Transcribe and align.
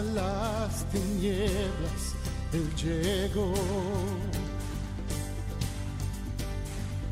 las 0.00 0.84
tinieblas, 0.90 2.14
Él 2.52 2.74
llegó. 2.76 3.52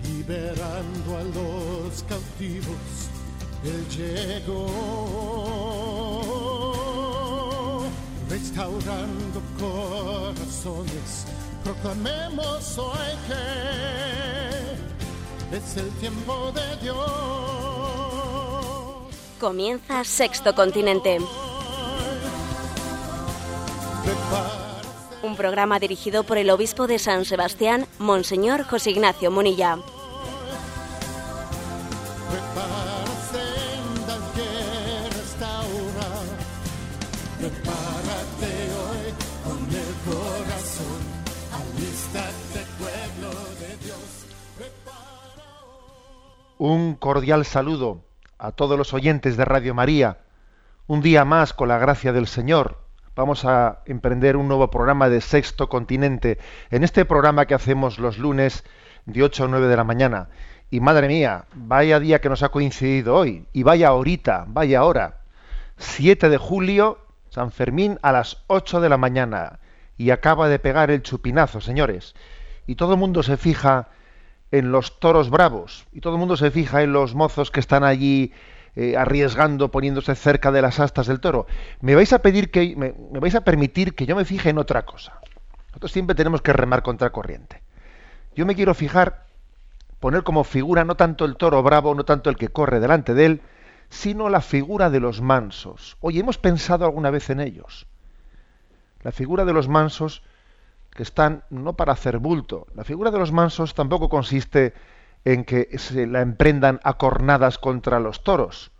Liberando 0.05 1.17
a 1.17 1.23
los 1.23 2.03
cautivos, 2.05 3.09
Él 3.65 3.89
llegó. 3.89 4.67
Restaurando 8.29 9.41
corazones, 9.59 11.25
proclamemos 11.63 12.79
hoy 12.79 13.17
que 13.29 13.95
es 15.57 15.77
el 15.77 15.91
tiempo 16.01 16.53
de 16.53 16.77
Dios. 16.83 17.05
Comienza 19.39 20.03
Sexto 20.05 20.55
Continente. 20.55 21.21
Un 25.23 25.37
programa 25.37 25.79
dirigido 25.79 26.25
por 26.25 26.37
el 26.39 26.51
obispo 26.51 26.87
de 26.87 26.99
San 26.99 27.25
Sebastián, 27.25 27.87
Monseñor 27.99 28.65
José 28.65 28.91
Ignacio 28.91 29.31
Munilla. 29.31 29.79
Un 46.59 46.95
cordial 46.95 47.45
saludo 47.45 48.03
a 48.39 48.53
todos 48.53 48.79
los 48.79 48.95
oyentes 48.95 49.37
de 49.37 49.45
Radio 49.45 49.75
María. 49.75 50.19
Un 50.87 51.01
día 51.01 51.25
más, 51.25 51.53
con 51.53 51.69
la 51.69 51.79
gracia 51.79 52.13
del 52.13 52.27
Señor, 52.27 52.84
vamos 53.15 53.45
a 53.45 53.81
emprender 53.87 54.37
un 54.37 54.49
nuevo 54.49 54.71
programa 54.71 55.09
de 55.09 55.21
Sexto 55.21 55.69
Continente. 55.69 56.39
En 56.71 56.85
este 56.85 57.05
programa 57.05 57.47
que 57.47 57.55
hacemos 57.55 57.99
los 57.99 58.19
lunes 58.19 58.65
de 59.07 59.23
8 59.23 59.45
a 59.45 59.49
9 59.49 59.69
de 59.69 59.77
la 59.77 59.85
mañana. 59.85 60.29
Y 60.71 60.81
madre 60.81 61.09
mía, 61.09 61.45
vaya 61.55 62.01
día 62.01 62.21
que 62.21 62.29
nos 62.29 62.43
ha 62.43 62.49
coincidido 62.49 63.15
hoy. 63.15 63.47
Y 63.53 63.63
vaya 63.63 63.89
ahorita, 63.89 64.47
vaya 64.49 64.81
ahora. 64.81 65.21
7 65.77 66.29
de 66.29 66.39
julio, 66.39 66.99
San 67.31 67.53
Fermín 67.53 67.99
a 68.03 68.13
las 68.13 68.43
8 68.49 68.81
de 68.81 68.89
la 68.89 68.97
mañana. 68.97 69.61
Y 69.97 70.11
acaba 70.11 70.49
de 70.49 70.59
pegar 70.59 70.91
el 70.91 71.03
chupinazo, 71.03 71.61
señores. 71.61 72.15
Y 72.67 72.75
todo 72.75 72.95
el 72.95 72.99
mundo 72.99 73.23
se 73.23 73.37
fija 73.37 73.89
en 74.51 74.71
los 74.71 75.01
toros 75.01 75.31
bravos 75.31 75.87
y 75.93 76.01
todo 76.01 76.13
el 76.13 76.21
mundo 76.21 76.37
se 76.37 76.53
fija 76.53 76.83
en 76.83 76.93
los 76.93 77.17
mozos 77.17 77.51
que 77.51 77.59
están 77.59 77.83
allí 77.83 78.33
eh, 78.77 78.97
arriesgando, 78.97 79.71
poniéndose 79.71 80.15
cerca 80.15 80.51
de 80.51 80.63
las 80.63 80.81
astas 80.81 81.07
del 81.07 81.21
toro. 81.21 81.47
Me 81.81 81.95
vais 81.95 82.13
a 82.13 82.21
pedir 82.21 82.51
que 82.51 82.75
me, 82.77 82.95
vais 83.21 83.35
a 83.35 83.43
permitir 83.43 83.95
que 83.95 84.07
yo 84.07 84.17
me 84.17 84.25
fije 84.25 84.51
en 84.51 84.59
otra 84.59 84.85
cosa. 84.85 85.21
Nosotros 85.69 85.93
siempre 85.93 86.17
tenemos 86.17 86.43
que 86.43 86.53
remar 86.53 86.83
contra 86.83 87.11
corriente. 87.11 87.63
Yo 88.35 88.47
me 88.47 88.55
quiero 88.55 88.75
fijar, 88.75 89.27
poner 90.01 90.25
como 90.25 90.43
figura 90.43 90.85
no 90.85 90.97
tanto 90.97 91.25
el 91.25 91.37
toro 91.37 91.63
bravo, 91.63 91.95
no 91.95 92.05
tanto 92.05 92.31
el 92.31 92.37
que 92.37 92.49
corre 92.49 92.81
delante 92.81 93.15
de 93.15 93.27
él, 93.27 93.43
sino 93.91 94.29
la 94.29 94.41
figura 94.41 94.91
de 94.91 95.01
los 95.01 95.21
mansos. 95.21 95.97
Oye, 96.01 96.21
hemos 96.21 96.39
pensado 96.39 96.85
alguna 96.85 97.11
vez 97.11 97.31
en 97.31 97.41
ellos. 97.41 97.87
La 99.03 99.13
figura 99.13 99.45
de 99.45 99.53
los 99.53 99.69
mansos 99.69 100.23
que 100.91 101.03
están 101.03 101.45
no 101.51 101.75
para 101.75 101.93
hacer 101.93 102.19
bulto. 102.19 102.67
La 102.75 102.85
figura 102.85 103.11
de 103.11 103.19
los 103.19 103.31
mansos 103.31 103.75
tampoco 103.75 104.09
consiste 104.09 104.75
en 105.25 105.45
que 105.45 105.79
se 105.79 106.07
la 106.07 106.21
emprendan 106.21 106.81
a 106.85 106.95
cornadas 106.95 107.59
contra 107.59 108.01
los 108.01 108.23
toros, 108.23 108.73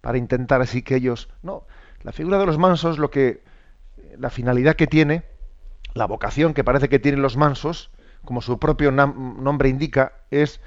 para 0.00 0.18
intentar 0.18 0.60
así 0.60 0.82
que 0.82 0.96
ellos. 0.96 1.28
No, 1.42 1.66
la 2.02 2.12
figura 2.12 2.38
de 2.38 2.46
los 2.46 2.58
mansos, 2.58 2.98
lo 2.98 3.10
que. 3.10 3.42
la 4.18 4.30
finalidad 4.30 4.76
que 4.76 4.86
tiene, 4.86 5.24
la 5.94 6.06
vocación 6.06 6.54
que 6.54 6.64
parece 6.64 6.88
que 6.88 6.98
tienen 6.98 7.22
los 7.22 7.36
mansos, 7.36 7.90
como 8.24 8.42
su 8.42 8.58
propio 8.58 8.90
nombre 8.90 9.68
indica, 9.68 10.12
es 10.30 10.60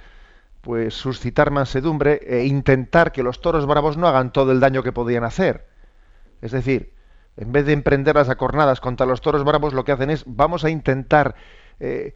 pues 0.61 0.93
suscitar 0.93 1.51
mansedumbre 1.51 2.19
e 2.23 2.45
intentar 2.45 3.11
que 3.11 3.23
los 3.23 3.41
toros 3.41 3.65
bravos 3.65 3.97
no 3.97 4.07
hagan 4.07 4.31
todo 4.31 4.51
el 4.51 4.59
daño 4.59 4.83
que 4.83 4.91
podían 4.91 5.23
hacer. 5.23 5.67
Es 6.41 6.51
decir, 6.51 6.93
en 7.37 7.51
vez 7.51 7.65
de 7.65 7.73
emprender 7.73 8.15
las 8.15 8.29
acornadas 8.29 8.79
contra 8.79 9.05
los 9.05 9.21
toros 9.21 9.43
bravos, 9.43 9.73
lo 9.73 9.83
que 9.83 9.91
hacen 9.91 10.09
es 10.09 10.23
vamos 10.27 10.63
a 10.63 10.69
intentar 10.69 11.35
eh, 11.79 12.15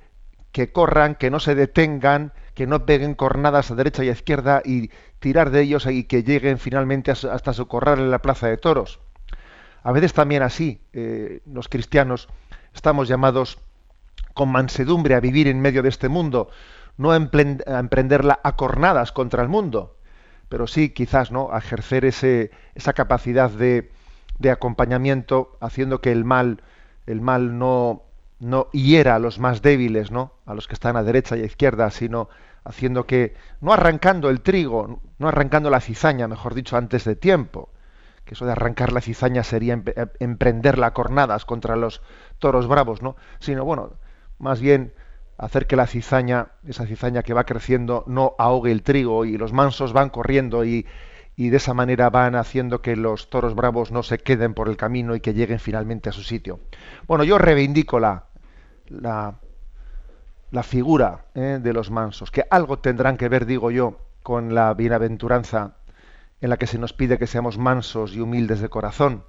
que 0.52 0.72
corran, 0.72 1.16
que 1.16 1.32
no 1.32 1.40
se 1.40 1.56
detengan, 1.56 2.34
que 2.56 2.66
no 2.66 2.86
peguen 2.86 3.14
cornadas 3.14 3.70
a 3.70 3.76
derecha 3.76 4.04
y 4.04 4.10
a 4.10 4.14
izquierda 4.14 4.62
y 4.66 4.90
tirar 5.20 5.52
de 5.52 5.62
ellos 5.62 5.86
y 5.86 6.06
que 6.06 6.24
lleguen 6.24 6.58
finalmente 6.58 7.12
hasta 7.12 7.54
su 7.54 7.68
corral 7.68 8.00
en 8.00 8.10
la 8.10 8.20
plaza 8.20 8.48
de 8.48 8.58
toros. 8.58 9.00
A 9.84 9.92
veces 9.92 10.14
también 10.14 10.42
así, 10.42 10.82
eh, 10.94 11.42
los 11.46 11.68
cristianos 11.68 12.28
estamos 12.74 13.08
llamados 13.08 13.60
con 14.34 14.52
mansedumbre 14.52 15.16
a 15.16 15.20
vivir 15.20 15.48
en 15.48 15.62
medio 15.62 15.84
de 15.84 15.90
este 15.90 16.10
mundo, 16.10 16.50
no 16.98 17.12
a, 17.12 17.16
emprenderla 17.18 18.40
a 18.42 18.56
cornadas 18.56 19.12
contra 19.12 19.44
el 19.44 19.50
mundo, 19.50 19.98
pero 20.50 20.66
sí 20.66 20.90
quizás 20.90 21.32
no 21.32 21.50
a 21.52 21.60
ejercer 21.60 22.06
ese, 22.06 22.52
esa 22.74 22.94
capacidad 22.94 23.50
de, 23.50 23.92
de 24.40 24.50
acompañamiento, 24.50 25.58
haciendo 25.60 26.00
que 26.02 26.12
el 26.12 26.24
mal, 26.24 26.62
el 27.06 27.20
mal 27.20 27.60
no, 27.60 28.05
no 28.40 28.70
hiera 28.72 29.16
a 29.16 29.20
los 29.20 29.40
más 29.40 29.62
débiles, 29.62 30.12
¿no? 30.12 30.34
A 30.46 30.54
los 30.54 30.68
que 30.68 30.74
están 30.74 30.98
a 30.98 31.04
derecha 31.04 31.38
y 31.38 31.42
a 31.42 31.46
izquierda, 31.46 31.90
sino 31.92 32.30
haciendo 32.64 33.06
que, 33.06 33.36
no 33.62 33.74
arrancando 33.74 34.30
el 34.30 34.42
trigo, 34.42 35.02
no 35.18 35.28
arrancando 35.28 35.70
la 35.70 35.80
cizaña, 35.80 36.28
mejor 36.28 36.54
dicho, 36.54 36.78
antes 36.78 37.06
de 37.06 37.16
tiempo, 37.16 37.70
que 38.26 38.34
eso 38.34 38.46
de 38.46 38.52
arrancar 38.52 38.92
la 38.92 39.02
cizaña 39.02 39.44
sería 39.44 39.82
emprender 40.20 40.78
la 40.80 40.94
cornadas 40.94 41.46
contra 41.46 41.76
los 41.76 42.02
toros 42.40 42.68
bravos, 42.68 43.02
¿no? 43.02 43.16
Sino, 43.40 43.64
bueno, 43.64 43.94
más 44.40 44.60
bien 44.60 44.94
hacer 45.38 45.68
que 45.68 45.76
la 45.76 45.86
cizaña, 45.86 46.48
esa 46.66 46.88
cizaña 46.88 47.22
que 47.22 47.34
va 47.34 47.44
creciendo, 47.44 48.04
no 48.08 48.36
ahogue 48.40 48.72
el 48.72 48.84
trigo 48.84 49.26
y 49.26 49.38
los 49.38 49.54
mansos 49.54 49.94
van 49.94 50.10
corriendo 50.10 50.66
y, 50.66 50.86
y 51.36 51.50
de 51.50 51.58
esa 51.58 51.74
manera 51.74 52.10
van 52.10 52.36
haciendo 52.36 52.82
que 52.82 52.96
los 52.96 53.30
toros 53.30 53.56
bravos 53.56 53.92
no 53.92 54.04
se 54.04 54.20
queden 54.20 54.54
por 54.54 54.70
el 54.70 54.78
camino 54.78 55.16
y 55.16 55.20
que 55.20 55.34
lleguen 55.34 55.60
finalmente 55.60 56.10
a 56.10 56.14
su 56.14 56.24
sitio. 56.24 56.60
Bueno, 57.08 57.24
yo 57.24 57.38
reivindico 57.38 58.00
la, 58.00 58.26
la, 58.90 60.64
figura 60.64 61.26
eh, 61.36 61.60
de 61.62 61.74
los 61.74 61.92
mansos, 61.92 62.32
que 62.32 62.46
algo 62.50 62.80
tendrán 62.80 63.18
que 63.18 63.28
ver, 63.28 63.46
digo 63.46 63.70
yo, 63.72 64.00
con 64.24 64.56
la 64.56 64.74
bienaventuranza 64.74 65.76
en 66.42 66.50
la 66.50 66.58
que 66.58 66.68
se 66.68 66.80
nos 66.80 66.94
pide 66.94 67.18
que 67.18 67.28
seamos 67.28 67.58
mansos 67.58 68.16
y 68.16 68.22
humildes 68.22 68.62
de 68.62 68.70
corazón. 68.70 69.26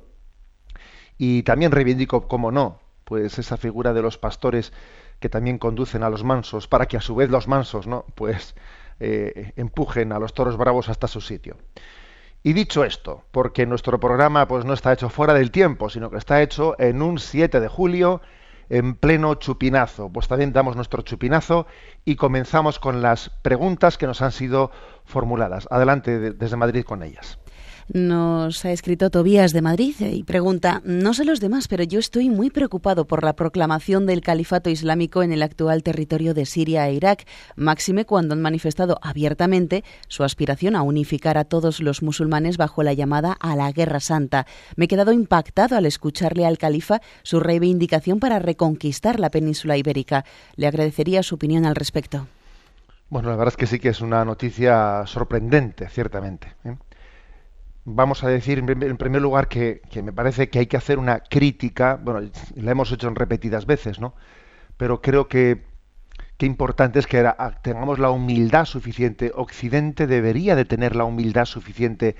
Y 1.18 1.42
también 1.42 1.72
reivindico, 1.72 2.28
como 2.28 2.52
no, 2.52 2.80
pues 3.04 3.38
esa 3.38 3.56
figura 3.56 3.92
de 3.92 4.02
los 4.02 4.18
pastores 4.18 4.72
que 5.18 5.28
también 5.28 5.58
conducen 5.58 6.02
a 6.02 6.10
los 6.10 6.24
mansos, 6.24 6.68
para 6.68 6.86
que 6.86 6.96
a 6.96 7.00
su 7.00 7.14
vez 7.14 7.30
los 7.30 7.48
mansos, 7.48 7.86
¿no? 7.86 8.04
Pues 8.14 8.54
eh, 9.00 9.52
empujen 9.56 10.12
a 10.12 10.18
los 10.18 10.34
toros 10.34 10.56
bravos 10.56 10.88
hasta 10.88 11.08
su 11.08 11.20
sitio. 11.20 11.56
Y 12.46 12.52
dicho 12.52 12.84
esto, 12.84 13.24
porque 13.32 13.66
nuestro 13.66 13.98
programa 13.98 14.46
pues 14.46 14.64
no 14.64 14.72
está 14.72 14.92
hecho 14.92 15.08
fuera 15.08 15.34
del 15.34 15.50
tiempo, 15.50 15.90
sino 15.90 16.10
que 16.10 16.16
está 16.16 16.42
hecho 16.42 16.76
en 16.78 17.02
un 17.02 17.18
7 17.18 17.58
de 17.58 17.66
julio 17.66 18.20
en 18.68 18.94
pleno 18.94 19.34
chupinazo. 19.34 20.12
Pues 20.12 20.28
también 20.28 20.52
damos 20.52 20.76
nuestro 20.76 21.02
chupinazo 21.02 21.66
y 22.04 22.14
comenzamos 22.14 22.78
con 22.78 23.02
las 23.02 23.30
preguntas 23.42 23.98
que 23.98 24.06
nos 24.06 24.22
han 24.22 24.30
sido 24.30 24.70
formuladas. 25.04 25.66
Adelante 25.72 26.34
desde 26.34 26.56
Madrid 26.56 26.84
con 26.84 27.02
ellas. 27.02 27.40
Nos 27.92 28.64
ha 28.64 28.72
escrito 28.72 29.10
Tobías 29.10 29.52
de 29.52 29.62
Madrid 29.62 29.94
y 30.00 30.24
pregunta, 30.24 30.82
no 30.84 31.14
sé 31.14 31.24
los 31.24 31.38
demás, 31.38 31.68
pero 31.68 31.84
yo 31.84 32.00
estoy 32.00 32.28
muy 32.28 32.50
preocupado 32.50 33.06
por 33.06 33.22
la 33.22 33.36
proclamación 33.36 34.06
del 34.06 34.22
califato 34.22 34.70
islámico 34.70 35.22
en 35.22 35.32
el 35.32 35.40
actual 35.40 35.84
territorio 35.84 36.34
de 36.34 36.46
Siria 36.46 36.88
e 36.88 36.94
Irak, 36.94 37.26
máxime 37.54 38.04
cuando 38.04 38.34
han 38.34 38.42
manifestado 38.42 38.98
abiertamente 39.02 39.84
su 40.08 40.24
aspiración 40.24 40.74
a 40.74 40.82
unificar 40.82 41.38
a 41.38 41.44
todos 41.44 41.80
los 41.80 42.02
musulmanes 42.02 42.56
bajo 42.56 42.82
la 42.82 42.92
llamada 42.92 43.36
a 43.38 43.54
la 43.54 43.70
Guerra 43.70 44.00
Santa. 44.00 44.46
Me 44.74 44.86
he 44.86 44.88
quedado 44.88 45.12
impactado 45.12 45.76
al 45.76 45.86
escucharle 45.86 46.44
al 46.44 46.58
califa 46.58 47.00
su 47.22 47.38
reivindicación 47.38 48.18
para 48.18 48.40
reconquistar 48.40 49.20
la 49.20 49.30
península 49.30 49.76
ibérica. 49.76 50.24
Le 50.56 50.66
agradecería 50.66 51.22
su 51.22 51.36
opinión 51.36 51.64
al 51.64 51.76
respecto. 51.76 52.26
Bueno, 53.08 53.30
la 53.30 53.36
verdad 53.36 53.52
es 53.52 53.56
que 53.56 53.68
sí 53.68 53.78
que 53.78 53.90
es 53.90 54.00
una 54.00 54.24
noticia 54.24 55.04
sorprendente, 55.06 55.88
ciertamente. 55.88 56.48
¿eh? 56.64 56.76
Vamos 57.86 58.24
a 58.24 58.28
decir 58.28 58.58
en 58.58 58.96
primer 58.96 59.22
lugar 59.22 59.48
que, 59.48 59.80
me 60.02 60.12
parece 60.12 60.50
que 60.50 60.58
hay 60.58 60.66
que 60.66 60.76
hacer 60.76 60.98
una 60.98 61.20
crítica, 61.20 61.98
bueno, 62.02 62.28
la 62.56 62.70
hemos 62.72 62.90
hecho 62.90 63.06
en 63.06 63.14
repetidas 63.14 63.64
veces, 63.64 64.00
¿no? 64.00 64.14
Pero 64.76 65.00
creo 65.00 65.28
que, 65.28 65.62
qué 66.36 66.46
importante 66.46 66.98
es 66.98 67.06
que 67.06 67.24
tengamos 67.62 68.00
la 68.00 68.10
humildad 68.10 68.64
suficiente. 68.64 69.30
Occidente 69.34 70.08
debería 70.08 70.56
de 70.56 70.64
tener 70.64 70.96
la 70.96 71.04
humildad 71.04 71.44
suficiente. 71.44 72.16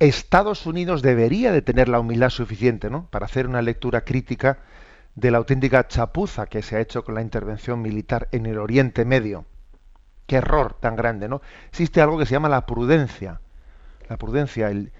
Estados 0.00 0.66
Unidos 0.66 1.00
debería 1.00 1.52
de 1.52 1.62
tener 1.62 1.88
la 1.88 2.00
humildad 2.00 2.30
suficiente, 2.30 2.90
¿no? 2.90 3.08
Para 3.08 3.26
hacer 3.26 3.46
una 3.46 3.62
lectura 3.62 4.00
crítica 4.00 4.58
de 5.14 5.30
la 5.30 5.38
auténtica 5.38 5.86
chapuza 5.86 6.46
que 6.46 6.62
se 6.62 6.76
ha 6.76 6.80
hecho 6.80 7.04
con 7.04 7.14
la 7.14 7.22
intervención 7.22 7.80
militar 7.82 8.28
en 8.32 8.46
el 8.46 8.58
Oriente 8.58 9.04
Medio. 9.04 9.44
Qué 10.26 10.36
error 10.36 10.76
tan 10.80 10.96
grande, 10.96 11.28
¿no? 11.28 11.40
Existe 11.68 12.00
algo 12.00 12.18
que 12.18 12.26
se 12.26 12.32
llama 12.32 12.48
la 12.48 12.66
prudencia 12.66 13.40
la 14.08 14.16
prudencia, 14.16 14.70
el, 14.70 14.92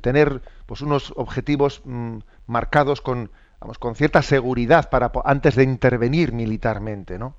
tener 0.00 0.42
pues 0.66 0.80
unos 0.80 1.12
objetivos 1.16 1.82
mm, 1.84 2.18
marcados 2.46 3.00
con, 3.00 3.30
vamos, 3.60 3.78
con 3.78 3.94
cierta 3.94 4.22
seguridad 4.22 4.90
para 4.90 5.12
antes 5.24 5.54
de 5.54 5.62
intervenir 5.62 6.32
militarmente, 6.32 7.18
¿no? 7.18 7.34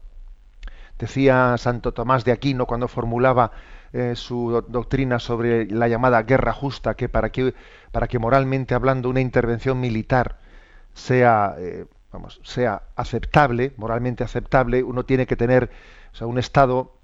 Decía 0.98 1.56
Santo 1.58 1.94
Tomás 1.94 2.26
de 2.26 2.32
Aquino 2.32 2.66
cuando 2.66 2.88
formulaba 2.88 3.52
eh, 3.94 4.16
su 4.16 4.66
doctrina 4.68 5.20
sobre 5.20 5.66
la 5.68 5.88
llamada 5.88 6.24
guerra 6.24 6.54
justa, 6.54 6.96
que 6.96 7.08
para 7.08 7.30
que, 7.32 7.54
para 7.92 8.08
que 8.08 8.20
moralmente 8.20 8.74
hablando 8.74 9.10
una 9.10 9.22
intervención 9.22 9.80
militar 9.80 10.40
sea, 10.94 11.56
eh, 11.60 11.86
vamos, 12.12 12.42
sea 12.44 12.82
aceptable, 12.96 13.74
moralmente 13.78 14.24
aceptable, 14.24 14.84
uno 14.84 15.06
tiene 15.06 15.28
que 15.28 15.36
tener, 15.36 15.70
o 16.12 16.16
sea, 16.16 16.28
un 16.28 16.40
Estado, 16.40 16.98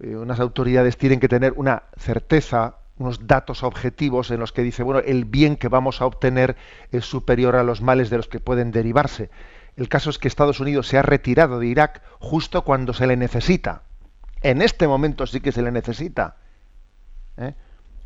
eh, 0.00 0.16
unas 0.16 0.40
autoridades 0.40 0.98
tienen 0.98 1.20
que 1.20 1.28
tener 1.28 1.54
una 1.56 1.84
certeza, 1.96 2.77
unos 2.98 3.26
datos 3.26 3.62
objetivos 3.62 4.30
en 4.30 4.40
los 4.40 4.52
que 4.52 4.62
dice, 4.62 4.82
bueno, 4.82 5.00
el 5.00 5.24
bien 5.24 5.56
que 5.56 5.68
vamos 5.68 6.00
a 6.00 6.06
obtener 6.06 6.56
es 6.90 7.04
superior 7.04 7.56
a 7.56 7.62
los 7.62 7.80
males 7.80 8.10
de 8.10 8.16
los 8.16 8.28
que 8.28 8.40
pueden 8.40 8.70
derivarse. 8.70 9.30
El 9.76 9.88
caso 9.88 10.10
es 10.10 10.18
que 10.18 10.28
Estados 10.28 10.60
Unidos 10.60 10.88
se 10.88 10.98
ha 10.98 11.02
retirado 11.02 11.60
de 11.60 11.68
Irak 11.68 12.02
justo 12.18 12.64
cuando 12.64 12.92
se 12.92 13.06
le 13.06 13.16
necesita. 13.16 13.82
En 14.42 14.62
este 14.62 14.88
momento 14.88 15.26
sí 15.26 15.40
que 15.40 15.52
se 15.52 15.62
le 15.62 15.70
necesita. 15.70 16.36
¿eh? 17.36 17.54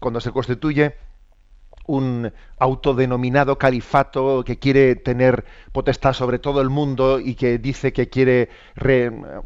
Cuando 0.00 0.20
se 0.20 0.30
constituye 0.30 0.96
un 1.86 2.32
autodenominado 2.58 3.58
califato 3.58 4.44
que 4.44 4.58
quiere 4.58 4.94
tener 4.94 5.44
potestad 5.72 6.12
sobre 6.12 6.38
todo 6.38 6.60
el 6.60 6.70
mundo 6.70 7.18
y 7.18 7.34
que 7.34 7.58
dice 7.58 7.92
que 7.92 8.08
quiere 8.08 8.50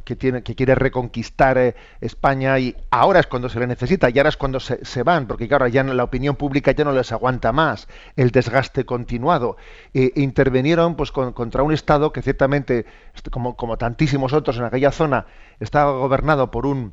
que 0.04 0.16
tiene 0.16 0.42
que 0.42 0.54
quiere 0.54 0.74
reconquistar 0.74 1.56
eh, 1.56 1.74
España 2.00 2.58
y 2.58 2.76
ahora 2.90 3.20
es 3.20 3.26
cuando 3.26 3.48
se 3.48 3.58
le 3.58 3.66
necesita 3.66 4.10
y 4.10 4.18
ahora 4.18 4.28
es 4.28 4.36
cuando 4.36 4.60
se, 4.60 5.02
van 5.02 5.26
porque 5.26 5.48
claro 5.48 5.66
ya 5.66 5.82
la 5.82 6.04
opinión 6.04 6.36
pública 6.36 6.72
ya 6.72 6.84
no 6.84 6.92
les 6.92 7.12
aguanta 7.12 7.52
más 7.52 7.88
el 8.16 8.30
desgaste 8.30 8.84
continuado. 8.84 9.56
E 9.94 10.12
intervinieron 10.16 10.94
pues 10.96 11.12
contra 11.12 11.62
un 11.62 11.72
estado 11.72 12.12
que 12.12 12.22
ciertamente 12.22 12.86
como 13.30 13.56
como 13.56 13.78
tantísimos 13.78 14.32
otros 14.32 14.58
en 14.58 14.64
aquella 14.64 14.92
zona 14.92 15.26
estaba 15.60 15.92
gobernado 15.92 16.50
por 16.50 16.66
un 16.66 16.92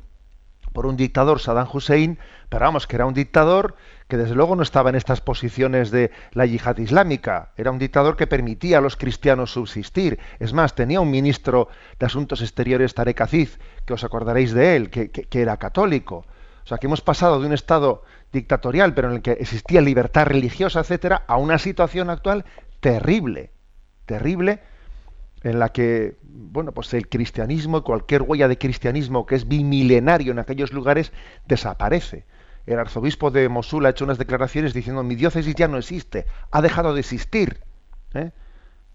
por 0.74 0.84
un 0.84 0.96
dictador 0.98 1.40
Saddam 1.40 1.68
Hussein 1.72 2.18
pero 2.54 2.66
vamos 2.66 2.86
que 2.86 2.96
era 2.96 3.06
un 3.06 3.14
dictador 3.14 3.74
que 4.06 4.16
desde 4.16 4.34
luego 4.34 4.54
no 4.54 4.62
estaba 4.62 4.90
en 4.90 4.96
estas 4.96 5.20
posiciones 5.20 5.90
de 5.90 6.10
la 6.32 6.46
yihad 6.46 6.76
islámica. 6.78 7.52
Era 7.56 7.70
un 7.70 7.78
dictador 7.78 8.16
que 8.16 8.26
permitía 8.26 8.78
a 8.78 8.80
los 8.80 8.96
cristianos 8.96 9.52
subsistir. 9.52 10.20
Es 10.38 10.52
más, 10.52 10.74
tenía 10.74 11.00
un 11.00 11.10
ministro 11.10 11.68
de 11.98 12.06
Asuntos 12.06 12.42
Exteriores, 12.42 12.94
Tarek 12.94 13.22
Aziz, 13.22 13.58
que 13.86 13.94
os 13.94 14.04
acordaréis 14.04 14.52
de 14.52 14.76
él, 14.76 14.90
que, 14.90 15.26
era 15.32 15.56
católico. 15.56 16.26
O 16.62 16.66
sea, 16.66 16.78
que 16.78 16.86
hemos 16.86 17.00
pasado 17.00 17.40
de 17.40 17.46
un 17.46 17.54
estado 17.54 18.04
dictatorial, 18.30 18.94
pero 18.94 19.08
en 19.08 19.14
el 19.16 19.22
que 19.22 19.32
existía 19.32 19.80
libertad 19.80 20.26
religiosa, 20.26 20.80
etcétera, 20.80 21.24
a 21.26 21.36
una 21.36 21.58
situación 21.58 22.10
actual 22.10 22.44
terrible, 22.80 23.50
terrible, 24.06 24.60
en 25.44 25.60
la 25.60 25.68
que, 25.68 26.16
bueno, 26.22 26.72
pues 26.72 26.92
el 26.94 27.08
cristianismo 27.08 27.84
cualquier 27.84 28.22
huella 28.22 28.48
de 28.48 28.58
cristianismo 28.58 29.26
que 29.26 29.36
es 29.36 29.46
bimilenario 29.46 30.32
en 30.32 30.40
aquellos 30.40 30.72
lugares 30.72 31.12
desaparece 31.46 32.24
el 32.66 32.78
arzobispo 32.78 33.30
de 33.30 33.48
Mosul 33.48 33.86
ha 33.86 33.90
hecho 33.90 34.04
unas 34.04 34.18
declaraciones 34.18 34.72
diciendo 34.72 35.02
mi 35.02 35.14
diócesis 35.14 35.54
ya 35.54 35.68
no 35.68 35.78
existe, 35.78 36.26
ha 36.50 36.62
dejado 36.62 36.94
de 36.94 37.00
existir, 37.00 37.60
¿eh? 38.14 38.30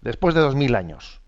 después 0.00 0.34
de 0.34 0.40
dos 0.40 0.56
mil 0.56 0.74
años. 0.74 1.20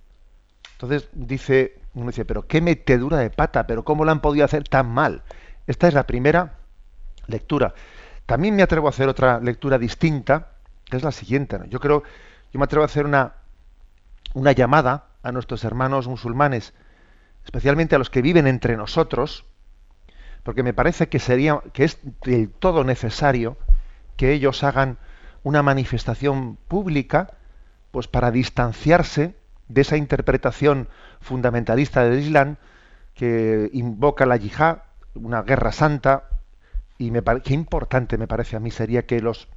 Entonces 0.73 1.09
dice, 1.13 1.79
uno 1.95 2.09
dice, 2.09 2.25
pero 2.25 2.47
qué 2.47 2.61
metedura 2.61 3.19
de 3.19 3.31
pata, 3.31 3.67
pero 3.67 3.85
cómo 3.85 4.05
lo 4.05 4.11
han 4.11 4.21
podido 4.21 4.45
hacer 4.45 4.65
tan 4.65 4.89
mal. 4.89 5.23
Esta 5.69 5.87
es 5.87 5.95
la 5.95 6.07
primera 6.07 6.55
lectura. 7.29 7.75
También 8.27 8.57
me 8.57 8.63
atrevo 8.63 8.89
a 8.89 8.91
hacer 8.91 9.09
otra 9.09 9.39
lectura 9.39 9.79
distinta, 9.79 10.49
que 10.85 10.97
es 10.97 11.05
la 11.05 11.13
siguiente. 11.13 11.59
Yo 11.69 11.79
creo, 11.79 12.03
yo 12.53 12.59
me 12.59 12.65
atrevo 12.65 12.83
a 12.83 12.87
hacer 12.87 13.07
una, 13.07 13.35
una 14.35 14.51
llamada 14.51 15.05
a 15.23 15.33
nuestros 15.33 15.65
hermanos 15.65 16.09
musulmanes, 16.09 16.75
especialmente 17.45 17.95
a 17.95 17.99
los 17.99 18.11
que 18.11 18.23
viven 18.23 18.47
entre 18.47 18.77
nosotros, 18.77 19.45
porque 20.43 20.63
me 20.63 20.75
parece 20.75 21.09
que 21.09 21.19
sería 21.19 21.61
que 21.73 21.85
es 21.85 21.99
del 22.25 22.51
todo 22.51 22.85
necesario 22.85 23.57
que 24.17 24.33
ellos 24.33 24.65
hagan 24.65 24.99
una 25.43 25.63
manifestación 25.63 26.57
pública 26.69 27.35
pues 27.91 28.09
para 28.09 28.31
distanciarse 28.31 29.37
de 29.69 29.81
esa 29.81 29.97
interpretación 29.97 30.89
fundamentalista 31.21 32.05
del 32.05 32.21
Islam 32.21 32.57
que 33.15 33.71
invoca 33.73 34.27
la 34.27 34.37
yihad, 34.37 34.79
una 35.15 35.43
guerra 35.43 35.73
santa, 35.73 36.25
y 36.99 37.11
me 37.11 37.23
qué 37.43 37.55
importante 37.55 38.17
me 38.17 38.27
parece 38.27 38.57
a 38.57 38.61
mí 38.61 38.71
sería 38.71 39.07
que 39.07 39.21
los 39.21 39.49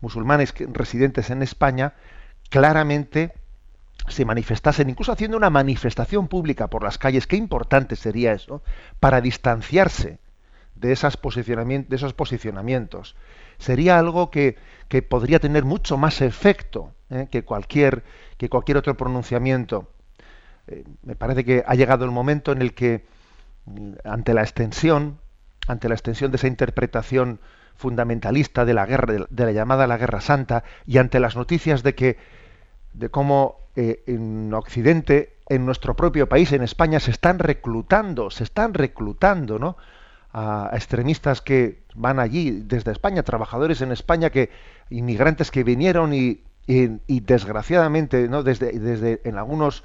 musulmanes 0.00 0.54
residentes 0.72 1.30
en 1.30 1.42
España 1.42 1.94
claramente 2.48 3.32
se 4.08 4.24
manifestasen, 4.24 4.88
incluso 4.88 5.12
haciendo 5.12 5.36
una 5.36 5.50
manifestación 5.50 6.28
pública 6.28 6.68
por 6.68 6.82
las 6.82 6.98
calles, 6.98 7.26
qué 7.26 7.36
importante 7.36 7.96
sería 7.96 8.32
eso, 8.32 8.62
para 8.98 9.20
distanciarse 9.20 10.18
de, 10.74 10.92
esos 10.92 11.16
posicionamientos. 11.16 13.16
Sería 13.58 13.98
algo 13.98 14.30
que, 14.30 14.56
que 14.88 15.02
podría 15.02 15.38
tener 15.38 15.64
mucho 15.64 15.96
más 15.96 16.22
efecto 16.22 16.94
¿eh? 17.10 17.28
que, 17.30 17.44
cualquier, 17.44 18.02
que 18.38 18.48
cualquier 18.48 18.78
otro 18.78 18.96
pronunciamiento. 18.96 19.90
Eh, 20.66 20.84
me 21.02 21.16
parece 21.16 21.44
que 21.44 21.62
ha 21.66 21.74
llegado 21.74 22.04
el 22.04 22.10
momento 22.10 22.52
en 22.52 22.62
el 22.62 22.74
que, 22.74 23.04
mm, 23.66 23.92
ante 24.04 24.34
la 24.34 24.42
extensión, 24.42 25.18
ante 25.68 25.88
la 25.88 25.94
extensión 25.94 26.30
de 26.30 26.36
esa 26.36 26.46
interpretación 26.46 27.40
fundamentalista 27.76 28.64
de 28.64 28.74
la 28.74 28.86
guerra, 28.86 29.26
de 29.28 29.44
la 29.44 29.52
llamada 29.52 29.86
la 29.86 29.98
guerra 29.98 30.20
santa, 30.20 30.64
y 30.86 30.98
ante 30.98 31.20
las 31.20 31.36
noticias 31.36 31.82
de 31.82 31.94
que 31.94 32.39
de 32.92 33.08
cómo 33.08 33.60
eh, 33.76 34.02
en 34.06 34.52
Occidente, 34.52 35.36
en 35.48 35.64
nuestro 35.64 35.94
propio 35.94 36.28
país, 36.28 36.52
en 36.52 36.62
España, 36.62 37.00
se 37.00 37.10
están 37.10 37.38
reclutando, 37.38 38.30
se 38.30 38.44
están 38.44 38.74
reclutando, 38.74 39.58
¿no? 39.58 39.76
A, 40.32 40.70
extremistas 40.72 41.40
que 41.40 41.82
van 41.94 42.18
allí 42.18 42.50
desde 42.50 42.92
España, 42.92 43.22
trabajadores 43.22 43.80
en 43.80 43.92
España, 43.92 44.30
que 44.30 44.50
inmigrantes 44.90 45.50
que 45.50 45.64
vinieron 45.64 46.12
y, 46.14 46.42
desgraciadamente, 46.66 48.28
¿no? 48.28 48.42
Desde, 48.42 48.78
desde 48.78 49.20
en 49.24 49.38
algunos, 49.38 49.82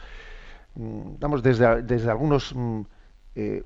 vamos, 0.75 1.41
mm, 1.41 1.43
desde, 1.43 1.81
desde 1.81 2.11
algunos 2.11 2.53
mm, 2.55 2.81
eh, 3.35 3.63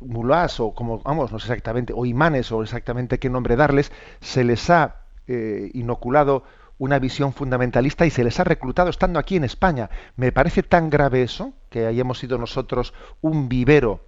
mulás 0.00 0.60
o 0.60 0.74
como, 0.74 0.98
vamos, 1.00 1.32
no 1.32 1.38
sé 1.38 1.46
exactamente, 1.46 1.92
o 1.94 2.06
imanes 2.06 2.50
o 2.52 2.62
exactamente 2.62 3.18
qué 3.18 3.28
nombre 3.28 3.56
darles, 3.56 3.92
se 4.20 4.44
les 4.44 4.68
ha 4.70 4.96
eh, 5.26 5.70
inoculado 5.74 6.42
una 6.80 6.98
visión 6.98 7.34
fundamentalista 7.34 8.06
y 8.06 8.10
se 8.10 8.24
les 8.24 8.40
ha 8.40 8.44
reclutado 8.44 8.88
estando 8.88 9.18
aquí 9.18 9.36
en 9.36 9.44
España. 9.44 9.90
Me 10.16 10.32
parece 10.32 10.62
tan 10.62 10.88
grave 10.88 11.22
eso, 11.22 11.52
que 11.68 11.84
hayamos 11.86 12.18
sido 12.18 12.38
nosotros 12.38 12.94
un 13.20 13.50
vivero 13.50 14.00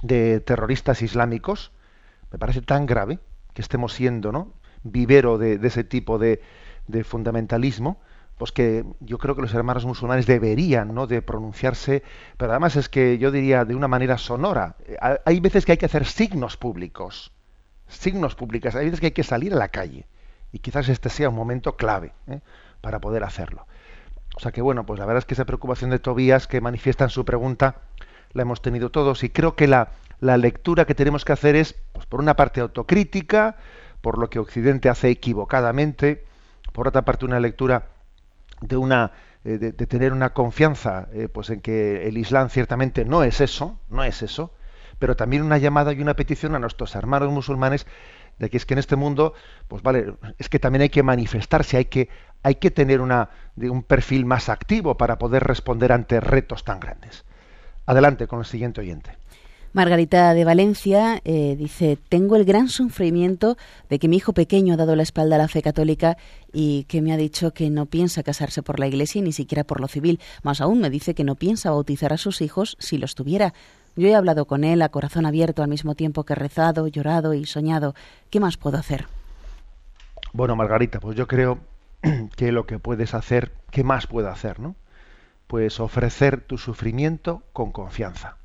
de 0.00 0.38
terroristas 0.38 1.02
islámicos, 1.02 1.72
me 2.30 2.38
parece 2.38 2.62
tan 2.62 2.86
grave 2.86 3.18
que 3.54 3.60
estemos 3.60 3.92
siendo 3.92 4.30
¿no? 4.30 4.54
vivero 4.84 5.36
de, 5.36 5.58
ese 5.64 5.82
tipo 5.82 6.18
de, 6.18 6.40
fundamentalismo, 7.02 8.00
pues 8.38 8.52
que 8.52 8.84
yo 9.00 9.18
creo 9.18 9.34
que 9.34 9.42
los 9.42 9.52
hermanos 9.52 9.84
musulmanes 9.84 10.26
deberían 10.26 10.94
¿no? 10.94 11.08
de 11.08 11.22
pronunciarse, 11.22 12.04
pero 12.36 12.52
además 12.52 12.76
es 12.76 12.88
que 12.88 13.18
yo 13.18 13.32
diría 13.32 13.64
de 13.64 13.74
una 13.74 13.88
manera 13.88 14.16
sonora. 14.16 14.76
Hay 15.24 15.40
veces 15.40 15.66
que 15.66 15.72
hay 15.72 15.78
que 15.78 15.86
hacer 15.86 16.06
signos 16.06 16.56
públicos, 16.56 17.32
signos 17.88 18.36
públicos, 18.36 18.76
hay 18.76 18.84
veces 18.84 19.00
que 19.00 19.06
hay 19.06 19.12
que 19.12 19.24
salir 19.24 19.52
a 19.52 19.56
la 19.56 19.68
calle 19.70 20.06
y 20.52 20.58
quizás 20.58 20.88
este 20.88 21.08
sea 21.08 21.28
un 21.28 21.34
momento 21.34 21.76
clave 21.76 22.12
¿eh? 22.28 22.40
para 22.80 23.00
poder 23.00 23.24
hacerlo. 23.24 23.66
O 24.36 24.40
sea 24.40 24.52
que 24.52 24.62
bueno, 24.62 24.86
pues 24.86 24.98
la 24.98 25.06
verdad 25.06 25.18
es 25.18 25.24
que 25.24 25.34
esa 25.34 25.44
preocupación 25.44 25.90
de 25.90 25.98
Tobías 25.98 26.46
que 26.46 26.60
manifiesta 26.60 27.04
en 27.04 27.10
su 27.10 27.24
pregunta 27.24 27.76
la 28.32 28.42
hemos 28.42 28.62
tenido 28.62 28.90
todos 28.90 29.24
y 29.24 29.30
creo 29.30 29.56
que 29.56 29.66
la, 29.66 29.90
la 30.20 30.36
lectura 30.36 30.84
que 30.84 30.94
tenemos 30.94 31.24
que 31.24 31.32
hacer 31.32 31.56
es, 31.56 31.74
pues 31.92 32.06
por 32.06 32.20
una 32.20 32.36
parte 32.36 32.60
autocrítica, 32.60 33.56
por 34.00 34.18
lo 34.18 34.30
que 34.30 34.38
Occidente 34.38 34.88
hace 34.88 35.10
equivocadamente, 35.10 36.24
por 36.72 36.88
otra 36.88 37.02
parte 37.02 37.24
una 37.24 37.40
lectura 37.40 37.88
de 38.60 38.76
una 38.76 39.12
eh, 39.42 39.56
de, 39.56 39.72
tener 39.72 40.12
una 40.12 40.34
confianza 40.34 41.08
eh, 41.14 41.28
pues 41.32 41.48
en 41.48 41.62
que 41.62 42.06
el 42.06 42.18
Islam 42.18 42.50
ciertamente 42.50 43.06
no 43.06 43.24
es 43.24 43.40
eso, 43.40 43.78
no 43.88 44.04
es 44.04 44.22
eso, 44.22 44.52
pero 44.98 45.16
también 45.16 45.42
una 45.42 45.56
llamada 45.56 45.94
y 45.94 46.02
una 46.02 46.14
petición 46.14 46.54
a 46.54 46.58
nuestros 46.58 46.94
hermanos 46.94 47.32
musulmanes 47.32 47.86
de 48.40 48.48
que 48.48 48.56
es 48.56 48.66
que 48.66 48.74
en 48.74 48.78
este 48.78 48.96
mundo, 48.96 49.34
pues 49.68 49.82
vale, 49.82 50.14
es 50.38 50.48
que 50.48 50.58
también 50.58 50.82
hay 50.82 50.88
que 50.88 51.02
manifestarse, 51.02 51.76
hay 51.76 51.84
que, 51.84 52.08
hay 52.42 52.56
que 52.56 52.70
tener 52.70 53.00
una, 53.00 53.28
de 53.54 53.70
un 53.70 53.82
perfil 53.82 54.24
más 54.24 54.48
activo 54.48 54.96
para 54.96 55.18
poder 55.18 55.44
responder 55.44 55.92
ante 55.92 56.20
retos 56.20 56.64
tan 56.64 56.80
grandes. 56.80 57.24
Adelante 57.86 58.26
con 58.26 58.40
el 58.40 58.46
siguiente 58.46 58.80
oyente. 58.80 59.12
Margarita 59.72 60.34
de 60.34 60.44
Valencia 60.44 61.20
eh, 61.24 61.54
dice, 61.56 61.96
tengo 62.08 62.34
el 62.34 62.44
gran 62.44 62.68
sufrimiento 62.68 63.56
de 63.88 64.00
que 64.00 64.08
mi 64.08 64.16
hijo 64.16 64.32
pequeño 64.32 64.74
ha 64.74 64.76
dado 64.76 64.96
la 64.96 65.04
espalda 65.04 65.36
a 65.36 65.38
la 65.38 65.46
fe 65.46 65.62
católica 65.62 66.16
y 66.52 66.84
que 66.84 67.02
me 67.02 67.12
ha 67.12 67.16
dicho 67.16 67.52
que 67.52 67.70
no 67.70 67.86
piensa 67.86 68.24
casarse 68.24 68.62
por 68.62 68.80
la 68.80 68.88
iglesia 68.88 69.22
ni 69.22 69.32
siquiera 69.32 69.62
por 69.62 69.80
lo 69.80 69.86
civil. 69.86 70.18
Más 70.42 70.60
aún 70.60 70.80
me 70.80 70.90
dice 70.90 71.14
que 71.14 71.22
no 71.22 71.36
piensa 71.36 71.70
bautizar 71.70 72.12
a 72.12 72.16
sus 72.16 72.40
hijos 72.40 72.76
si 72.80 72.98
los 72.98 73.14
tuviera. 73.14 73.54
Yo 74.00 74.08
he 74.08 74.14
hablado 74.14 74.46
con 74.46 74.64
él 74.64 74.80
a 74.80 74.88
corazón 74.88 75.26
abierto 75.26 75.62
al 75.62 75.68
mismo 75.68 75.94
tiempo 75.94 76.24
que 76.24 76.32
he 76.32 76.36
rezado, 76.36 76.88
llorado 76.88 77.34
y 77.34 77.44
soñado. 77.44 77.94
¿Qué 78.30 78.40
más 78.40 78.56
puedo 78.56 78.78
hacer? 78.78 79.04
Bueno, 80.32 80.56
Margarita, 80.56 81.00
pues 81.00 81.18
yo 81.18 81.26
creo 81.26 81.58
que 82.36 82.50
lo 82.50 82.64
que 82.64 82.78
puedes 82.78 83.12
hacer, 83.12 83.52
¿qué 83.70 83.84
más 83.84 84.06
puedo 84.06 84.30
hacer? 84.30 84.58
¿no? 84.58 84.74
Pues 85.46 85.80
ofrecer 85.80 86.40
tu 86.40 86.56
sufrimiento 86.56 87.42
con 87.52 87.72
confianza. 87.72 88.38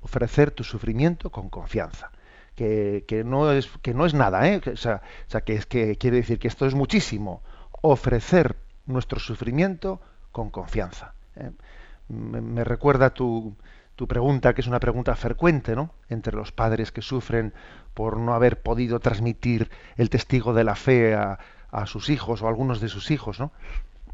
Ofrecer 0.00 0.50
tu 0.50 0.64
sufrimiento 0.64 1.30
con 1.30 1.48
confianza. 1.48 2.10
Que, 2.56 3.22
no, 3.24 3.52
es, 3.52 3.70
que 3.80 3.94
no 3.94 4.06
es 4.06 4.14
nada, 4.14 4.48
¿eh? 4.48 4.60
o, 4.72 4.76
sea, 4.76 5.00
que, 5.44 5.54
es, 5.54 5.66
que 5.66 5.96
quiere 5.98 6.16
decir 6.16 6.40
que 6.40 6.48
esto 6.48 6.66
es 6.66 6.74
muchísimo. 6.74 7.42
Ofrecer 7.80 8.56
nuestro 8.86 9.20
sufrimiento 9.20 10.00
con 10.32 10.50
confianza. 10.50 11.14
¿eh? 11.36 11.52
Me, 12.08 12.64
recuerda 12.64 13.14
tu, 13.14 13.56
tu 13.96 14.08
pregunta, 14.08 14.54
que 14.54 14.60
es 14.60 14.66
una 14.66 14.80
pregunta 14.80 15.14
frecuente, 15.16 15.76
¿no? 15.76 15.94
Entre 16.08 16.34
los 16.34 16.52
padres 16.52 16.92
que 16.92 17.02
sufren 17.02 17.52
por 17.94 18.16
no 18.16 18.34
haber 18.34 18.62
podido 18.62 19.00
transmitir 19.00 19.70
el 19.96 20.10
testigo 20.10 20.54
de 20.54 20.64
la 20.64 20.74
fe 20.74 21.14
a, 21.14 21.38
sus 21.86 22.10
hijos 22.10 22.42
o 22.42 22.46
a 22.46 22.50
algunos 22.50 22.80
de 22.80 22.88
sus 22.88 23.10
hijos, 23.10 23.40
¿no? 23.40 23.50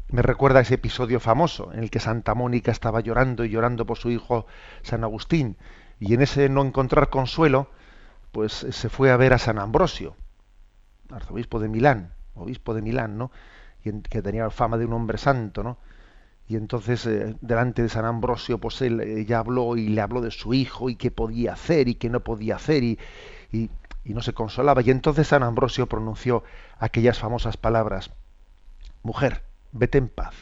Me 0.09 0.21
recuerda 0.21 0.61
ese 0.61 0.75
episodio 0.75 1.19
famoso 1.19 1.71
en 1.73 1.79
el 1.79 1.91
que 1.91 1.99
Santa 1.99 2.33
Mónica 2.33 2.71
estaba 2.71 3.01
llorando 3.01 3.43
y 3.45 3.49
llorando 3.49 3.85
por 3.85 3.97
su 3.97 4.09
hijo 4.09 4.47
San 4.81 5.03
Agustín 5.03 5.57
y 5.99 6.13
en 6.13 6.21
ese 6.21 6.49
no 6.49 6.63
encontrar 6.63 7.09
consuelo, 7.09 7.69
pues 8.31 8.53
se 8.53 8.89
fue 8.89 9.11
a 9.11 9.17
ver 9.17 9.33
a 9.33 9.37
San 9.37 9.59
Ambrosio, 9.59 10.15
arzobispo 11.11 11.59
de 11.59 11.67
Milán, 11.67 12.13
obispo 12.33 12.73
de 12.73 12.81
Milán, 12.81 13.17
¿no? 13.17 13.31
Y 13.83 14.01
que 14.01 14.21
tenía 14.21 14.49
fama 14.49 14.77
de 14.77 14.85
un 14.85 14.93
hombre 14.93 15.17
santo, 15.17 15.63
¿no? 15.63 15.77
Y 16.49 16.57
entonces 16.57 17.05
eh, 17.05 17.37
delante 17.39 17.83
de 17.83 17.89
San 17.89 18.03
Ambrosio, 18.03 18.57
pues 18.57 18.81
él 18.81 19.25
ya 19.25 19.39
habló 19.39 19.77
y 19.77 19.87
le 19.87 20.01
habló 20.01 20.19
de 20.19 20.31
su 20.31 20.53
hijo 20.53 20.89
y 20.89 20.95
qué 20.95 21.11
podía 21.11 21.53
hacer 21.53 21.87
y 21.87 21.95
qué 21.95 22.09
no 22.09 22.19
podía 22.19 22.57
hacer 22.57 22.83
y, 22.83 22.99
y 23.51 23.69
y 24.03 24.13
no 24.13 24.21
se 24.21 24.33
consolaba. 24.33 24.81
Y 24.81 24.89
entonces 24.89 25.27
San 25.27 25.43
Ambrosio 25.43 25.87
pronunció 25.87 26.43
aquellas 26.79 27.19
famosas 27.19 27.57
palabras, 27.57 28.11
Mujer, 29.01 29.43
vete 29.71 29.97
en 29.97 30.09
paz, 30.09 30.35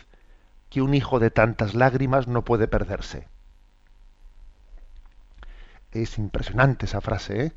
que 0.70 0.82
un 0.82 0.94
hijo 0.94 1.20
de 1.20 1.30
tantas 1.30 1.76
lágrimas 1.76 2.28
no 2.28 2.44
puede 2.44 2.68
perderse. 2.68 3.28
Es 5.92 6.18
impresionante 6.18 6.86
esa 6.86 7.02
frase, 7.02 7.46
¿eh? 7.46 7.54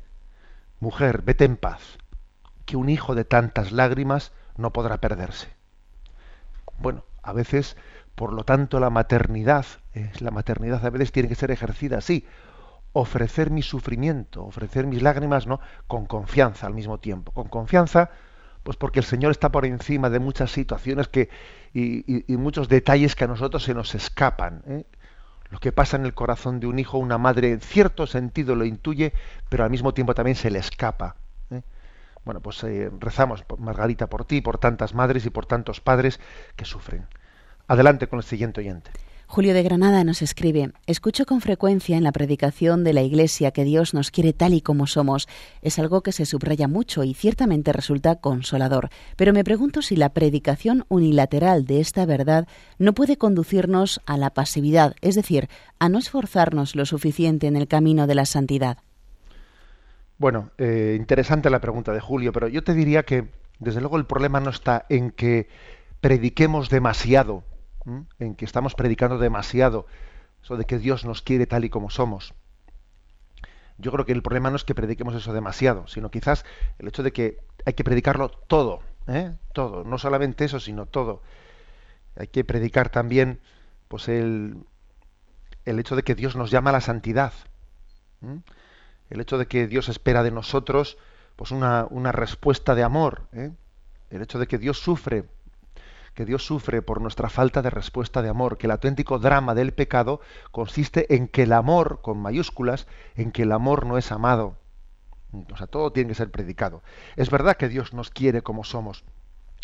Mujer, 0.79 1.21
vete 1.23 1.45
en 1.45 1.57
paz, 1.57 1.97
que 2.65 2.77
un 2.77 2.89
hijo 2.89 3.15
de 3.15 3.25
tantas 3.25 3.71
lágrimas 3.71 4.31
no 4.57 4.73
podrá 4.73 4.97
perderse. 4.97 5.49
Bueno, 6.77 7.03
a 7.23 7.33
veces, 7.33 7.77
por 8.15 8.33
lo 8.33 8.43
tanto, 8.43 8.79
la 8.79 8.89
maternidad, 8.89 9.65
eh, 9.93 10.11
la 10.19 10.31
maternidad 10.31 10.85
a 10.85 10.89
veces 10.89 11.11
tiene 11.11 11.29
que 11.29 11.35
ser 11.35 11.51
ejercida 11.51 11.97
así, 11.97 12.25
ofrecer 12.93 13.51
mi 13.51 13.61
sufrimiento, 13.61 14.43
ofrecer 14.43 14.85
mis 14.87 15.01
lágrimas, 15.01 15.47
¿no? 15.47 15.59
Con 15.87 16.05
confianza 16.05 16.67
al 16.67 16.73
mismo 16.73 16.99
tiempo. 16.99 17.31
Con 17.31 17.47
confianza, 17.47 18.09
pues 18.63 18.77
porque 18.77 18.99
el 18.99 19.05
Señor 19.05 19.31
está 19.31 19.49
por 19.49 19.65
encima 19.65 20.09
de 20.09 20.19
muchas 20.19 20.51
situaciones 20.51 21.07
que, 21.07 21.29
y, 21.73 22.23
muchos 22.37 22.67
detalles 22.67 23.15
que 23.15 23.23
a 23.23 23.27
nosotros 23.27 23.63
se 23.63 23.73
nos 23.73 23.95
escapan. 23.95 24.63
¿eh? 24.67 24.85
Lo 25.49 25.59
que 25.59 25.71
pasa 25.71 25.97
en 25.97 26.05
el 26.05 26.13
corazón 26.13 26.59
de 26.59 26.67
un 26.67 26.79
hijo, 26.79 26.97
una 26.97 27.17
madre, 27.17 27.51
en 27.51 27.61
cierto 27.61 28.07
sentido 28.07 28.55
lo 28.55 28.65
intuye, 28.65 29.13
pero 29.49 29.63
al 29.63 29.69
mismo 29.69 29.93
tiempo 29.93 30.13
también 30.13 30.35
se 30.35 30.51
le 30.51 30.59
escapa. 30.59 31.15
¿eh? 31.49 31.61
Bueno, 32.23 32.41
pues 32.41 32.63
eh, 32.63 32.91
rezamos, 32.99 33.43
Margarita, 33.57 34.07
por 34.07 34.25
ti, 34.25 34.41
por 34.41 34.57
tantas 34.57 34.93
madres 34.93 35.25
y 35.25 35.29
por 35.29 35.45
tantos 35.45 35.81
padres 35.81 36.19
que 36.55 36.65
sufren. 36.65 37.07
Adelante 37.71 38.07
con 38.07 38.19
el 38.19 38.25
siguiente 38.25 38.59
oyente. 38.59 38.91
Julio 39.27 39.53
de 39.53 39.63
Granada 39.63 40.03
nos 40.03 40.21
escribe, 40.21 40.73
escucho 40.87 41.25
con 41.25 41.39
frecuencia 41.39 41.95
en 41.95 42.03
la 42.03 42.11
predicación 42.11 42.83
de 42.83 42.91
la 42.91 43.01
Iglesia 43.01 43.51
que 43.51 43.63
Dios 43.63 43.93
nos 43.93 44.11
quiere 44.11 44.33
tal 44.33 44.53
y 44.53 44.59
como 44.59 44.87
somos. 44.87 45.29
Es 45.61 45.79
algo 45.79 46.03
que 46.03 46.11
se 46.11 46.25
subraya 46.25 46.67
mucho 46.67 47.05
y 47.05 47.13
ciertamente 47.13 47.71
resulta 47.71 48.17
consolador. 48.17 48.89
Pero 49.15 49.31
me 49.31 49.45
pregunto 49.45 49.81
si 49.81 49.95
la 49.95 50.09
predicación 50.09 50.83
unilateral 50.89 51.65
de 51.65 51.79
esta 51.79 52.05
verdad 52.05 52.45
no 52.77 52.91
puede 52.91 53.15
conducirnos 53.15 54.01
a 54.05 54.17
la 54.17 54.31
pasividad, 54.31 54.93
es 54.99 55.15
decir, 55.15 55.47
a 55.79 55.87
no 55.87 55.97
esforzarnos 55.97 56.75
lo 56.75 56.85
suficiente 56.85 57.47
en 57.47 57.55
el 57.55 57.69
camino 57.69 58.05
de 58.05 58.15
la 58.15 58.25
santidad. 58.25 58.79
Bueno, 60.17 60.51
eh, 60.57 60.97
interesante 60.99 61.49
la 61.49 61.61
pregunta 61.61 61.93
de 61.93 62.01
Julio, 62.01 62.33
pero 62.33 62.49
yo 62.49 62.65
te 62.65 62.73
diría 62.73 63.03
que, 63.03 63.29
desde 63.59 63.79
luego, 63.79 63.95
el 63.95 64.05
problema 64.05 64.41
no 64.41 64.49
está 64.49 64.85
en 64.89 65.11
que 65.11 65.47
prediquemos 66.01 66.69
demasiado 66.69 67.45
en 67.85 68.35
que 68.35 68.45
estamos 68.45 68.75
predicando 68.75 69.17
demasiado, 69.17 69.87
eso 70.43 70.57
de 70.57 70.65
que 70.65 70.79
Dios 70.79 71.05
nos 71.05 71.21
quiere 71.21 71.47
tal 71.47 71.65
y 71.65 71.69
como 71.69 71.89
somos. 71.89 72.33
Yo 73.77 73.91
creo 73.91 74.05
que 74.05 74.11
el 74.11 74.21
problema 74.21 74.49
no 74.49 74.55
es 74.55 74.63
que 74.63 74.75
prediquemos 74.75 75.15
eso 75.15 75.33
demasiado, 75.33 75.87
sino 75.87 76.11
quizás 76.11 76.45
el 76.77 76.87
hecho 76.87 77.03
de 77.03 77.11
que 77.11 77.39
hay 77.65 77.73
que 77.73 77.83
predicarlo 77.83 78.29
todo, 78.29 78.81
¿eh? 79.07 79.33
todo, 79.53 79.83
no 79.83 79.97
solamente 79.97 80.45
eso, 80.45 80.59
sino 80.59 80.85
todo. 80.85 81.21
Hay 82.15 82.27
que 82.27 82.43
predicar 82.43 82.89
también, 82.89 83.39
pues 83.87 84.07
el, 84.07 84.57
el 85.65 85.79
hecho 85.79 85.95
de 85.95 86.03
que 86.03 86.15
Dios 86.15 86.35
nos 86.35 86.51
llama 86.51 86.69
a 86.69 86.73
la 86.73 86.81
santidad, 86.81 87.33
el 89.09 89.19
hecho 89.19 89.39
de 89.39 89.47
que 89.47 89.67
Dios 89.67 89.89
espera 89.89 90.21
de 90.21 90.31
nosotros, 90.31 90.97
pues 91.35 91.49
una, 91.49 91.87
una 91.89 92.11
respuesta 92.11 92.75
de 92.75 92.83
amor, 92.83 93.27
¿eh? 93.31 93.51
el 94.11 94.21
hecho 94.21 94.37
de 94.37 94.45
que 94.45 94.59
Dios 94.59 94.79
sufre 94.79 95.25
que 96.13 96.25
Dios 96.25 96.45
sufre 96.45 96.81
por 96.81 97.01
nuestra 97.01 97.29
falta 97.29 97.61
de 97.61 97.69
respuesta 97.69 98.21
de 98.21 98.29
amor, 98.29 98.57
que 98.57 98.67
el 98.67 98.71
auténtico 98.71 99.19
drama 99.19 99.55
del 99.55 99.73
pecado 99.73 100.19
consiste 100.51 101.15
en 101.15 101.27
que 101.27 101.43
el 101.43 101.53
amor, 101.53 102.01
con 102.01 102.19
mayúsculas, 102.19 102.87
en 103.15 103.31
que 103.31 103.43
el 103.43 103.51
amor 103.51 103.85
no 103.85 103.97
es 103.97 104.11
amado. 104.11 104.57
O 105.51 105.57
sea, 105.57 105.67
todo 105.67 105.91
tiene 105.91 106.09
que 106.09 106.15
ser 106.15 106.29
predicado. 106.29 106.83
Es 107.15 107.29
verdad 107.29 107.55
que 107.55 107.69
Dios 107.69 107.93
nos 107.93 108.09
quiere 108.09 108.41
como 108.41 108.63
somos, 108.63 109.05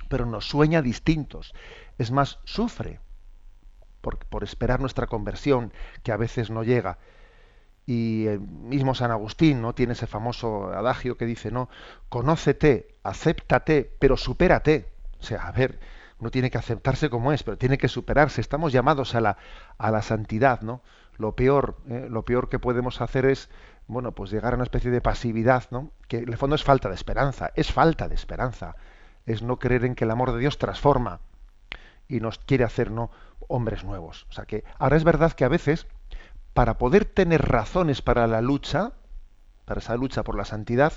pero 0.10 0.26
nos 0.26 0.48
sueña 0.48 0.82
distintos. 0.82 1.54
Es 1.98 2.12
más, 2.12 2.40
sufre 2.46 3.00
por, 4.02 4.18
por 4.18 4.44
esperar 4.44 4.80
nuestra 4.80 5.08
conversión, 5.08 5.74
que 6.04 6.14
a 6.14 6.18
veces 6.18 6.50
no 6.50 6.64
llega. 6.64 6.98
Y 7.86 8.28
el 8.28 8.40
mismo 8.40 8.96
San 8.96 9.12
Agustín 9.12 9.62
no 9.62 9.74
tiene 9.74 9.94
ese 9.94 10.08
famoso 10.08 10.68
adagio 10.74 11.18
que 11.18 11.26
dice, 11.26 11.52
no, 11.52 11.70
conócete, 12.10 12.96
acéptate, 13.04 13.96
pero 14.00 14.18
supérate. 14.18 14.92
O 15.20 15.24
sea, 15.24 15.48
a 15.48 15.52
ver, 15.52 15.80
uno 16.20 16.32
tiene 16.32 16.50
que 16.50 16.58
aceptarse 16.58 17.10
como 17.10 17.32
es, 17.32 17.44
pero 17.44 17.58
tiene 17.58 17.78
que 17.78 17.88
superarse. 17.88 18.42
Estamos 18.42 18.74
llamados 18.74 19.14
a 19.16 19.22
la, 19.22 19.38
a 19.78 19.92
la 19.92 20.02
santidad, 20.02 20.62
¿no? 20.62 20.82
Lo 21.18 21.36
peor, 21.36 21.78
¿eh? 21.90 22.08
lo 22.10 22.24
peor 22.26 22.50
que 22.50 22.60
podemos 22.60 23.02
hacer 23.02 23.26
es, 23.26 23.50
bueno, 23.88 24.12
pues 24.14 24.32
llegar 24.32 24.54
a 24.54 24.56
una 24.56 24.64
especie 24.64 24.92
de 24.92 25.02
pasividad, 25.02 25.66
¿no? 25.72 25.92
Que 26.08 26.18
en 26.20 26.30
el 26.30 26.38
fondo 26.38 26.56
es 26.56 26.64
falta 26.64 26.90
de 26.90 26.96
esperanza, 26.96 27.52
es 27.56 27.72
falta 27.72 28.08
de 28.08 28.16
esperanza, 28.16 28.76
es 29.26 29.44
no 29.44 29.60
creer 29.60 29.86
en 29.86 29.96
que 29.96 30.06
el 30.06 30.12
amor 30.12 30.32
de 30.32 30.40
Dios 30.40 30.58
transforma 30.58 31.20
y 32.08 32.20
nos 32.20 32.40
quiere 32.40 32.64
hacer, 32.64 32.92
¿no? 32.92 33.12
Hombres 33.48 33.84
nuevos. 33.84 34.26
O 34.30 34.34
sea 34.34 34.46
que 34.46 34.64
ahora 34.80 34.98
es 34.98 35.04
verdad 35.04 35.34
que 35.34 35.46
a 35.46 35.50
veces, 35.50 35.88
para 36.54 36.78
poder 36.78 37.06
tener 37.06 37.44
razones 37.44 38.02
para 38.02 38.26
la 38.28 38.42
lucha, 38.42 38.94
para 39.66 39.80
esa 39.80 39.96
lucha 39.96 40.24
por 40.24 40.36
la 40.36 40.46
santidad, 40.46 40.94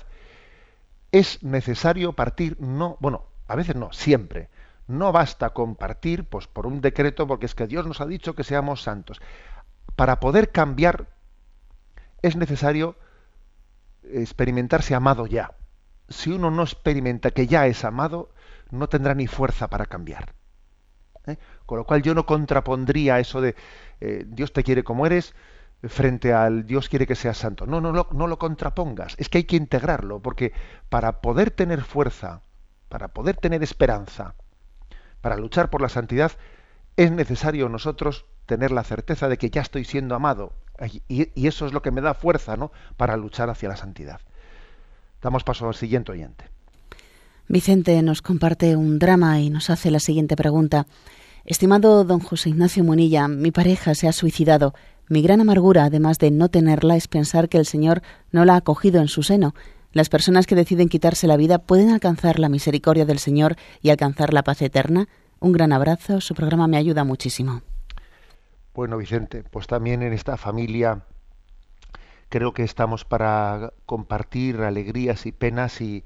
es 1.11 1.43
necesario 1.43 2.13
partir, 2.13 2.59
no, 2.59 2.97
bueno, 2.99 3.25
a 3.47 3.55
veces 3.55 3.75
no, 3.75 3.91
siempre, 3.91 4.49
no 4.87 5.11
basta 5.11 5.51
compartir 5.51 6.25
pues, 6.25 6.47
por 6.47 6.67
un 6.67 6.81
decreto, 6.81 7.27
porque 7.27 7.45
es 7.45 7.55
que 7.55 7.67
Dios 7.67 7.85
nos 7.87 8.01
ha 8.01 8.05
dicho 8.05 8.35
que 8.35 8.43
seamos 8.43 8.83
santos. 8.83 9.21
Para 9.95 10.19
poder 10.19 10.51
cambiar 10.51 11.07
es 12.21 12.35
necesario 12.35 12.95
experimentarse 14.03 14.95
amado 14.95 15.27
ya. 15.27 15.55
Si 16.09 16.31
uno 16.31 16.51
no 16.51 16.63
experimenta 16.63 17.31
que 17.31 17.47
ya 17.47 17.67
es 17.67 17.83
amado, 17.85 18.29
no 18.69 18.89
tendrá 18.89 19.15
ni 19.15 19.27
fuerza 19.27 19.69
para 19.69 19.85
cambiar. 19.85 20.33
¿eh? 21.27 21.37
Con 21.65 21.77
lo 21.77 21.85
cual 21.85 22.01
yo 22.01 22.13
no 22.13 22.25
contrapondría 22.25 23.19
eso 23.19 23.41
de 23.41 23.55
eh, 23.99 24.25
Dios 24.27 24.53
te 24.53 24.63
quiere 24.63 24.83
como 24.83 25.05
eres 25.05 25.33
frente 25.83 26.33
al 26.33 26.65
Dios 26.65 26.89
quiere 26.89 27.07
que 27.07 27.15
seas 27.15 27.37
santo. 27.37 27.65
No, 27.65 27.81
no, 27.81 27.91
no, 27.91 28.07
no 28.11 28.27
lo 28.27 28.37
contrapongas. 28.37 29.15
Es 29.17 29.29
que 29.29 29.39
hay 29.39 29.43
que 29.45 29.55
integrarlo, 29.55 30.21
porque 30.21 30.53
para 30.89 31.21
poder 31.21 31.51
tener 31.51 31.81
fuerza, 31.81 32.41
para 32.89 33.09
poder 33.09 33.37
tener 33.37 33.63
esperanza, 33.63 34.35
para 35.21 35.37
luchar 35.37 35.69
por 35.69 35.81
la 35.81 35.89
santidad 35.89 36.31
es 36.97 37.11
necesario 37.11 37.69
nosotros 37.69 38.25
tener 38.45 38.71
la 38.71 38.83
certeza 38.83 39.29
de 39.29 39.37
que 39.37 39.49
ya 39.49 39.61
estoy 39.61 39.85
siendo 39.85 40.15
amado. 40.15 40.53
Y, 41.07 41.47
eso 41.47 41.65
es 41.65 41.73
lo 41.73 41.81
que 41.81 41.91
me 41.91 42.01
da 42.01 42.13
fuerza 42.13 42.57
¿no? 42.57 42.71
para 42.97 43.15
luchar 43.15 43.49
hacia 43.49 43.69
la 43.69 43.77
santidad. 43.77 44.19
Damos 45.21 45.43
paso 45.43 45.67
al 45.67 45.75
siguiente 45.75 46.11
oyente. 46.11 46.45
Vicente 47.47 48.01
nos 48.01 48.21
comparte 48.21 48.75
un 48.75 48.97
drama 48.97 49.39
y 49.39 49.49
nos 49.49 49.69
hace 49.69 49.91
la 49.91 49.99
siguiente 49.99 50.35
pregunta. 50.35 50.87
Estimado 51.45 52.03
don 52.03 52.19
José 52.19 52.49
Ignacio 52.49 52.83
Monilla, 52.83 53.27
mi 53.27 53.51
pareja 53.51 53.93
se 53.95 54.07
ha 54.07 54.13
suicidado. 54.13 54.73
Mi 55.07 55.21
gran 55.21 55.41
amargura, 55.41 55.85
además 55.85 56.17
de 56.17 56.31
no 56.31 56.49
tenerla, 56.49 56.95
es 56.95 57.07
pensar 57.07 57.49
que 57.49 57.57
el 57.57 57.65
Señor 57.65 58.01
no 58.31 58.45
la 58.45 58.53
ha 58.53 58.57
acogido 58.57 59.01
en 59.01 59.07
su 59.07 59.23
seno. 59.23 59.53
Las 59.93 60.07
personas 60.07 60.47
que 60.47 60.55
deciden 60.55 60.87
quitarse 60.87 61.27
la 61.27 61.35
vida 61.35 61.59
pueden 61.59 61.89
alcanzar 61.89 62.39
la 62.39 62.47
misericordia 62.47 63.05
del 63.05 63.19
Señor 63.19 63.57
y 63.81 63.89
alcanzar 63.89 64.33
la 64.33 64.43
paz 64.43 64.61
eterna. 64.61 65.07
Un 65.39 65.51
gran 65.51 65.73
abrazo, 65.73 66.21
su 66.21 66.33
programa 66.33 66.67
me 66.67 66.77
ayuda 66.77 67.03
muchísimo. 67.03 67.61
Bueno, 68.73 68.97
Vicente, 68.97 69.43
pues 69.43 69.67
también 69.67 70.01
en 70.01 70.13
esta 70.13 70.37
familia 70.37 71.03
creo 72.29 72.53
que 72.53 72.63
estamos 72.63 73.03
para 73.03 73.73
compartir 73.85 74.61
alegrías 74.61 75.25
y 75.25 75.33
penas 75.33 75.81
y, 75.81 76.05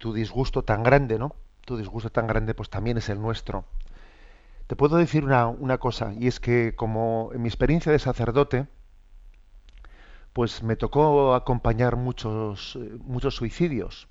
tu 0.00 0.12
disgusto 0.12 0.64
tan 0.64 0.82
grande, 0.82 1.20
¿no? 1.20 1.36
tu 1.64 1.76
disgusto 1.76 2.10
tan 2.10 2.26
grande, 2.26 2.54
pues 2.54 2.68
también 2.68 2.98
es 2.98 3.08
el 3.10 3.20
nuestro. 3.20 3.64
Te 4.66 4.74
puedo 4.74 4.96
decir 4.96 5.24
una, 5.24 5.46
una 5.46 5.78
cosa, 5.78 6.12
y 6.18 6.26
es 6.26 6.40
que 6.40 6.74
como 6.74 7.30
en 7.32 7.42
mi 7.42 7.48
experiencia 7.48 7.92
de 7.92 8.00
sacerdote, 8.00 8.66
pues 10.32 10.62
me 10.62 10.76
tocó 10.76 11.34
acompañar 11.34 11.96
muchos, 11.96 12.76
eh, 12.76 12.98
muchos 13.04 13.34
suicidios. 13.36 14.08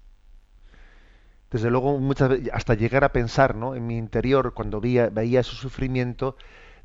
Desde 1.51 1.71
luego, 1.71 1.97
muchas 1.99 2.29
veces, 2.29 2.49
hasta 2.53 2.73
llegar 2.73 3.03
a 3.03 3.13
pensar, 3.13 3.55
¿no? 3.55 3.75
En 3.75 3.87
mi 3.87 3.97
interior, 3.97 4.53
cuando 4.53 4.81
veía, 4.81 5.11
ese 5.15 5.55
sufrimiento, 5.55 6.35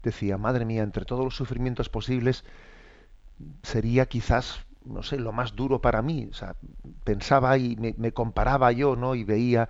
decía, 0.03 0.39
madre 0.39 0.65
mía, 0.65 0.83
entre 0.83 1.05
todos 1.05 1.25
los 1.25 1.35
sufrimientos 1.35 1.89
posibles, 1.89 2.45
sería 3.63 4.07
quizás, 4.07 4.65
no 4.85 5.03
sé, 5.03 5.19
lo 5.19 5.33
más 5.33 5.57
duro 5.57 5.81
para 5.81 6.03
mí. 6.03 6.29
O 6.31 6.35
sea, 6.35 6.55
pensaba 7.05 7.59
y 7.59 7.77
me, 7.77 7.95
me 7.99 8.13
comparaba 8.13 8.71
yo, 8.71 8.95
¿no? 8.95 9.17
Y 9.17 9.25
veía 9.25 9.69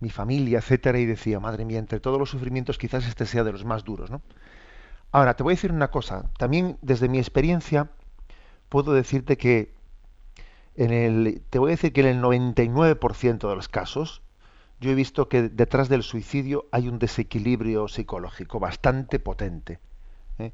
mi 0.00 0.10
familia, 0.10 0.58
etcétera, 0.58 0.98
y 0.98 1.06
decía, 1.06 1.40
madre 1.40 1.64
mía, 1.64 1.78
entre 1.78 2.00
todos 2.00 2.18
los 2.18 2.30
sufrimientos, 2.30 2.76
quizás 2.76 3.06
este 3.06 3.24
sea 3.24 3.44
de 3.44 3.52
los 3.52 3.64
más 3.64 3.84
duros, 3.84 4.10
¿no? 4.10 4.20
Ahora, 5.12 5.34
te 5.34 5.42
voy 5.42 5.52
a 5.52 5.56
decir 5.56 5.72
una 5.72 5.90
cosa. 5.90 6.30
También 6.38 6.78
desde 6.82 7.08
mi 7.08 7.18
experiencia, 7.18 7.90
puedo 8.68 8.92
decirte 8.92 9.36
que 9.36 9.74
en 10.76 10.92
el, 10.92 11.42
te 11.50 11.58
voy 11.58 11.70
a 11.70 11.76
decir 11.76 11.92
que 11.92 12.02
en 12.02 12.06
el 12.06 12.22
99% 12.22 13.48
de 13.48 13.56
los 13.56 13.68
casos, 13.68 14.22
yo 14.80 14.90
he 14.90 14.94
visto 14.94 15.28
que 15.28 15.48
detrás 15.48 15.88
del 15.88 16.02
suicidio 16.02 16.66
hay 16.70 16.88
un 16.88 16.98
desequilibrio 16.98 17.88
psicológico 17.88 18.60
bastante 18.60 19.18
potente. 19.18 19.78
¿eh? 20.38 20.52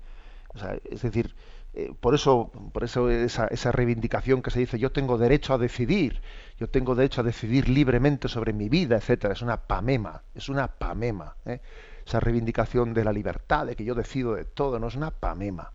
es 0.90 1.02
decir, 1.02 1.34
eh, 1.74 1.92
por 1.98 2.14
eso, 2.14 2.52
por 2.72 2.84
eso 2.84 3.10
esa, 3.10 3.46
esa, 3.46 3.72
reivindicación 3.72 4.42
que 4.42 4.50
se 4.50 4.60
dice 4.60 4.78
yo 4.78 4.92
tengo 4.92 5.16
derecho 5.16 5.54
a 5.54 5.58
decidir, 5.58 6.20
yo 6.58 6.68
tengo 6.68 6.94
derecho 6.94 7.22
a 7.22 7.24
decidir 7.24 7.68
libremente 7.68 8.28
sobre 8.28 8.52
mi 8.52 8.68
vida, 8.68 8.96
etcétera, 8.96 9.32
es 9.32 9.42
una 9.42 9.62
pamema, 9.62 10.22
es 10.34 10.48
una 10.48 10.68
pamema. 10.68 11.36
¿eh? 11.46 11.60
Esa 12.06 12.20
reivindicación 12.20 12.94
de 12.94 13.04
la 13.04 13.12
libertad, 13.12 13.66
de 13.66 13.74
que 13.74 13.84
yo 13.84 13.94
decido 13.94 14.34
de 14.34 14.44
todo, 14.44 14.78
no 14.78 14.88
es 14.88 14.94
una 14.94 15.10
pamema 15.10 15.72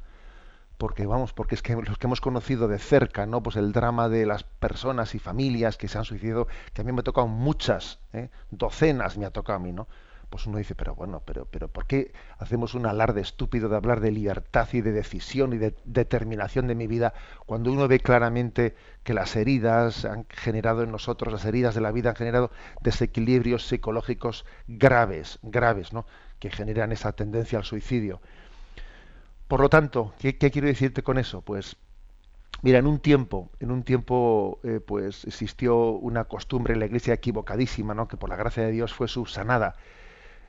porque 0.78 1.06
vamos, 1.06 1.34
porque 1.34 1.56
es 1.56 1.62
que 1.62 1.76
los 1.76 1.98
que 1.98 2.08
hemos 2.08 2.22
conocido 2.22 2.68
de 2.68 2.80
cerca, 2.80 3.26
¿no? 3.26 3.42
Pues 3.42 3.56
el 3.56 3.72
drama 3.72 4.10
de 4.10 4.26
las 4.26 4.44
personas 4.44 5.16
y 5.16 5.20
familias 5.20 5.78
que 5.78 5.88
se 5.88 5.98
han 5.98 6.06
suicidado, 6.06 6.48
que 6.74 6.82
a 6.82 6.84
mí 6.84 6.92
me 6.92 7.00
ha 7.00 7.04
tocado 7.04 7.28
muchas, 7.28 8.00
¿eh? 8.14 8.30
docenas 8.52 9.18
me 9.18 9.26
ha 9.26 9.32
tocado 9.32 9.58
a 9.58 9.60
mí, 9.60 9.74
¿no? 9.74 9.88
Pues 10.30 10.46
uno 10.46 10.58
dice, 10.58 10.76
pero 10.76 10.94
bueno, 10.94 11.24
pero, 11.26 11.46
pero 11.46 11.70
¿por 11.70 11.88
qué 11.88 12.12
hacemos 12.38 12.74
un 12.74 12.86
alarde 12.86 13.22
estúpido 13.22 13.70
de 13.70 13.78
hablar 13.78 14.02
de 14.02 14.12
libertad 14.12 14.68
y 14.74 14.82
de 14.82 14.92
decisión 14.92 15.54
y 15.54 15.58
de 15.58 15.74
determinación 15.86 16.68
de 16.68 16.76
mi 16.76 16.86
vida 16.86 17.14
cuando 17.46 17.72
uno 17.72 17.88
ve 17.88 18.02
claramente 18.02 18.76
que 19.04 19.14
las 19.14 19.38
heridas 19.38 20.04
han 20.04 20.26
generado 20.30 20.84
en 20.84 20.92
nosotros, 20.92 21.32
las 21.32 21.46
heridas 21.46 21.76
de 21.76 21.82
la 21.82 21.94
vida 21.94 22.10
han 22.10 22.18
generado 22.18 22.52
desequilibrios 22.82 23.68
psicológicos 23.68 24.46
graves, 24.68 25.40
graves, 25.44 25.94
¿no? 25.94 26.06
Que 26.40 26.52
generan 26.52 26.92
esa 26.92 27.14
tendencia 27.14 27.58
al 27.58 27.64
suicidio. 27.64 28.22
Por 29.48 29.62
lo 29.62 29.70
tanto, 29.70 30.13
¿qué, 30.20 30.38
quiero 30.38 30.68
decirte 30.68 31.04
con 31.04 31.18
eso? 31.18 31.42
Pues 31.42 31.77
Mira, 32.63 32.80
en 32.80 32.88
un 32.88 33.00
tiempo, 33.00 33.51
en 33.60 33.70
un 33.70 33.84
tiempo, 33.84 34.60
eh, 34.63 34.80
pues 34.80 35.25
existió 35.25 35.92
una 35.92 36.24
costumbre 36.24 36.74
en 36.74 36.80
la 36.80 36.88
iglesia 36.88 37.13
equivocadísima, 37.13 37.94
¿no? 37.94 38.08
que 38.08 38.18
por 38.18 38.30
la 38.30 38.36
gracia 38.36 38.63
de 38.63 38.72
Dios 38.72 38.94
fue 38.94 39.08
subsanada. 39.08 39.75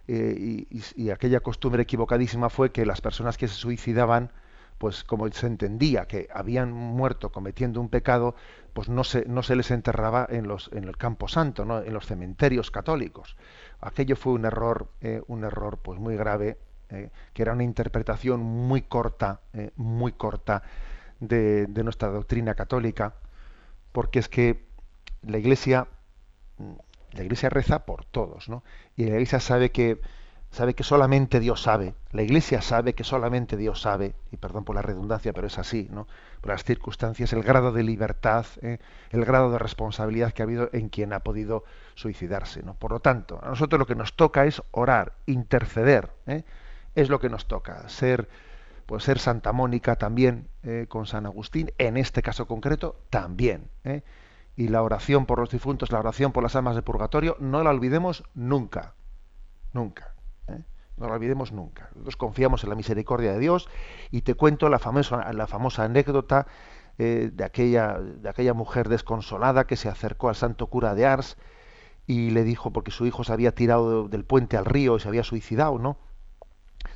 Eh, 0.08 0.66
y, 0.96 1.10
aquella 1.10 1.40
costumbre 1.40 1.82
equivocadísima 1.82 2.48
fue 2.48 2.72
que 2.72 2.86
las 2.86 3.02
personas 3.02 3.36
que 3.36 3.46
se 3.46 3.54
suicidaban, 3.54 4.32
pues 4.78 5.04
como 5.04 5.28
se 5.30 5.46
entendía 5.46 6.06
que 6.06 6.28
habían 6.32 6.72
muerto 6.72 7.30
cometiendo 7.30 7.78
un 7.78 7.90
pecado, 7.90 8.34
pues 8.72 8.88
no 8.88 9.04
se, 9.04 9.26
no 9.26 9.42
se 9.42 9.54
les 9.54 9.70
enterraba 9.70 10.26
en, 10.30 10.48
los, 10.48 10.70
en 10.72 10.84
el 10.84 10.96
campo 10.96 11.28
santo, 11.28 11.66
¿no? 11.66 11.82
en 11.82 11.92
los 11.92 12.06
cementerios 12.06 12.70
católicos. 12.70 13.36
Aquello 13.80 14.16
fue 14.16 14.32
un 14.32 14.46
error, 14.46 14.88
eh, 15.02 15.20
un 15.26 15.44
error 15.44 15.78
pues 15.82 16.00
muy 16.00 16.16
grave 16.16 16.56
eh, 16.90 17.10
que 17.34 17.42
era 17.42 17.52
una 17.52 17.64
interpretación 17.64 18.40
muy 18.40 18.82
corta, 18.82 19.40
eh, 19.52 19.70
muy 19.76 20.12
corta 20.12 20.62
de, 21.20 21.66
nuestra 21.84 22.08
doctrina 22.08 22.54
católica, 22.54 23.14
porque 23.92 24.18
es 24.18 24.28
que 24.28 24.64
la 25.22 25.38
Iglesia, 25.38 25.88
mm, 26.58 26.72
la 27.12 27.22
Iglesia 27.22 27.50
reza 27.50 27.84
por 27.84 28.04
todos, 28.04 28.48
¿no? 28.48 28.62
Y 28.96 29.04
la 29.04 29.10
Iglesia 29.10 29.40
sabe 29.40 29.70
que 29.70 30.00
sabe 30.50 30.74
que 30.74 30.82
solamente 30.82 31.40
Dios 31.40 31.62
sabe. 31.62 31.94
La 32.12 32.22
Iglesia 32.22 32.62
sabe 32.62 32.94
que 32.94 33.04
solamente 33.04 33.56
Dios 33.56 33.82
sabe, 33.82 34.14
y 34.32 34.36
perdón 34.38 34.64
por 34.64 34.74
la 34.74 34.82
redundancia, 34.82 35.32
pero 35.32 35.46
es 35.46 35.58
así, 35.58 35.88
¿no? 35.90 36.06
Por 36.40 36.52
las 36.52 36.64
circunstancias, 36.64 37.32
el 37.32 37.42
grado 37.42 37.72
de 37.72 37.82
libertad, 37.82 38.46
eh, 38.62 38.78
el 39.10 39.24
grado 39.24 39.50
de 39.50 39.58
responsabilidad 39.58 40.32
que 40.32 40.42
ha 40.42 40.44
habido 40.46 40.70
en 40.72 40.88
quien 40.88 41.12
ha 41.12 41.20
podido 41.20 41.64
suicidarse, 41.94 42.62
¿no? 42.62 42.74
Por 42.74 42.92
lo 42.92 43.00
tanto, 43.00 43.38
a 43.42 43.48
nosotros 43.48 43.78
lo 43.78 43.86
que 43.86 43.94
nos 43.94 44.14
toca 44.14 44.46
es 44.46 44.62
orar, 44.70 45.12
interceder. 45.26 46.10
Es 46.98 47.08
lo 47.08 47.20
que 47.20 47.28
nos 47.28 47.46
toca, 47.46 47.88
ser, 47.88 48.28
pues 48.86 49.04
ser 49.04 49.20
Santa 49.20 49.52
Mónica 49.52 49.94
también 49.94 50.48
eh, 50.64 50.86
con 50.88 51.06
San 51.06 51.26
Agustín, 51.26 51.70
en 51.78 51.96
este 51.96 52.22
caso 52.22 52.48
concreto 52.48 52.96
también. 53.08 53.70
Eh. 53.84 54.02
Y 54.56 54.66
la 54.66 54.82
oración 54.82 55.24
por 55.24 55.38
los 55.38 55.50
difuntos, 55.50 55.92
la 55.92 56.00
oración 56.00 56.32
por 56.32 56.42
las 56.42 56.56
almas 56.56 56.74
de 56.74 56.82
purgatorio, 56.82 57.36
no 57.38 57.62
la 57.62 57.70
olvidemos 57.70 58.24
nunca, 58.34 58.94
nunca. 59.72 60.12
Eh. 60.48 60.64
No 60.96 61.06
la 61.06 61.14
olvidemos 61.14 61.52
nunca. 61.52 61.88
Nosotros 61.92 62.16
confiamos 62.16 62.64
en 62.64 62.70
la 62.70 62.74
misericordia 62.74 63.32
de 63.32 63.38
Dios 63.38 63.68
y 64.10 64.22
te 64.22 64.34
cuento 64.34 64.68
la 64.68 64.80
famosa, 64.80 65.32
la 65.32 65.46
famosa 65.46 65.84
anécdota 65.84 66.48
de, 66.96 67.32
aquella, 67.44 68.00
de 68.00 68.28
aquella 68.28 68.54
mujer 68.54 68.88
desconsolada 68.88 69.68
que 69.68 69.76
se 69.76 69.88
acercó 69.88 70.30
al 70.30 70.34
santo 70.34 70.66
cura 70.66 70.96
de 70.96 71.06
Ars 71.06 71.36
y 72.08 72.30
le 72.30 72.42
dijo, 72.42 72.72
porque 72.72 72.90
su 72.90 73.06
hijo 73.06 73.22
se 73.22 73.32
había 73.32 73.54
tirado 73.54 74.08
del 74.08 74.24
puente 74.24 74.56
al 74.56 74.64
río 74.64 74.96
y 74.96 75.00
se 75.00 75.06
había 75.06 75.22
suicidado, 75.22 75.78
¿no? 75.78 75.96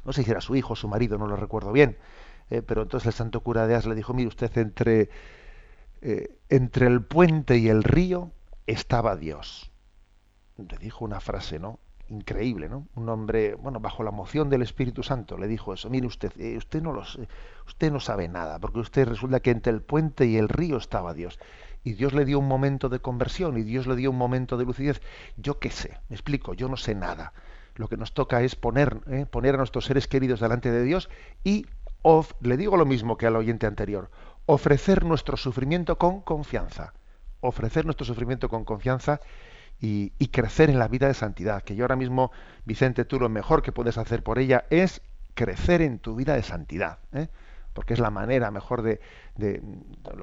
No 0.04 0.12
sé 0.12 0.22
si 0.22 0.30
era 0.30 0.40
su 0.40 0.56
hijo 0.56 0.76
su 0.76 0.88
marido, 0.88 1.18
no 1.18 1.26
lo 1.26 1.36
recuerdo 1.36 1.72
bien, 1.72 1.96
eh, 2.50 2.62
pero 2.62 2.82
entonces 2.82 3.06
el 3.08 3.12
santo 3.12 3.40
cura 3.40 3.66
de 3.66 3.74
As 3.74 3.86
le 3.86 3.94
dijo, 3.94 4.14
mire 4.14 4.28
usted, 4.28 4.56
entre, 4.58 5.10
eh, 6.00 6.38
entre 6.48 6.86
el 6.86 7.02
puente 7.02 7.58
y 7.58 7.68
el 7.68 7.82
río 7.82 8.32
estaba 8.66 9.16
Dios. 9.16 9.70
Le 10.56 10.78
dijo 10.78 11.04
una 11.04 11.20
frase, 11.20 11.58
¿no? 11.58 11.78
Increíble, 12.08 12.68
¿no? 12.68 12.88
Un 12.94 13.08
hombre, 13.08 13.54
bueno, 13.54 13.80
bajo 13.80 14.02
la 14.02 14.10
moción 14.10 14.50
del 14.50 14.62
Espíritu 14.62 15.02
Santo 15.02 15.38
le 15.38 15.48
dijo 15.48 15.72
eso. 15.72 15.88
Mire 15.88 16.06
usted, 16.06 16.32
eh, 16.38 16.56
usted 16.58 16.82
no 16.82 16.92
lo 16.92 17.02
usted 17.66 17.90
no 17.90 18.00
sabe 18.00 18.28
nada, 18.28 18.58
porque 18.58 18.80
usted 18.80 19.08
resulta 19.08 19.40
que 19.40 19.50
entre 19.50 19.72
el 19.72 19.80
puente 19.80 20.26
y 20.26 20.36
el 20.36 20.48
río 20.48 20.76
estaba 20.76 21.14
Dios 21.14 21.38
y 21.84 21.94
Dios 21.94 22.12
le 22.12 22.24
dio 22.24 22.38
un 22.38 22.48
momento 22.48 22.88
de 22.88 23.00
conversión 23.00 23.56
y 23.56 23.62
Dios 23.62 23.86
le 23.86 23.96
dio 23.96 24.10
un 24.10 24.18
momento 24.18 24.56
de 24.56 24.64
lucidez. 24.64 25.00
Yo 25.36 25.58
qué 25.58 25.70
sé, 25.70 25.98
me 26.08 26.16
explico, 26.16 26.54
yo 26.54 26.68
no 26.68 26.76
sé 26.76 26.94
nada 26.94 27.32
lo 27.76 27.88
que 27.88 27.96
nos 27.96 28.12
toca 28.12 28.42
es 28.42 28.56
poner, 28.56 29.00
¿eh? 29.08 29.26
poner 29.26 29.54
a 29.54 29.58
nuestros 29.58 29.86
seres 29.86 30.08
queridos 30.08 30.40
delante 30.40 30.70
de 30.70 30.82
Dios 30.82 31.08
y 31.44 31.66
le 32.40 32.56
digo 32.56 32.76
lo 32.76 32.86
mismo 32.86 33.16
que 33.16 33.26
al 33.26 33.36
oyente 33.36 33.66
anterior, 33.66 34.10
ofrecer 34.46 35.04
nuestro 35.04 35.36
sufrimiento 35.36 35.98
con 35.98 36.20
confianza, 36.20 36.94
ofrecer 37.40 37.84
nuestro 37.84 38.04
sufrimiento 38.04 38.48
con 38.48 38.64
confianza 38.64 39.20
y, 39.80 40.10
crecer 40.28 40.70
en 40.70 40.78
la 40.78 40.88
vida 40.88 41.08
de 41.08 41.14
santidad. 41.14 41.62
Que 41.62 41.74
yo 41.74 41.84
ahora 41.84 41.96
mismo, 41.96 42.30
Vicente, 42.64 43.04
tú 43.04 43.18
lo 43.18 43.28
mejor 43.28 43.62
que 43.62 43.72
puedes 43.72 43.98
hacer 43.98 44.22
por 44.22 44.38
ella 44.38 44.64
es 44.70 45.02
crecer 45.34 45.82
en 45.82 45.98
tu 45.98 46.14
vida 46.14 46.34
de 46.34 46.42
santidad, 46.42 46.98
¿eh? 47.12 47.28
porque 47.72 47.94
es 47.94 48.00
la 48.00 48.10
manera 48.10 48.50
mejor 48.50 48.82
de, 48.82 49.00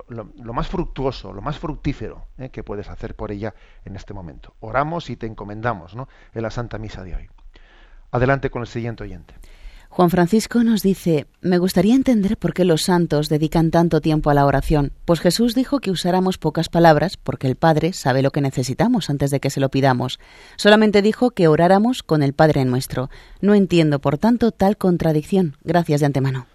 lo, 0.08 0.54
más 0.54 0.68
fructuoso, 0.68 1.34
lo 1.34 1.42
más 1.42 1.60
fructífero 1.60 2.28
¿eh? 2.38 2.50
que 2.50 2.64
puedes 2.64 2.90
hacer 2.90 3.16
por 3.16 3.32
ella 3.32 3.54
en 3.86 3.96
este 3.96 4.14
momento. 4.14 4.56
Oramos 4.60 5.10
y 5.10 5.18
te 5.18 5.26
encomendamos 5.26 5.96
¿no? 5.96 6.08
en 6.34 6.44
la 6.44 6.52
Santa 6.52 6.78
Misa 6.78 7.04
de 7.04 7.16
hoy. 7.16 7.30
Adelante 8.12 8.50
con 8.50 8.62
el 8.62 8.68
siguiente 8.68 9.04
oyente. 9.04 9.34
Juan 9.92 10.12
Francisco 10.12 10.64
nos 10.64 10.84
dice, 10.84 11.26
me 11.42 11.58
gustaría 11.58 11.96
entender 11.96 12.38
por 12.38 12.54
qué 12.54 12.64
los 12.64 12.84
santos 12.84 13.28
dedican 13.28 13.72
tanto 13.72 14.02
tiempo 14.02 14.30
a 14.30 14.36
la 14.36 14.46
oración, 14.46 14.94
pues 15.04 15.20
Jesús 15.20 15.56
dijo 15.56 15.80
que 15.80 15.90
usáramos 15.90 16.38
pocas 16.38 16.70
palabras 16.70 17.18
porque 17.18 17.48
el 17.48 17.56
Padre 17.56 17.94
sabe 17.94 18.22
lo 18.22 18.30
que 18.30 18.40
necesitamos 18.40 19.10
antes 19.10 19.32
de 19.32 19.40
que 19.40 19.50
se 19.50 19.60
lo 19.60 19.70
pidamos. 19.70 20.20
Solamente 20.58 21.02
dijo 21.02 21.32
que 21.32 21.48
oráramos 21.48 22.04
con 22.04 22.22
el 22.22 22.34
Padre 22.34 22.66
nuestro. 22.66 23.10
No 23.42 23.56
entiendo, 23.56 24.00
por 24.00 24.20
tanto, 24.20 24.52
tal 24.52 24.78
contradicción. 24.78 25.58
Gracias 25.64 26.02
de 26.02 26.06
antemano. 26.06 26.46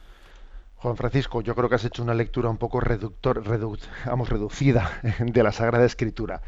Juan 0.76 0.96
Francisco, 0.96 1.40
yo 1.40 1.54
creo 1.54 1.68
que 1.68 1.74
has 1.74 1.84
hecho 1.84 2.02
una 2.02 2.14
lectura 2.14 2.50
un 2.50 2.58
poco 2.58 2.78
reductor, 2.78 3.42
vamos, 4.06 4.28
reducida 4.28 5.00
de 5.18 5.42
la 5.42 5.50
Sagrada 5.50 5.84
Escritura. 5.84 6.40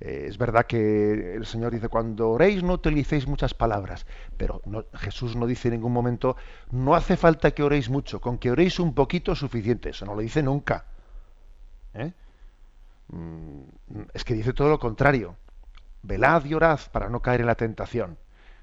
Eh, 0.00 0.26
es 0.28 0.38
verdad 0.38 0.66
que 0.66 1.34
el 1.34 1.44
Señor 1.44 1.72
dice, 1.72 1.88
cuando 1.88 2.30
oréis 2.30 2.62
no 2.62 2.74
utilicéis 2.74 3.26
muchas 3.26 3.54
palabras, 3.54 4.06
pero 4.36 4.62
Jesús 4.94 5.34
no 5.34 5.46
dice 5.46 5.68
en 5.68 5.74
ningún 5.74 5.92
momento, 5.92 6.36
no 6.70 6.94
hace 6.94 7.16
falta 7.16 7.50
que 7.50 7.64
oréis 7.64 7.90
mucho, 7.90 8.20
con 8.20 8.38
que 8.38 8.50
oréis 8.50 8.78
un 8.78 8.94
poquito 8.94 9.32
es 9.32 9.38
suficiente, 9.38 9.90
eso 9.90 10.06
no 10.06 10.14
lo 10.14 10.20
dice 10.20 10.42
nunca. 10.42 10.84
¿eh? 11.94 12.12
Mm, 13.08 13.62
es 14.14 14.24
que 14.24 14.34
dice 14.34 14.52
todo 14.52 14.68
lo 14.68 14.78
contrario, 14.78 15.36
velad 16.02 16.44
y 16.44 16.54
orad 16.54 16.80
para 16.92 17.08
no 17.08 17.20
caer 17.20 17.40
en 17.40 17.46
la 17.46 17.56
tentación. 17.56 18.18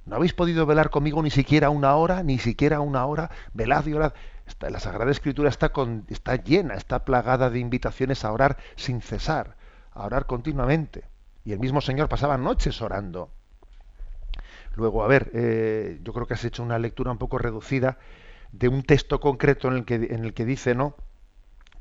¿No 0.05 0.17
habéis 0.17 0.33
podido 0.33 0.65
velar 0.65 0.89
conmigo 0.91 1.21
ni 1.23 1.31
siquiera 1.31 1.69
una 1.71 1.95
hora, 1.95 2.21
ni 2.23 2.37
siquiera 2.37 2.79
una 2.79 3.05
hora? 3.07 3.31
Velad 3.53 3.87
y 3.87 3.93
orad. 3.93 4.13
la 4.59 4.79
Sagrada 4.79 5.11
Escritura 5.11 5.49
está, 5.49 5.69
con, 5.69 6.05
está 6.09 6.35
llena, 6.35 6.75
está 6.75 7.03
plagada 7.03 7.49
de 7.49 7.59
invitaciones 7.59 8.23
a 8.23 8.31
orar 8.31 8.57
sin 8.75 9.01
cesar, 9.01 9.57
a 9.91 10.05
orar 10.05 10.27
continuamente. 10.27 11.14
Y 11.45 11.53
el 11.53 11.59
mismo 11.59 11.79
Señor 11.79 12.09
pasaba 12.09 12.37
noches 12.37 12.81
orando. 12.81 13.29
Luego, 14.75 15.03
a 15.03 15.07
ver, 15.07 15.31
eh, 15.33 15.99
yo 16.03 16.11
creo 16.11 16.25
que 16.25 16.33
has 16.33 16.43
hecho 16.43 16.63
una 16.63 16.79
lectura 16.79 17.11
un 17.11 17.17
poco 17.17 17.37
reducida 17.37 17.97
de 18.51 18.67
un 18.67 18.83
texto 18.83 19.19
concreto 19.19 19.67
en 19.69 19.75
el 19.75 19.85
que, 19.85 19.95
en 19.95 20.25
el 20.25 20.33
que 20.33 20.43
dice, 20.43 20.75
¿no? 20.75 20.95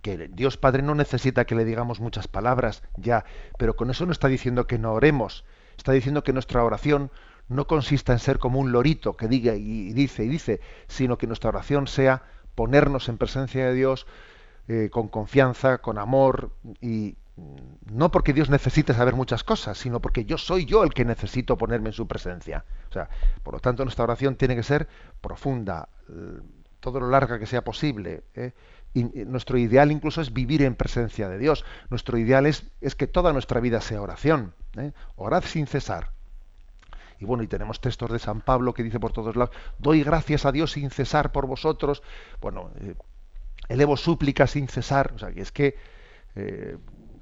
que 0.04 0.28
Dios 0.28 0.58
Padre 0.58 0.82
no 0.82 0.94
necesita 0.94 1.46
que 1.46 1.54
le 1.54 1.64
digamos 1.64 1.98
muchas 1.98 2.28
palabras 2.28 2.82
ya, 2.98 3.24
pero 3.56 3.74
con 3.74 3.90
eso 3.90 4.04
no 4.04 4.12
está 4.12 4.28
diciendo 4.28 4.66
que 4.66 4.78
no 4.78 4.92
oremos, 4.92 5.46
está 5.78 5.92
diciendo 5.92 6.22
que 6.22 6.34
nuestra 6.34 6.62
oración 6.62 7.10
no 7.48 7.66
consista 7.66 8.12
en 8.12 8.18
ser 8.18 8.38
como 8.38 8.60
un 8.60 8.70
lorito 8.70 9.16
que 9.16 9.28
diga 9.28 9.54
y 9.54 9.94
dice 9.94 10.24
y 10.24 10.28
dice, 10.28 10.60
sino 10.88 11.16
que 11.16 11.26
nuestra 11.26 11.48
oración 11.48 11.86
sea 11.86 12.22
ponernos 12.54 13.08
en 13.08 13.16
presencia 13.16 13.66
de 13.66 13.72
Dios 13.72 14.06
eh, 14.68 14.90
con 14.92 15.08
confianza, 15.08 15.78
con 15.78 15.96
amor 15.96 16.50
y 16.82 17.16
no 17.36 18.10
porque 18.10 18.32
Dios 18.32 18.48
necesite 18.48 18.94
saber 18.94 19.14
muchas 19.14 19.42
cosas, 19.42 19.76
sino 19.76 20.00
porque 20.00 20.24
yo 20.24 20.38
soy 20.38 20.66
yo 20.66 20.84
el 20.84 20.94
que 20.94 21.04
necesito 21.04 21.58
ponerme 21.58 21.88
en 21.88 21.92
su 21.92 22.06
presencia. 22.06 22.64
O 22.90 22.92
sea, 22.92 23.08
por 23.42 23.54
lo 23.54 23.60
tanto 23.60 23.84
nuestra 23.84 24.04
oración 24.04 24.36
tiene 24.36 24.54
que 24.54 24.62
ser 24.62 24.88
profunda, 25.20 25.88
todo 26.80 27.00
lo 27.00 27.08
larga 27.08 27.38
que 27.38 27.46
sea 27.46 27.64
posible. 27.64 28.22
¿eh? 28.34 28.52
Y 28.94 29.02
nuestro 29.02 29.58
ideal 29.58 29.90
incluso 29.90 30.20
es 30.20 30.32
vivir 30.32 30.62
en 30.62 30.76
presencia 30.76 31.28
de 31.28 31.38
Dios. 31.38 31.64
Nuestro 31.90 32.16
ideal 32.16 32.46
es, 32.46 32.62
que 32.94 33.08
toda 33.08 33.32
nuestra 33.32 33.58
vida 33.60 33.80
sea 33.80 34.00
oración. 34.00 34.54
¿eh? 34.76 34.92
Orad 35.16 35.42
sin 35.42 35.66
cesar. 35.66 36.10
Y 37.18 37.24
bueno, 37.24 37.42
y 37.42 37.48
tenemos 37.48 37.80
textos 37.80 38.12
de 38.12 38.20
San 38.20 38.40
Pablo 38.40 38.72
que 38.72 38.84
dice 38.84 39.00
por 39.00 39.12
todos 39.12 39.34
lados, 39.34 39.54
doy 39.78 40.04
gracias 40.04 40.44
a 40.44 40.52
Dios 40.52 40.72
sin 40.72 40.90
cesar 40.90 41.32
por 41.32 41.46
vosotros. 41.46 42.02
Bueno, 42.40 42.70
eh, 42.80 42.94
elevo 43.68 43.96
súplicas 43.96 44.52
sin 44.52 44.68
cesar. 44.68 45.12
O 45.16 45.18
sea, 45.18 45.32
que 45.32 45.40
es 45.40 45.50
que 45.50 45.76
eh, 46.36 46.76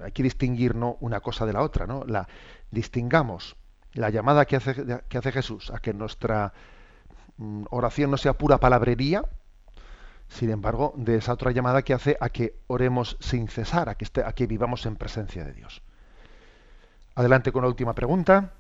hay 0.04 0.12
que 0.12 0.22
distinguir 0.22 0.74
¿no? 0.74 0.96
una 1.00 1.20
cosa 1.20 1.46
de 1.46 1.52
la 1.52 1.62
otra. 1.62 1.86
¿no? 1.86 2.04
La, 2.04 2.28
distingamos 2.70 3.56
la 3.94 4.10
llamada 4.10 4.44
que 4.46 4.56
hace, 4.56 4.74
que 5.08 5.18
hace 5.18 5.32
Jesús 5.32 5.70
a 5.70 5.78
que 5.78 5.92
nuestra 5.92 6.52
mm, 7.36 7.64
oración 7.70 8.10
no 8.10 8.16
sea 8.16 8.32
pura 8.34 8.58
palabrería, 8.58 9.24
sin 10.28 10.50
embargo, 10.50 10.94
de 10.96 11.16
esa 11.16 11.34
otra 11.34 11.50
llamada 11.50 11.82
que 11.82 11.92
hace 11.92 12.16
a 12.18 12.30
que 12.30 12.56
oremos 12.66 13.18
sin 13.20 13.48
cesar, 13.48 13.90
a 13.90 13.96
que, 13.96 14.04
esté, 14.04 14.24
a 14.24 14.32
que 14.32 14.46
vivamos 14.46 14.86
en 14.86 14.96
presencia 14.96 15.44
de 15.44 15.52
Dios. 15.52 15.82
Adelante 17.14 17.52
con 17.52 17.62
la 17.62 17.68
última 17.68 17.94
pregunta. 17.94 18.52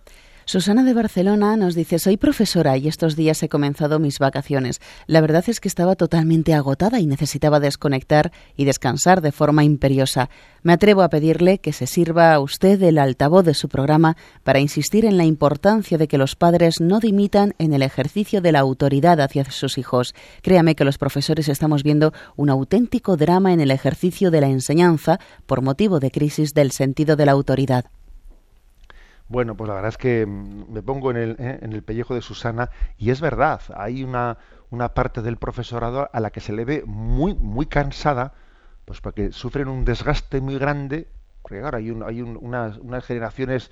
Susana 0.44 0.82
de 0.82 0.92
Barcelona 0.92 1.56
nos 1.56 1.76
dice, 1.76 2.00
soy 2.00 2.16
profesora 2.16 2.76
y 2.76 2.88
estos 2.88 3.14
días 3.14 3.42
he 3.42 3.48
comenzado 3.48 4.00
mis 4.00 4.18
vacaciones. 4.18 4.80
La 5.06 5.20
verdad 5.20 5.44
es 5.46 5.60
que 5.60 5.68
estaba 5.68 5.94
totalmente 5.94 6.52
agotada 6.52 6.98
y 6.98 7.06
necesitaba 7.06 7.60
desconectar 7.60 8.32
y 8.56 8.64
descansar 8.64 9.20
de 9.20 9.30
forma 9.30 9.62
imperiosa. 9.62 10.30
Me 10.62 10.72
atrevo 10.72 11.02
a 11.02 11.10
pedirle 11.10 11.58
que 11.58 11.72
se 11.72 11.86
sirva 11.86 12.34
a 12.34 12.40
usted 12.40 12.82
el 12.82 12.98
altavoz 12.98 13.44
de 13.44 13.54
su 13.54 13.68
programa 13.68 14.16
para 14.42 14.58
insistir 14.58 15.04
en 15.04 15.16
la 15.16 15.24
importancia 15.24 15.96
de 15.96 16.08
que 16.08 16.18
los 16.18 16.34
padres 16.34 16.80
no 16.80 16.98
dimitan 16.98 17.54
en 17.58 17.72
el 17.72 17.82
ejercicio 17.82 18.40
de 18.40 18.52
la 18.52 18.60
autoridad 18.60 19.20
hacia 19.20 19.44
sus 19.44 19.78
hijos. 19.78 20.12
Créame 20.42 20.74
que 20.74 20.84
los 20.84 20.98
profesores 20.98 21.48
estamos 21.48 21.84
viendo 21.84 22.12
un 22.36 22.50
auténtico 22.50 23.16
drama 23.16 23.52
en 23.52 23.60
el 23.60 23.70
ejercicio 23.70 24.32
de 24.32 24.40
la 24.40 24.48
enseñanza 24.48 25.20
por 25.46 25.62
motivo 25.62 26.00
de 26.00 26.10
crisis 26.10 26.52
del 26.52 26.72
sentido 26.72 27.14
de 27.14 27.26
la 27.26 27.32
autoridad. 27.32 27.84
Bueno, 29.32 29.56
pues 29.56 29.66
la 29.66 29.76
verdad 29.76 29.88
es 29.88 29.96
que 29.96 30.26
mm, 30.26 30.70
me 30.70 30.82
pongo 30.82 31.10
en 31.10 31.16
el, 31.16 31.30
eh, 31.38 31.58
en 31.62 31.72
el 31.72 31.82
pellejo 31.82 32.14
de 32.14 32.20
Susana 32.20 32.68
y 32.98 33.08
es 33.08 33.22
verdad, 33.22 33.62
hay 33.74 34.04
una, 34.04 34.36
una, 34.68 34.92
parte 34.92 35.22
del 35.22 35.38
profesorado 35.38 36.10
a 36.12 36.20
la 36.20 36.28
que 36.28 36.40
se 36.40 36.52
le 36.52 36.66
ve 36.66 36.84
muy, 36.84 37.34
muy 37.34 37.64
cansada, 37.64 38.34
pues 38.84 39.00
porque 39.00 39.32
sufren 39.32 39.68
un 39.68 39.86
desgaste 39.86 40.42
muy 40.42 40.58
grande, 40.58 41.08
porque 41.40 41.60
claro, 41.60 41.78
hay, 41.78 41.88
hay 42.04 42.20
unas, 42.20 42.76
unas, 42.76 43.06
generaciones 43.06 43.70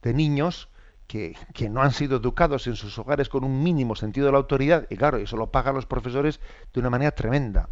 de 0.00 0.14
niños 0.14 0.70
que, 1.06 1.36
que, 1.52 1.68
no 1.68 1.82
han 1.82 1.92
sido 1.92 2.16
educados 2.16 2.66
en 2.66 2.74
sus 2.74 2.98
hogares 2.98 3.28
con 3.28 3.44
un 3.44 3.62
mínimo 3.62 3.96
sentido 3.96 4.24
de 4.24 4.32
la 4.32 4.38
autoridad, 4.38 4.86
y 4.88 4.96
claro, 4.96 5.18
eso 5.18 5.36
lo 5.36 5.50
pagan 5.50 5.74
los 5.74 5.84
profesores 5.84 6.40
de 6.72 6.80
una 6.80 6.88
manera 6.88 7.10
tremenda. 7.10 7.68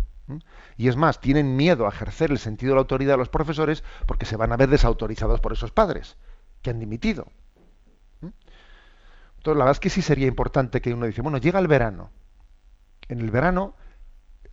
Y 0.77 0.89
es 0.89 0.97
más, 0.97 1.19
tienen 1.19 1.57
miedo 1.57 1.87
a 1.87 1.89
ejercer 1.89 2.31
el 2.31 2.39
sentido 2.39 2.73
de 2.73 2.77
la 2.77 2.83
autoridad 2.83 3.15
de 3.15 3.19
los 3.19 3.31
profesores 3.31 3.83
porque 4.07 4.27
se 4.27 4.37
van 4.37 4.53
a 4.53 4.59
ver 4.59 4.69
desautorizados 4.69 5.41
por 5.41 5.55
esos 5.55 5.73
padres 5.73 6.19
que 6.63 6.71
han 6.71 6.79
dimitido. 6.79 7.27
¿Mm? 8.21 8.29
Entonces, 9.37 9.59
la 9.59 9.65
verdad 9.65 9.73
es 9.73 9.81
que 9.81 9.91
sí 9.91 10.03
sería 10.03 10.27
importante 10.27 10.81
que 10.81 10.95
uno 10.95 11.07
dice, 11.07 11.21
bueno, 11.21 11.39
llega 11.39 11.59
el 11.59 11.69
verano. 11.69 12.11
En 13.09 13.21
el 13.21 13.31
verano, 13.31 13.75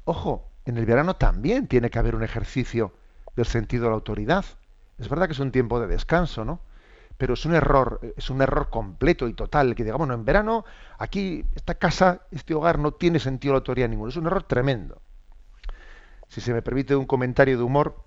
ojo, 0.03 0.49
en 0.65 0.77
el 0.77 0.85
verano 0.85 1.15
también 1.15 1.67
tiene 1.67 1.89
que 1.89 1.99
haber 1.99 2.15
un 2.15 2.23
ejercicio 2.23 2.93
del 3.35 3.45
sentido 3.45 3.83
de 3.83 3.89
la 3.89 3.95
autoridad. 3.95 4.45
Es 4.97 5.07
verdad 5.09 5.27
que 5.27 5.33
es 5.33 5.39
un 5.39 5.51
tiempo 5.51 5.79
de 5.79 5.87
descanso, 5.87 6.43
¿no? 6.43 6.59
Pero 7.17 7.33
es 7.33 7.45
un 7.45 7.53
error, 7.53 7.99
es 8.15 8.29
un 8.29 8.41
error 8.41 8.69
completo 8.69 9.27
y 9.27 9.33
total 9.33 9.75
que 9.75 9.83
digamos, 9.83 10.07
bueno, 10.07 10.13
en 10.13 10.25
verano 10.25 10.65
aquí 10.97 11.45
esta 11.55 11.75
casa, 11.75 12.21
este 12.31 12.53
hogar 12.53 12.79
no 12.79 12.93
tiene 12.93 13.19
sentido 13.19 13.53
de 13.53 13.55
la 13.55 13.59
autoridad 13.59 13.89
ninguno. 13.89 14.09
Es 14.09 14.15
un 14.15 14.27
error 14.27 14.43
tremendo. 14.43 15.01
Si 16.27 16.41
se 16.41 16.53
me 16.53 16.61
permite 16.61 16.95
un 16.95 17.05
comentario 17.05 17.57
de 17.57 17.63
humor, 17.63 18.03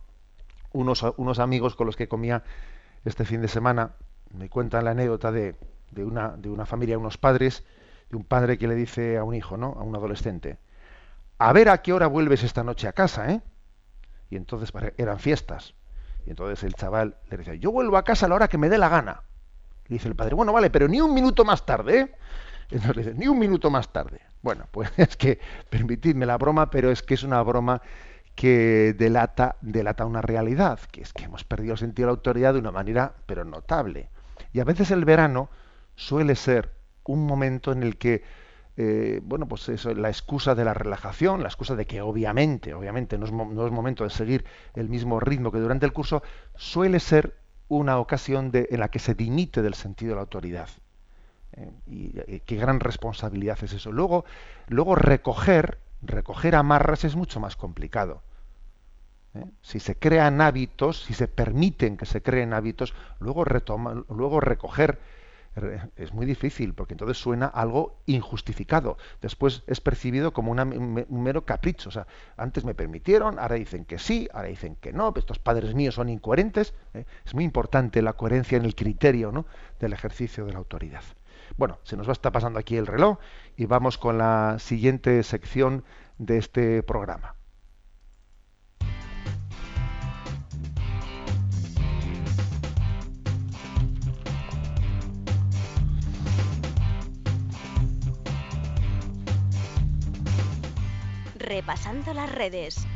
unos, 0.73 1.05
unos 1.17 1.39
amigos 1.39 1.77
con 1.77 1.87
los 1.87 1.97
que 1.97 2.09
comía 2.09 2.43
este 3.05 3.25
fin 3.25 3.41
de 3.43 3.49
semana 3.49 3.93
me 4.35 4.49
cuentan 4.49 4.85
la 4.85 4.93
anécdota 4.93 5.33
de, 5.33 5.57
de, 5.91 6.05
una, 6.05 6.31
de 6.31 6.67
familia, 6.67 6.99
unos 6.99 7.19
padres, 7.19 7.65
de 8.11 8.17
un 8.17 8.25
padre 8.25 8.59
que 8.59 8.69
le 8.69 8.75
dice 8.75 9.19
a 9.19 9.25
un 9.25 9.35
hijo, 9.35 9.57
¿no? 9.57 9.77
A 9.79 9.83
un 9.83 9.95
adolescente, 9.95 10.59
a 11.39 11.53
ver 11.53 11.69
a 11.69 11.83
qué 11.83 11.93
hora 11.93 12.07
vuelves 12.07 12.43
esta 12.43 12.63
noche 12.63 12.89
a 12.89 12.93
casa, 12.93 13.31
¿eh? 13.31 13.41
Y 14.31 14.37
entonces 14.37 14.73
eran 14.97 15.19
fiestas. 15.19 15.75
Y 16.25 16.31
entonces 16.31 16.63
el 16.63 16.75
chaval 16.75 17.17
le 17.29 17.37
dice, 17.37 17.59
yo 17.59 17.73
vuelvo 17.73 17.97
a 17.97 18.05
casa 18.05 18.27
a 18.27 18.29
la 18.29 18.37
hora 18.37 18.49
que 18.49 18.59
me 18.59 18.69
dé 18.69 18.79
la 18.79 18.89
gana. 18.89 19.23
Y 19.89 19.95
dice 19.95 20.09
el 20.09 20.15
padre, 20.15 20.35
bueno, 20.35 20.53
vale, 20.53 20.71
pero 20.71 20.89
ni 20.89 21.01
un 21.01 21.13
minuto 21.13 21.45
más 21.45 21.67
tarde, 21.67 22.01
¿eh? 22.01 22.15
Entonces 22.71 22.97
le 22.97 23.03
dice, 23.03 23.15
ni 23.19 23.29
un 23.29 23.39
minuto 23.39 23.71
más 23.71 23.93
tarde. 23.93 24.21
Bueno, 24.41 24.67
pues 24.71 24.91
es 24.97 25.17
que, 25.17 25.39
permitidme 25.69 26.25
la 26.25 26.39
broma, 26.39 26.71
pero 26.71 26.91
es 26.91 27.03
que 27.03 27.15
es 27.15 27.23
una 27.23 27.43
broma 27.43 27.83
que 28.35 28.95
delata, 28.97 29.57
delata 29.61 30.07
una 30.07 30.23
realidad, 30.23 30.81
que 30.91 31.03
es 31.03 31.13
que 31.13 31.25
hemos 31.25 31.45
perdido 31.45 31.73
el 31.73 31.79
sentido 31.79 32.07
de 32.07 32.13
la 32.13 32.17
autoridad 32.17 32.55
de 32.55 32.61
una 32.61 32.73
manera, 32.73 33.15
pero 33.27 33.45
notable. 33.45 34.09
Y 34.53 34.61
a 34.61 34.65
veces 34.65 34.91
el 34.91 35.05
verano 35.05 35.49
suele 35.95 36.35
ser 36.35 36.73
un 37.05 37.27
momento 37.27 37.73
en 37.73 37.83
el 37.83 37.97
que, 37.97 38.23
eh, 38.77 39.21
bueno, 39.23 39.47
pues 39.47 39.69
eso, 39.69 39.95
la 39.95 40.09
excusa 40.09 40.55
de 40.55 40.65
la 40.65 40.75
relajación, 40.75 41.43
la 41.43 41.49
excusa 41.49 41.77
de 41.77 41.87
que 41.87 42.01
obviamente, 42.01 42.75
obviamente 42.75 43.19
no 43.19 43.27
es, 43.27 43.33
no 43.33 43.67
es, 43.67 43.73
momento 43.73 44.05
de 44.05 44.11
seguir 44.11 44.45
el 44.75 44.89
mismo 44.89 45.21
ritmo 45.21 45.53
que 45.53 45.59
durante 45.59 45.87
el 45.87 45.93
curso, 45.93 46.23
suele 46.57 47.01
ser 47.01 47.37
una 47.69 47.99
ocasión 47.99 48.51
de, 48.51 48.69
en 48.71 48.81
la 48.81 48.91
que 48.91 48.99
se 48.99 49.15
dimite 49.15 49.63
del 49.63 49.75
sentido 49.75 50.11
de 50.11 50.17
la 50.17 50.23
autoridad. 50.23 50.69
Eh, 51.55 51.71
y, 51.87 52.35
y 52.35 52.41
qué 52.41 52.57
gran 52.57 52.81
responsabilidad 52.81 53.59
es 53.63 53.73
eso. 53.73 53.93
Luego, 53.93 54.25
luego 54.69 54.95
recoger 54.95 55.79
recoger 56.03 56.55
amarras 56.55 57.05
es 57.05 57.17
mucho 57.17 57.41
más 57.41 57.57
complicado. 57.57 58.23
¿eh? 59.35 59.45
Si 59.63 59.81
se 59.81 59.97
crean 59.97 60.41
hábitos, 60.41 61.05
si 61.05 61.15
se 61.15 61.29
permiten 61.29 61.97
que 61.97 62.07
se 62.07 62.23
creen 62.23 62.53
hábitos, 62.53 62.95
luego, 63.21 63.45
retoma, 63.45 64.05
luego 64.09 64.41
recoger 64.41 64.99
es 65.97 66.13
muy 66.15 66.25
difícil, 66.25 66.73
porque 66.73 66.95
entonces 66.95 67.19
suena 67.19 67.47
algo 67.47 67.99
injustificado. 68.07 68.97
Después 69.21 69.63
es 69.67 69.81
percibido 69.81 70.33
como 70.33 70.53
un 70.53 71.23
mero 71.23 71.45
capricho. 71.45 71.91
O 71.91 71.93
sea, 71.93 72.07
antes 72.37 72.65
me 72.65 72.75
permitieron, 72.75 73.39
ahora 73.39 73.57
dicen 73.57 73.85
que 73.85 73.99
sí, 73.99 74.29
ahora 74.33 74.49
dicen 74.49 74.77
que 74.77 74.93
no, 74.93 75.13
estos 75.15 75.39
padres 75.39 75.75
míos 75.75 75.97
son 75.97 76.09
incoherentes. 76.09 76.75
¿eh? 76.95 77.05
Es 77.25 77.35
muy 77.35 77.45
importante 77.45 78.01
la 78.01 78.15
coherencia 78.15 78.57
en 78.57 78.65
el 78.65 78.75
criterio 78.75 79.31
¿no? 79.31 79.45
del 79.79 79.93
ejercicio 79.93 80.47
de 80.47 80.53
la 80.53 80.59
autoridad. 80.59 81.03
Bueno, 81.57 81.79
se 81.83 81.97
nos 81.97 82.07
va 82.07 82.13
a 82.13 82.13
estar 82.13 82.33
pasando 82.33 82.59
aquí 82.59 82.77
el 82.77 82.87
reloj 82.87 83.19
y 83.57 83.67
vamos 83.67 83.99
con 83.99 84.19
la 84.19 84.57
siguiente 84.59 85.23
sección 85.23 85.85
de 86.19 86.39
este 86.39 86.83
programa. 86.83 87.37
Repasando 101.39 102.15
las 102.15 102.33
redes. 102.33 102.87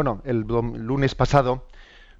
Bueno, 0.00 0.22
el 0.24 0.46
lunes 0.46 1.14
pasado 1.14 1.66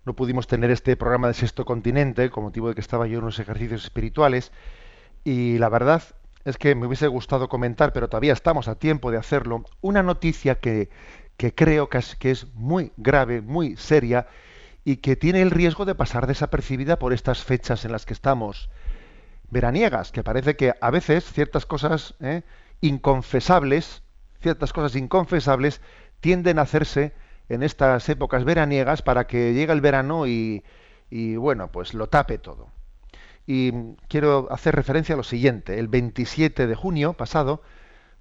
no 0.05 0.14
pudimos 0.14 0.47
tener 0.47 0.71
este 0.71 0.99
programa 0.99 1.29
de 1.29 1.33
Sexto 1.33 1.64
Continente, 1.64 2.29
con 2.29 2.45
motivo 2.45 2.69
de 2.69 2.75
que 2.75 2.83
estaba 2.83 3.07
yo 3.07 3.16
en 3.16 3.23
unos 3.23 3.38
ejercicios 3.38 3.85
espirituales, 3.85 4.53
y 5.25 5.57
la 5.57 5.71
verdad 5.71 6.03
es 6.45 6.59
que 6.59 6.75
me 6.75 6.87
hubiese 6.87 7.07
gustado 7.07 7.49
comentar, 7.49 7.95
pero 7.95 8.11
todavía 8.11 8.35
estamos 8.35 8.69
a 8.69 8.75
tiempo 8.75 9.11
de 9.11 9.16
hacerlo, 9.16 9.64
una 9.81 10.03
noticia 10.03 10.57
que, 10.57 10.90
creo 11.38 11.88
que 11.88 11.97
es, 11.97 12.16
que 12.16 12.31
es 12.31 12.53
muy 12.53 12.93
grave, 12.99 13.40
muy 13.40 13.79
seria, 13.79 14.27
y 14.85 14.97
que 14.97 15.16
tiene 15.16 15.40
el 15.40 15.51
riesgo 15.51 15.87
de 15.87 15.95
pasar 15.95 16.27
desapercibida 16.27 16.99
por 16.99 17.14
estas 17.14 17.43
fechas 17.43 17.87
en 17.87 17.93
las 17.93 18.05
que 18.05 18.12
estamos 18.12 18.69
veraniegas, 19.49 20.12
que 20.12 20.23
parece 20.23 20.55
que 20.55 20.75
a 20.79 20.90
veces 20.90 21.25
ciertas 21.25 21.64
cosas 21.64 22.14
¿eh? 22.21 22.43
inconfesables, 22.83 24.03
ciertas 24.43 24.75
cosas 24.75 24.97
inconfesables 24.97 25.81
tienden 26.21 26.59
a 26.59 26.62
hacerse 26.62 27.14
en 27.50 27.64
estas 27.64 28.08
épocas 28.08 28.44
veraniegas 28.44 29.02
para 29.02 29.26
que 29.26 29.52
llegue 29.52 29.72
el 29.72 29.80
verano 29.80 30.26
y, 30.26 30.62
y 31.10 31.34
bueno, 31.34 31.70
pues 31.70 31.94
lo 31.94 32.06
tape 32.08 32.38
todo. 32.38 32.68
Y 33.44 33.72
quiero 34.08 34.46
hacer 34.52 34.76
referencia 34.76 35.14
a 35.14 35.16
lo 35.16 35.24
siguiente. 35.24 35.80
El 35.80 35.88
27 35.88 36.68
de 36.68 36.74
junio 36.76 37.14
pasado, 37.14 37.60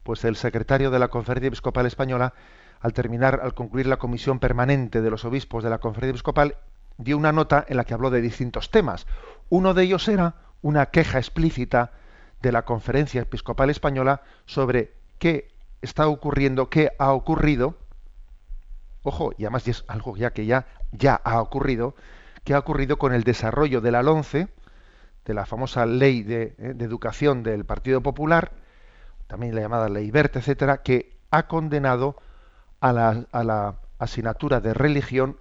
pues 0.02 0.26
el 0.26 0.36
secretario 0.36 0.90
de 0.90 0.98
la 0.98 1.10
Conferencia 1.10 1.50
Episcopal 1.50 1.86
Española, 1.86 2.34
al 2.82 2.94
terminar, 2.94 3.40
al 3.44 3.54
concluir 3.54 3.86
la 3.86 3.98
comisión 3.98 4.40
permanente 4.40 5.02
de 5.02 5.12
los 5.12 5.24
obispos 5.26 5.64
de 5.64 5.70
la 5.70 5.78
Conferencia 5.78 6.12
Episcopal, 6.12 6.56
dio 6.98 7.16
una 7.16 7.32
nota 7.32 7.64
en 7.68 7.78
la 7.78 7.84
que 7.84 7.94
habló 7.94 8.10
de 8.10 8.22
distintos 8.22 8.72
temas. 8.72 9.06
Uno 9.50 9.76
de 9.76 9.84
ellos 9.84 10.08
era 10.08 10.34
una 10.64 10.88
queja 10.88 11.20
explícita 11.20 11.92
de 12.42 12.52
la 12.52 12.66
Conferencia 12.66 13.22
Episcopal 13.22 13.70
Española 13.70 14.24
sobre 14.48 14.94
qué 15.20 15.50
está 15.84 16.08
ocurriendo, 16.08 16.72
qué 16.72 16.94
ha 16.98 17.14
ocurrido 17.14 17.76
ojo, 19.04 19.32
y 19.38 19.44
además 19.44 19.68
es 19.68 19.84
algo 19.88 20.16
ya 20.16 20.32
que 20.32 20.46
ya, 20.46 20.68
ya 20.92 21.16
ha 21.16 21.42
ocurrido, 21.42 21.96
que 22.44 22.54
ha 22.54 22.60
ocurrido 22.60 22.98
con 22.98 23.14
el 23.14 23.24
desarrollo 23.24 23.82
de 23.82 23.92
la 23.92 24.04
LONCE, 24.04 24.48
de 25.26 25.34
la 25.34 25.46
famosa 25.46 25.86
ley 25.86 26.24
de, 26.24 26.56
eh, 26.58 26.76
educación 26.80 27.44
del 27.44 27.66
Partido 27.66 28.02
Popular, 28.02 28.52
también 29.28 29.54
la 29.54 29.62
llamada 29.62 29.90
ley 29.90 30.10
Verte, 30.10 30.40
etcétera, 30.40 30.82
que 30.82 31.18
ha 31.30 31.48
condenado 31.48 32.16
a 32.82 32.94
la, 32.94 33.76
asignatura 34.00 34.62
de 34.62 34.74
religión 34.74 35.38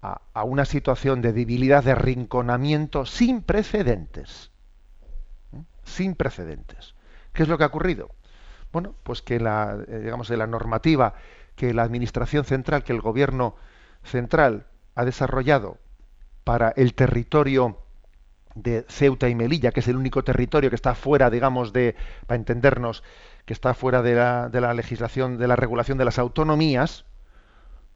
a, 0.00 0.22
a, 0.32 0.44
una 0.44 0.64
situación 0.64 1.20
de 1.20 1.34
debilidad, 1.34 1.84
de 1.84 1.94
rinconamiento 1.94 3.04
sin 3.04 3.42
precedentes. 3.42 4.50
Sin 5.84 6.14
precedentes. 6.14 6.94
¿Qué 7.34 7.42
es 7.42 7.48
lo 7.50 7.58
que 7.58 7.64
ha 7.64 7.68
ocurrido? 7.68 8.08
Bueno, 8.72 8.94
pues 9.02 9.22
que 9.22 9.38
la, 9.38 9.78
eh, 9.86 9.98
digamos, 10.00 10.28
de 10.28 10.38
la 10.38 10.46
normativa 10.46 11.14
que 11.56 11.74
la 11.74 11.82
Administración 11.82 12.44
Central, 12.44 12.84
que 12.84 12.92
el 12.92 13.00
Gobierno 13.00 13.56
Central 14.04 14.66
ha 14.94 15.04
desarrollado 15.04 15.78
para 16.44 16.70
el 16.76 16.94
territorio 16.94 17.78
de 18.54 18.84
Ceuta 18.88 19.28
y 19.28 19.34
Melilla, 19.34 19.72
que 19.72 19.80
es 19.80 19.88
el 19.88 19.96
único 19.96 20.24
territorio 20.24 20.70
que 20.70 20.76
está 20.76 20.94
fuera, 20.94 21.28
digamos, 21.30 21.72
de, 21.72 21.96
para 22.26 22.38
entendernos, 22.38 23.02
que 23.44 23.52
está 23.52 23.74
fuera 23.74 24.02
de 24.02 24.14
la, 24.14 24.48
de 24.48 24.60
la 24.60 24.74
legislación, 24.74 25.38
de 25.38 25.48
la 25.48 25.56
regulación 25.56 25.98
de 25.98 26.04
las 26.04 26.18
autonomías, 26.18 27.04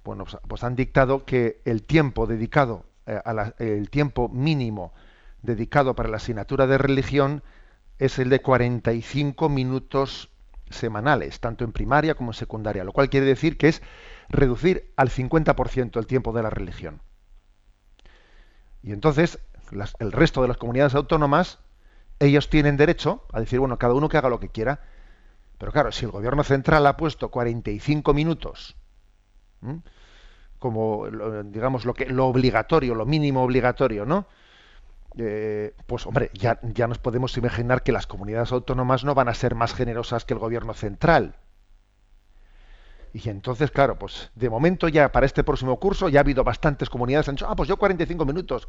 bueno, 0.05 0.25
pues, 0.25 0.37
pues 0.47 0.65
han 0.65 0.77
dictado 0.77 1.25
que 1.25 1.61
el 1.65 1.83
tiempo 1.83 2.27
dedicado, 2.27 2.85
eh, 3.07 3.21
a 3.25 3.55
el 3.59 3.91
tiempo 3.91 4.29
mínimo 4.29 4.93
dedicado 5.43 5.95
para 5.95 6.09
la 6.09 6.17
asignatura 6.17 6.67
de 6.67 6.79
religión 6.79 7.43
es 7.99 8.19
el 8.19 8.31
de 8.31 8.41
45 8.41 9.49
minutos 9.49 10.30
semanales, 10.71 11.41
tanto 11.41 11.65
en 11.65 11.73
primaria 11.73 12.15
como 12.15 12.31
en 12.31 12.35
secundaria, 12.35 12.85
lo 12.85 12.93
cual 12.93 13.11
quiere 13.11 13.27
decir 13.27 13.59
que 13.59 13.69
es 13.69 13.83
reducir 14.29 14.93
al 14.97 15.11
50% 15.11 15.99
el 15.99 16.07
tiempo 16.07 16.33
de 16.33 16.43
la 16.43 16.51
religión. 16.51 17.01
Y 18.83 18.93
entonces, 18.93 19.39
el 19.99 20.13
resto 20.13 20.43
de 20.43 20.49
las 20.49 20.57
comunidades 20.57 20.95
autónomas, 20.95 21.59
ellos 22.19 22.49
tienen 22.49 22.77
derecho 22.77 23.27
a 23.33 23.41
decir, 23.41 23.59
bueno, 23.59 23.79
cada 23.79 23.95
uno 23.95 24.09
que 24.09 24.17
haga 24.17 24.29
lo 24.29 24.41
que 24.41 24.49
quiera. 24.49 24.81
Pero 25.59 25.73
claro, 25.73 25.93
si 25.93 26.07
el 26.07 26.11
gobierno 26.11 26.45
central 26.45 26.87
ha 26.87 26.97
puesto 26.97 27.31
45 27.31 28.15
minutos 28.15 28.77
como, 30.59 31.09
digamos, 31.45 31.85
lo, 31.85 31.95
que, 31.95 32.07
lo 32.07 32.27
obligatorio, 32.27 32.95
lo 32.95 33.07
mínimo 33.07 33.43
obligatorio, 33.43 34.05
¿no? 34.05 34.27
Eh, 35.19 35.75
pues 35.87 36.07
hombre, 36.07 36.31
ya, 36.35 36.61
ya 36.63 36.87
nos 36.87 36.99
podemos 36.99 37.37
imaginar 37.37 37.83
que 37.83 37.93
las 37.93 38.07
comunidades 38.07 38.53
autónomas 38.53 39.05
no 39.05 39.15
van 39.15 39.29
a 39.29 39.35
ser 39.35 39.55
más 39.55 39.75
generosas 39.75 40.25
que 40.25 40.35
el 40.35 40.41
gobierno 40.41 40.75
central. 40.75 41.35
Y 43.13 43.29
entonces, 43.29 43.73
claro, 43.73 43.99
pues 43.99 44.31
de 44.37 44.49
momento 44.49 44.87
ya 44.87 45.11
para 45.11 45.27
este 45.27 45.43
próximo 45.43 45.81
curso 45.81 46.09
ya 46.09 46.21
ha 46.21 46.23
habido 46.23 46.45
bastantes 46.45 46.89
comunidades 46.89 47.27
que 47.27 47.31
han 47.31 47.37
dicho, 47.37 47.49
ah, 47.49 47.57
pues 47.57 47.69
yo 47.69 47.77
45 47.77 48.25
minutos, 48.25 48.69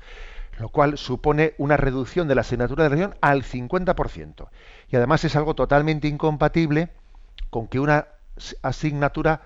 lo 0.58 0.70
cual 0.70 0.98
supone 0.98 1.54
una 1.60 1.78
reducción 1.78 2.28
de 2.28 2.36
la 2.36 2.42
asignatura 2.42 2.84
de 2.84 2.90
religión 2.90 3.16
al 3.22 3.44
50%. 3.44 4.50
Y 4.90 4.96
además 4.96 5.24
es 5.26 5.36
algo 5.36 5.54
totalmente 5.54 6.08
incompatible 6.08 6.90
con 7.52 7.68
que 7.68 7.80
una 7.80 8.08
asignatura 8.64 9.42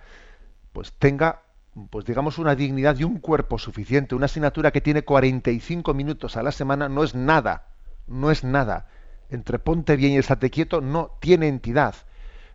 pues 0.72 0.94
tenga 0.94 1.42
pues 1.90 2.06
digamos 2.06 2.38
una 2.38 2.56
dignidad 2.56 2.98
y 2.98 3.04
un 3.04 3.20
cuerpo 3.20 3.58
suficiente. 3.58 4.16
Una 4.16 4.26
asignatura 4.26 4.72
que 4.72 4.82
tiene 4.82 5.04
45 5.04 5.94
minutos 5.94 6.38
a 6.38 6.44
la 6.44 6.52
semana 6.52 6.88
no 6.88 7.04
es 7.04 7.16
nada, 7.16 7.68
no 8.08 8.32
es 8.32 8.44
nada. 8.44 8.88
Entre 9.30 9.60
ponte 9.60 9.96
bien 9.96 10.14
y 10.14 10.18
estate 10.18 10.50
quieto 10.50 10.80
no 10.82 11.12
tiene 11.20 11.48
entidad. 11.48 11.96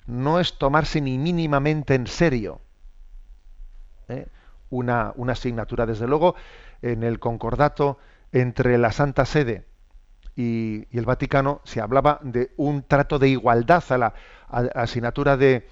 No 0.07 0.41
es 0.41 0.57
tomarse 0.59 1.01
ni 1.01 1.19
mínimamente 1.19 1.95
en 1.95 2.07
serio 2.07 2.61
¿eh? 4.09 4.27
una, 4.71 5.13
una, 5.17 5.33
asignatura. 5.33 5.85
Desde 5.85 6.07
luego, 6.07 6.35
en 6.81 7.03
el 7.03 7.19
concordato 7.19 7.99
entre 8.33 8.79
la 8.79 8.91
Santa 8.91 9.27
Sede 9.27 9.67
y, 10.35 10.87
y 10.91 10.99
el 10.99 11.05
Vaticano 11.05 11.61
se 11.65 11.81
hablaba 11.81 12.21
de 12.23 12.53
un 12.57 12.83
trato 12.83 13.19
de 13.19 13.29
igualdad 13.29 13.85
a 13.91 13.99
la 13.99 14.15
asignatura 14.75 15.37
de, 15.37 15.69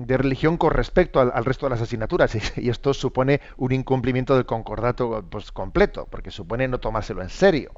de 0.00 0.16
religión 0.16 0.56
con 0.56 0.70
respecto 0.70 1.20
al, 1.20 1.44
resto 1.44 1.66
de 1.66 1.70
las 1.70 1.82
asignaturas. 1.82 2.34
Y, 2.56 2.70
esto 2.70 2.94
supone 2.94 3.40
un 3.58 3.72
incumplimiento 3.72 4.34
del 4.34 4.46
concordato 4.46 5.22
pues, 5.28 5.52
completo 5.52 6.06
porque 6.10 6.30
supone 6.30 6.68
no 6.68 6.80
tomárselo 6.80 7.22
en 7.22 7.28
serio 7.28 7.72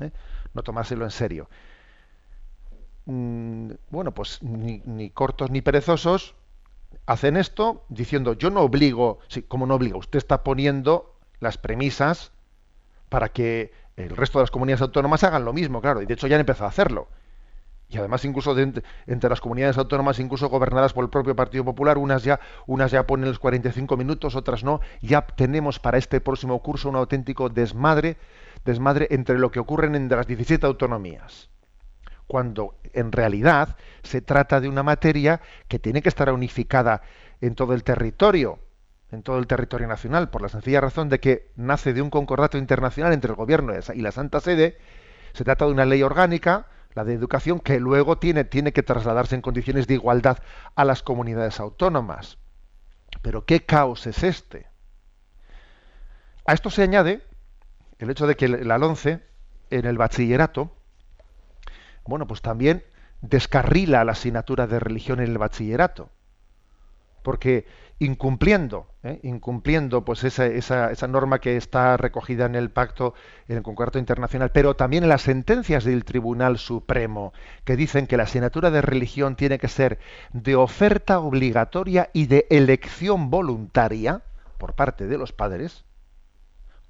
¿eh? 0.00 0.10
no 0.52 0.62
tomárselo 0.62 1.04
en 1.04 1.10
serio. 1.10 1.48
Mm, 3.06 3.70
bueno 3.88 4.12
pues 4.12 4.42
ni, 4.42 5.10
cortos 5.10 5.50
ni 5.50 5.62
perezosos 5.62 6.34
hacen 7.06 7.36
esto 7.36 7.84
diciendo 7.88 8.34
yo 8.34 8.50
no 8.50 8.60
obligo 8.60 9.18
sí, 9.28 9.42
como 9.42 9.66
no 9.66 9.74
obligo 9.74 9.98
usted 9.98 10.18
está 10.18 10.44
poniendo 10.44 11.16
las 11.40 11.56
premisas 11.56 12.32
para 13.08 13.30
que 13.30 13.72
el 13.96 14.10
resto 14.10 14.38
de 14.38 14.42
las 14.44 14.50
comunidades 14.50 14.82
autónomas 14.82 15.24
hagan 15.24 15.44
lo 15.44 15.54
mismo 15.54 15.80
claro 15.80 16.02
y 16.02 16.06
de 16.06 16.14
hecho 16.14 16.26
ya 16.26 16.36
han 16.36 16.40
empezado 16.40 16.66
a 16.66 16.68
hacerlo 16.68 17.08
y 17.92 17.98
además 17.98 18.24
incluso 18.24 18.56
entre 18.58 19.28
las 19.28 19.40
comunidades 19.40 19.76
autónomas, 19.76 20.18
incluso 20.18 20.48
gobernadas 20.48 20.94
por 20.94 21.04
el 21.04 21.10
propio 21.10 21.36
Partido 21.36 21.62
Popular, 21.62 21.98
unas 21.98 22.24
ya, 22.24 22.40
unas 22.66 22.90
ya 22.90 23.06
ponen 23.06 23.28
los 23.28 23.38
45 23.38 23.98
minutos, 23.98 24.34
otras 24.34 24.64
no. 24.64 24.80
Ya 25.02 25.26
tenemos 25.26 25.78
para 25.78 25.98
este 25.98 26.22
próximo 26.22 26.62
curso 26.62 26.88
un 26.88 26.96
auténtico 26.96 27.50
desmadre, 27.50 28.16
desmadre 28.64 29.08
entre 29.10 29.38
lo 29.38 29.50
que 29.50 29.60
ocurre 29.60 29.88
en 29.88 30.08
las 30.08 30.26
17 30.26 30.66
autonomías. 30.66 31.50
Cuando 32.26 32.78
en 32.94 33.12
realidad 33.12 33.76
se 34.02 34.22
trata 34.22 34.62
de 34.62 34.70
una 34.70 34.82
materia 34.82 35.42
que 35.68 35.78
tiene 35.78 36.00
que 36.00 36.08
estar 36.08 36.32
unificada 36.32 37.02
en 37.42 37.54
todo 37.54 37.74
el 37.74 37.84
territorio, 37.84 38.58
en 39.10 39.22
todo 39.22 39.36
el 39.38 39.46
territorio 39.46 39.86
nacional, 39.86 40.30
por 40.30 40.40
la 40.40 40.48
sencilla 40.48 40.80
razón 40.80 41.10
de 41.10 41.20
que 41.20 41.50
nace 41.56 41.92
de 41.92 42.00
un 42.00 42.08
concordato 42.08 42.56
internacional 42.56 43.12
entre 43.12 43.32
el 43.32 43.36
gobierno 43.36 43.74
y 43.92 44.00
la 44.00 44.12
Santa 44.12 44.40
Sede. 44.40 44.78
Se 45.34 45.44
trata 45.44 45.66
de 45.66 45.72
una 45.72 45.84
ley 45.84 46.02
orgánica 46.02 46.68
la 46.94 47.04
de 47.04 47.14
educación, 47.14 47.60
que 47.60 47.80
luego 47.80 48.18
tiene, 48.18 48.44
tiene 48.44 48.72
que 48.72 48.82
trasladarse 48.82 49.34
en 49.34 49.42
condiciones 49.42 49.86
de 49.86 49.94
igualdad 49.94 50.38
a 50.74 50.84
las 50.84 51.02
comunidades 51.02 51.60
autónomas. 51.60 52.38
Pero 53.22 53.44
¿qué 53.44 53.64
caos 53.64 54.06
es 54.06 54.22
este? 54.22 54.66
A 56.46 56.54
esto 56.54 56.70
se 56.70 56.82
añade 56.82 57.22
el 57.98 58.10
hecho 58.10 58.26
de 58.26 58.36
que 58.36 58.48
la 58.48 58.78
LONCE 58.78 59.20
en 59.70 59.86
el 59.86 59.96
bachillerato, 59.96 60.76
bueno, 62.04 62.26
pues 62.26 62.42
también 62.42 62.84
descarrila 63.20 64.04
la 64.04 64.12
asignatura 64.12 64.66
de 64.66 64.80
religión 64.80 65.20
en 65.20 65.30
el 65.30 65.38
bachillerato. 65.38 66.10
Porque 67.22 67.66
incumpliendo, 68.02 68.88
¿eh? 69.04 69.20
incumpliendo 69.22 70.04
pues 70.04 70.24
esa, 70.24 70.46
esa, 70.46 70.90
esa, 70.90 71.06
norma 71.06 71.38
que 71.38 71.56
está 71.56 71.96
recogida 71.96 72.46
en 72.46 72.56
el 72.56 72.68
pacto, 72.70 73.14
en 73.46 73.58
el 73.58 73.62
concordato 73.62 74.00
internacional, 74.00 74.50
pero 74.50 74.74
también 74.74 75.04
en 75.04 75.08
las 75.08 75.22
sentencias 75.22 75.84
del 75.84 76.04
Tribunal 76.04 76.58
Supremo, 76.58 77.32
que 77.64 77.76
dicen 77.76 78.08
que 78.08 78.16
la 78.16 78.24
asignatura 78.24 78.72
de 78.72 78.82
religión 78.82 79.36
tiene 79.36 79.58
que 79.58 79.68
ser 79.68 80.00
de 80.32 80.56
oferta 80.56 81.20
obligatoria 81.20 82.10
y 82.12 82.26
de 82.26 82.46
elección 82.50 83.30
voluntaria 83.30 84.22
por 84.58 84.74
parte 84.74 85.06
de 85.06 85.18
los 85.18 85.32
padres, 85.32 85.84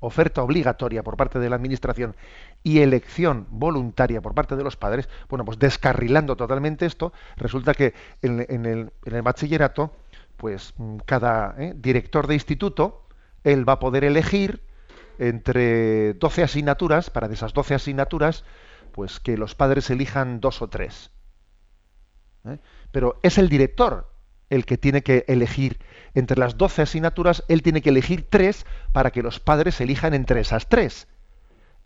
oferta 0.00 0.42
obligatoria 0.42 1.02
por 1.02 1.18
parte 1.18 1.38
de 1.38 1.50
la 1.50 1.56
administración 1.56 2.16
y 2.62 2.80
elección 2.80 3.46
voluntaria 3.50 4.22
por 4.22 4.34
parte 4.34 4.56
de 4.56 4.64
los 4.64 4.76
padres, 4.76 5.10
bueno, 5.28 5.44
pues 5.44 5.58
descarrilando 5.58 6.36
totalmente 6.36 6.86
esto, 6.86 7.12
resulta 7.36 7.74
que 7.74 7.92
en 8.22 8.90
el 9.04 9.22
bachillerato 9.22 9.92
pues 10.36 10.74
mm, 10.76 10.98
cada 11.04 11.54
¿eh? 11.58 11.74
director 11.76 12.26
de 12.26 12.34
instituto, 12.34 13.06
él 13.44 13.68
va 13.68 13.74
a 13.74 13.78
poder 13.78 14.04
elegir 14.04 14.62
entre 15.18 16.14
12 16.14 16.42
asignaturas, 16.42 17.10
para 17.10 17.28
de 17.28 17.34
esas 17.34 17.52
12 17.52 17.74
asignaturas, 17.74 18.44
pues 18.92 19.20
que 19.20 19.36
los 19.36 19.54
padres 19.54 19.90
elijan 19.90 20.40
dos 20.40 20.62
o 20.62 20.68
tres. 20.68 21.10
¿eh? 22.44 22.58
Pero 22.90 23.18
es 23.22 23.38
el 23.38 23.48
director 23.48 24.12
el 24.50 24.66
que 24.66 24.76
tiene 24.76 25.02
que 25.02 25.24
elegir 25.28 25.78
entre 26.14 26.38
las 26.38 26.58
12 26.58 26.82
asignaturas, 26.82 27.42
él 27.48 27.62
tiene 27.62 27.80
que 27.80 27.88
elegir 27.88 28.26
tres 28.28 28.66
para 28.92 29.10
que 29.10 29.22
los 29.22 29.40
padres 29.40 29.80
elijan 29.80 30.12
entre 30.12 30.40
esas 30.40 30.68
tres. 30.68 31.08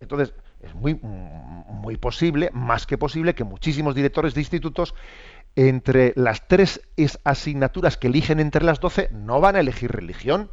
Entonces, 0.01 0.33
es 0.59 0.75
muy, 0.75 0.95
muy 0.95 1.95
posible, 1.95 2.49
más 2.51 2.85
que 2.85 2.97
posible, 2.97 3.35
que 3.35 3.45
muchísimos 3.45 3.95
directores 3.95 4.33
de 4.33 4.41
institutos, 4.41 4.95
entre 5.57 6.13
las 6.15 6.47
tres 6.47 6.81
asignaturas 7.23 7.97
que 7.97 8.07
eligen 8.07 8.39
entre 8.39 8.63
las 8.63 8.79
12, 8.79 9.09
no 9.11 9.41
van 9.41 9.55
a 9.55 9.59
elegir 9.59 9.91
religión. 9.91 10.51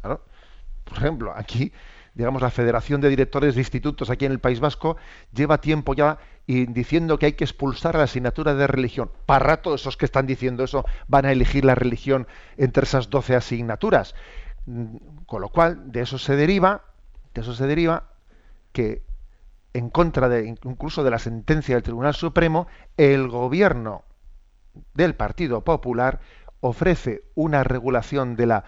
Por 0.00 0.96
ejemplo, 0.96 1.32
aquí 1.36 1.70
digamos, 2.14 2.42
la 2.42 2.50
Federación 2.50 3.00
de 3.00 3.08
Directores 3.08 3.54
de 3.54 3.60
Institutos 3.60 4.10
aquí 4.10 4.24
en 4.24 4.32
el 4.32 4.40
País 4.40 4.60
Vasco 4.60 4.96
lleva 5.32 5.60
tiempo 5.60 5.94
ya 5.94 6.18
diciendo 6.46 7.18
que 7.18 7.26
hay 7.26 7.32
que 7.34 7.44
expulsar 7.44 7.94
la 7.94 8.04
asignatura 8.04 8.54
de 8.54 8.66
religión. 8.66 9.10
Para 9.26 9.44
rato 9.44 9.74
esos 9.74 9.96
que 9.96 10.06
están 10.06 10.26
diciendo 10.26 10.64
eso 10.64 10.84
van 11.06 11.26
a 11.26 11.32
elegir 11.32 11.64
la 11.64 11.76
religión 11.76 12.26
entre 12.56 12.84
esas 12.84 13.10
doce 13.10 13.36
asignaturas. 13.36 14.14
Mm, 14.66 14.96
con 15.26 15.42
lo 15.42 15.50
cual, 15.50 15.92
de 15.92 16.00
eso 16.00 16.18
se 16.18 16.34
deriva, 16.34 16.82
de 17.34 17.42
eso 17.42 17.54
se 17.54 17.66
deriva 17.66 18.08
que 18.72 19.02
en 19.72 19.90
contra 19.90 20.28
de 20.28 20.46
incluso 20.46 21.04
de 21.04 21.10
la 21.10 21.18
sentencia 21.18 21.74
del 21.74 21.82
Tribunal 21.82 22.14
Supremo, 22.14 22.66
el 22.96 23.28
gobierno 23.28 24.04
del 24.94 25.14
Partido 25.14 25.62
Popular 25.62 26.20
ofrece 26.60 27.24
una 27.34 27.64
regulación 27.64 28.36
de 28.36 28.46
la 28.46 28.64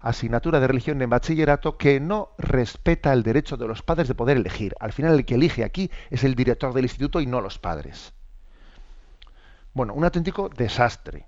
asignatura 0.00 0.60
de 0.60 0.66
religión 0.66 1.00
en 1.00 1.10
bachillerato 1.10 1.78
que 1.78 2.00
no 2.00 2.30
respeta 2.38 3.12
el 3.12 3.22
derecho 3.22 3.56
de 3.56 3.68
los 3.68 3.82
padres 3.82 4.08
de 4.08 4.14
poder 4.14 4.36
elegir. 4.36 4.74
Al 4.80 4.92
final 4.92 5.14
el 5.14 5.24
que 5.24 5.36
elige 5.36 5.64
aquí 5.64 5.90
es 6.10 6.24
el 6.24 6.34
director 6.34 6.74
del 6.74 6.84
instituto 6.84 7.20
y 7.20 7.26
no 7.26 7.40
los 7.40 7.58
padres. 7.58 8.12
Bueno, 9.74 9.94
un 9.94 10.04
auténtico 10.04 10.48
desastre. 10.48 11.26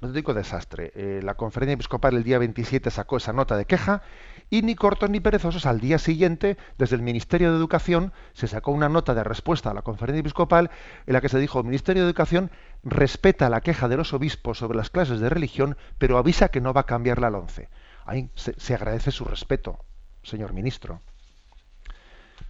Un 0.00 0.08
auténtico 0.08 0.34
desastre. 0.34 0.92
Eh, 0.94 1.20
la 1.22 1.34
conferencia 1.34 1.74
episcopal 1.74 2.16
el 2.16 2.24
día 2.24 2.38
27 2.38 2.90
sacó 2.90 3.18
esa 3.18 3.32
nota 3.32 3.56
de 3.56 3.66
queja 3.66 4.02
y 4.50 4.62
ni 4.62 4.74
cortos 4.74 5.10
ni 5.10 5.20
perezosos 5.20 5.66
al 5.66 5.80
día 5.80 5.98
siguiente, 5.98 6.56
desde 6.78 6.96
el 6.96 7.02
Ministerio 7.02 7.50
de 7.50 7.58
Educación, 7.58 8.12
se 8.32 8.46
sacó 8.46 8.70
una 8.70 8.88
nota 8.88 9.14
de 9.14 9.24
respuesta 9.24 9.70
a 9.70 9.74
la 9.74 9.82
conferencia 9.82 10.20
episcopal 10.20 10.70
en 11.06 11.12
la 11.12 11.20
que 11.20 11.28
se 11.28 11.38
dijo, 11.38 11.58
el 11.58 11.64
Ministerio 11.64 12.02
de 12.02 12.08
Educación 12.08 12.50
respeta 12.84 13.50
la 13.50 13.60
queja 13.60 13.88
de 13.88 13.96
los 13.96 14.12
obispos 14.12 14.58
sobre 14.58 14.76
las 14.76 14.90
clases 14.90 15.20
de 15.20 15.28
religión, 15.28 15.76
pero 15.98 16.18
avisa 16.18 16.48
que 16.48 16.60
no 16.60 16.72
va 16.72 16.82
a 16.82 16.86
cambiar 16.86 17.20
la 17.20 17.30
LONCE. 17.30 17.68
Ahí 18.04 18.30
se, 18.34 18.74
agradece 18.74 19.10
su 19.10 19.24
respeto, 19.24 19.80
señor 20.22 20.52
ministro. 20.52 21.00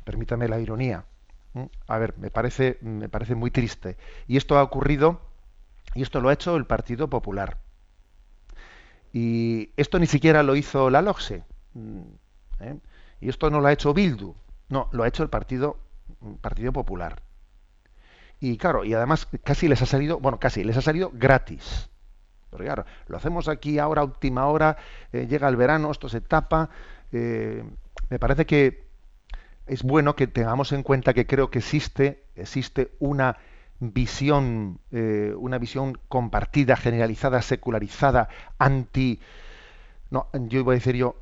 Permítame 0.04 0.48
la 0.48 0.61
ironía. 0.61 1.04
¿Mm? 1.54 1.64
A 1.88 1.98
ver, 1.98 2.14
me 2.18 2.30
parece, 2.30 2.78
me 2.82 3.09
parece 3.09 3.35
muy 3.35 3.50
triste. 3.50 3.96
Y 4.26 4.37
esto 4.37 4.59
ha 4.59 4.62
ocurrido, 4.62 5.22
y 5.94 6.02
esto 6.02 6.20
lo 6.20 6.28
ha 6.28 6.35
hecho 6.35 6.56
el 6.56 6.66
Partido 6.66 7.09
Popular. 7.09 7.56
Y 9.14 9.70
esto 9.78 9.98
ni 9.98 10.06
siquiera 10.06 10.42
lo 10.42 10.56
hizo 10.56 10.90
la 10.90 11.00
LOGSE. 11.00 11.44
¿Mm? 11.76 12.00
¿Eh? 12.60 12.78
Y 13.20 13.28
esto 13.28 13.50
no 13.50 13.60
lo 13.60 13.68
ha 13.68 13.72
hecho 13.72 13.92
Bildu. 13.92 14.34
No, 14.68 14.88
lo 14.92 15.02
ha 15.02 15.08
hecho 15.08 15.22
el 15.22 15.28
Partido, 15.28 15.76
Partido 16.40 16.72
Popular. 16.72 17.22
Y 18.40 18.56
claro, 18.56 18.84
y 18.84 18.94
además 18.94 19.28
casi 19.44 19.68
les 19.68 19.80
ha 19.82 19.86
salido, 19.86 20.18
bueno, 20.18 20.38
casi 20.38 20.64
les 20.64 20.76
ha 20.76 20.82
salido 20.82 21.10
gratis. 21.12 21.88
Pero 22.50 22.64
claro, 22.64 22.84
lo 23.08 23.16
hacemos 23.16 23.48
aquí 23.48 23.78
ahora, 23.78 24.04
última 24.04 24.46
hora, 24.46 24.76
eh, 25.12 25.26
llega 25.26 25.48
el 25.48 25.56
verano, 25.56 25.90
esto 25.90 26.08
se 26.08 26.20
tapa. 26.20 26.70
Eh, 27.12 27.64
me 28.08 28.18
parece 28.18 28.46
que 28.46 28.86
es 29.66 29.82
bueno 29.82 30.16
que 30.16 30.26
tengamos 30.26 30.72
en 30.72 30.82
cuenta 30.82 31.12
que 31.12 31.26
creo 31.26 31.50
que 31.50 31.58
existe, 31.58 32.24
existe 32.34 32.92
una 32.98 33.36
visión, 33.78 34.78
una 34.90 35.58
visión 35.58 35.98
compartida, 36.08 36.76
generalizada, 36.76 37.42
secularizada, 37.42 38.28
anti, 38.58 39.20
no, 40.10 40.28
yo 40.32 40.60
iba 40.60 40.72
a 40.72 40.74
decir 40.76 40.96
yo, 40.96 41.16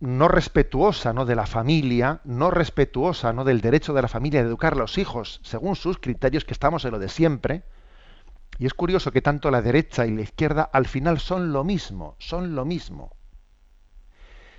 no 0.00 0.28
respetuosa 0.28 1.12
¿no? 1.12 1.24
de 1.24 1.34
la 1.34 1.46
familia, 1.46 2.20
no 2.24 2.50
respetuosa 2.50 3.32
¿no? 3.32 3.44
del 3.44 3.60
derecho 3.60 3.94
de 3.94 4.02
la 4.02 4.08
familia 4.08 4.42
de 4.42 4.48
educar 4.48 4.74
a 4.74 4.76
los 4.76 4.98
hijos 4.98 5.40
según 5.42 5.76
sus 5.76 5.98
criterios, 5.98 6.44
que 6.44 6.52
estamos 6.52 6.84
en 6.84 6.92
lo 6.92 6.98
de 6.98 7.08
siempre, 7.08 7.62
y 8.58 8.66
es 8.66 8.74
curioso 8.74 9.10
que 9.10 9.22
tanto 9.22 9.50
la 9.50 9.62
derecha 9.62 10.06
y 10.06 10.12
la 10.14 10.22
izquierda 10.22 10.68
al 10.72 10.86
final 10.86 11.18
son 11.18 11.52
lo 11.52 11.64
mismo, 11.64 12.16
son 12.18 12.54
lo 12.54 12.64
mismo. 12.64 13.16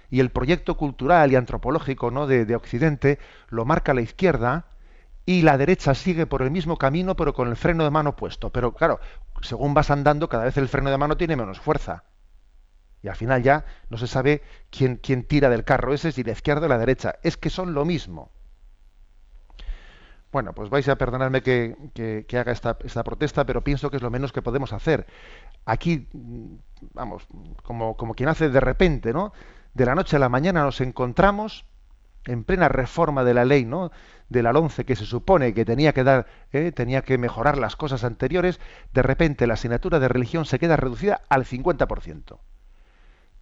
Y 0.10 0.20
el 0.20 0.32
proyecto 0.32 0.78
cultural 0.78 1.32
y 1.32 1.36
antropológico 1.36 2.12
¿no? 2.12 2.28
de, 2.28 2.56
Occidente 2.56 3.20
lo 3.50 3.66
marca 3.66 3.94
la 3.94 4.02
izquierda 4.02 4.66
y 5.26 5.42
la 5.42 5.58
derecha 5.58 5.96
sigue 5.96 6.28
por 6.28 6.42
el 6.42 6.52
mismo 6.52 6.78
camino 6.78 7.16
pero 7.16 7.34
con 7.34 7.48
el 7.48 7.56
freno 7.56 7.84
de 7.84 7.90
mano 7.90 8.16
puesto. 8.16 8.52
Pero 8.52 8.74
claro, 8.74 9.00
según 9.42 9.74
vas 9.74 9.90
andando, 9.90 10.30
cada 10.30 10.44
vez 10.44 10.58
el 10.58 10.68
freno 10.68 10.92
de 10.92 10.98
mano 10.98 11.18
tiene 11.18 11.36
menos 11.36 11.60
fuerza. 11.60 12.04
Y 13.06 13.08
al 13.08 13.16
final 13.16 13.44
ya 13.44 13.66
no 13.90 14.00
se 14.00 14.08
sabe 14.08 14.42
quién, 14.72 14.96
quién 14.96 15.26
tira 15.26 15.48
del 15.48 15.64
carro 15.64 15.94
ese, 15.94 16.12
si 16.12 16.24
la 16.24 16.32
izquierda 16.32 16.66
o 16.66 16.70
la 16.70 16.80
derecha. 16.80 17.14
Es 17.22 17.38
que 17.38 17.52
son 17.52 17.76
lo 17.76 17.86
mismo. 17.86 18.32
Bueno, 20.32 20.54
pues 20.54 20.72
vais 20.72 20.90
a 20.90 20.96
perdonarme 20.96 21.44
que, 21.44 22.26
haga 22.34 22.52
esta, 22.52 23.04
protesta, 23.04 23.46
pero 23.46 23.64
pienso 23.64 23.92
que 23.92 23.98
es 23.98 24.02
lo 24.02 24.10
menos 24.10 24.32
que 24.32 24.42
podemos 24.42 24.74
hacer. 24.74 25.06
Aquí, 25.66 26.08
vamos, 26.96 27.28
como, 27.62 27.96
como 27.96 28.16
quien 28.16 28.28
hace 28.28 28.50
de 28.50 28.60
repente, 28.60 29.14
¿no? 29.14 29.34
De 29.76 29.86
la 29.86 29.94
noche 29.94 30.16
a 30.16 30.20
la 30.20 30.30
mañana 30.30 30.64
nos 30.64 30.82
encontramos 30.82 31.68
en 32.26 32.44
plena 32.44 32.70
reforma 32.70 33.24
de 33.24 33.36
la 33.36 33.46
ley, 33.46 33.66
¿no? 33.66 33.92
De 34.30 34.42
la 34.42 34.50
11 34.50 34.84
que 34.84 34.96
se 34.96 35.06
supone 35.06 35.54
que 35.54 35.64
tenía 35.64 35.94
que 35.94 36.04
dar, 36.04 36.26
¿eh? 36.52 36.72
tenía 36.72 37.04
que 37.04 37.20
mejorar 37.20 37.60
las 37.60 37.76
cosas 37.76 38.04
anteriores, 38.04 38.60
de 38.94 39.04
repente 39.04 39.46
la 39.46 39.54
asignatura 39.54 40.00
de 40.00 40.08
religión 40.08 40.46
se 40.46 40.58
queda 40.58 40.76
reducida 40.76 41.22
al 41.30 41.46
50% 41.46 42.40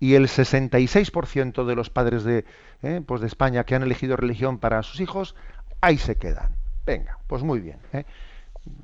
y 0.03 0.15
el 0.15 0.27
66% 0.27 1.63
de 1.63 1.75
los 1.75 1.89
padres 1.89 2.25
de, 2.25 2.43
¿eh? 2.81 3.01
pues 3.07 3.21
de 3.21 3.27
España 3.27 3.63
que 3.63 3.73
han 3.73 3.83
elegido 3.83 4.17
religión 4.17 4.57
para 4.57 4.83
sus 4.83 4.99
hijos, 4.99 5.33
ahí 5.79 5.97
se 5.97 6.17
quedan. 6.17 6.57
Venga, 6.85 7.19
pues 7.25 7.41
muy 7.41 7.61
bien. 7.61 7.79
¿eh? 7.93 8.03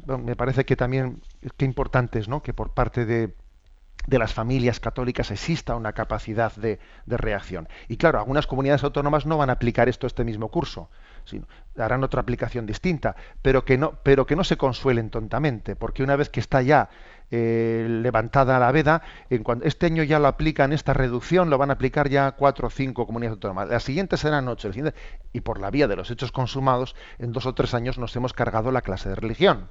Me 0.05 0.37
parece 0.37 0.63
que 0.63 0.77
también 0.77 1.21
qué 1.57 1.65
importante 1.65 2.19
es 2.19 2.29
¿no? 2.29 2.41
que 2.41 2.53
por 2.53 2.73
parte 2.73 3.05
de, 3.05 3.35
de 4.07 4.17
las 4.17 4.33
familias 4.33 4.79
católicas 4.79 5.29
exista 5.29 5.75
una 5.75 5.91
capacidad 5.91 6.55
de, 6.55 6.79
de, 7.05 7.17
reacción. 7.17 7.67
Y 7.89 7.97
claro, 7.97 8.19
algunas 8.19 8.47
comunidades 8.47 8.85
autónomas 8.85 9.25
no 9.25 9.37
van 9.37 9.49
a 9.49 9.53
aplicar 9.53 9.89
esto 9.89 10.07
este 10.07 10.23
mismo 10.23 10.47
curso, 10.47 10.89
sino 11.25 11.47
harán 11.77 12.01
otra 12.01 12.21
aplicación 12.21 12.65
distinta, 12.65 13.17
pero 13.41 13.65
que 13.65 13.77
no, 13.77 13.99
pero 14.03 14.25
que 14.25 14.37
no 14.37 14.45
se 14.45 14.55
consuelen 14.55 15.09
tontamente, 15.09 15.75
porque 15.75 16.01
una 16.01 16.15
vez 16.15 16.29
que 16.29 16.39
está 16.39 16.61
ya 16.61 16.89
eh, 17.31 17.85
levantada 17.87 18.59
la 18.59 18.71
veda. 18.71 19.01
En 19.29 19.43
cuanto, 19.43 19.65
este 19.65 19.85
año 19.85 20.03
ya 20.03 20.19
lo 20.19 20.27
aplican 20.27 20.73
esta 20.73 20.93
reducción, 20.93 21.49
lo 21.49 21.57
van 21.57 21.69
a 21.69 21.73
aplicar 21.73 22.09
ya 22.09 22.31
cuatro 22.31 22.67
o 22.67 22.69
cinco 22.69 23.05
comunidades 23.05 23.35
autónomas. 23.35 23.69
La 23.69 23.79
siguiente 23.79 24.17
serán 24.17 24.47
ocho. 24.47 24.69
y 25.33 25.41
por 25.41 25.59
la 25.59 25.69
vía 25.69 25.87
de 25.87 25.95
los 25.95 26.09
hechos 26.11 26.31
consumados, 26.31 26.95
en 27.17 27.31
dos 27.31 27.45
o 27.45 27.53
tres 27.53 27.73
años 27.73 27.97
nos 27.97 28.15
hemos 28.15 28.33
cargado 28.33 28.71
la 28.71 28.81
clase 28.81 29.09
de 29.09 29.15
religión. 29.15 29.69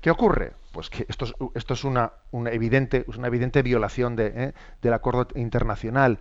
¿Qué 0.00 0.10
ocurre? 0.10 0.54
Pues 0.72 0.90
que 0.90 1.06
esto 1.08 1.24
es, 1.24 1.84
una 1.84 2.12
evidente 2.50 3.62
violación 3.62 4.16
de, 4.16 4.32
¿eh? 4.34 4.52
del 4.80 4.94
acuerdo 4.94 5.28
internacional 5.36 6.18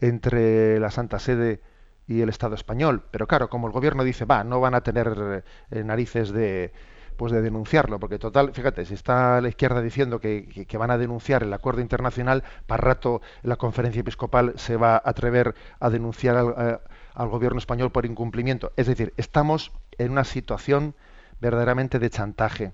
entre 0.00 0.78
la 0.78 0.90
Santa 0.90 1.18
Sede 1.18 1.60
y 2.06 2.20
el 2.20 2.28
Estado 2.28 2.54
español. 2.54 3.02
Pero 3.10 3.26
claro, 3.26 3.50
como 3.50 3.66
el 3.66 3.72
gobierno 3.72 4.04
dice, 4.04 4.24
va, 4.24 4.44
no 4.44 4.60
van 4.60 4.74
a 4.74 4.82
tener 4.82 5.44
eh, 5.70 5.82
narices 5.82 6.30
de, 6.30 6.72
pues 7.16 7.32
de 7.32 7.42
denunciarlo, 7.42 7.98
porque 7.98 8.18
total, 8.18 8.52
fíjate, 8.52 8.84
si 8.84 8.94
está 8.94 9.40
la 9.40 9.48
izquierda 9.48 9.80
diciendo 9.80 10.20
que, 10.20 10.66
van 10.78 10.90
a 10.90 10.98
denunciar 10.98 11.42
el 11.42 11.52
acuerdo 11.52 11.80
internacional, 11.80 12.44
para 12.66 12.82
rato 12.82 13.22
la 13.42 13.56
conferencia 13.56 14.00
episcopal 14.00 14.52
se 14.56 14.76
va 14.76 14.94
a 14.96 15.02
atrever 15.04 15.54
a 15.80 15.90
denunciar 15.90 16.36
al, 16.36 16.80
al 17.14 17.28
gobierno 17.28 17.58
español 17.58 17.90
por 17.92 18.06
incumplimiento. 18.06 18.72
Es 18.76 18.86
decir, 18.86 19.14
estamos 19.16 19.72
en 19.98 20.12
una 20.12 20.24
situación 20.24 20.94
verdaderamente 21.40 21.98
de 21.98 22.10
chantaje. 22.10 22.72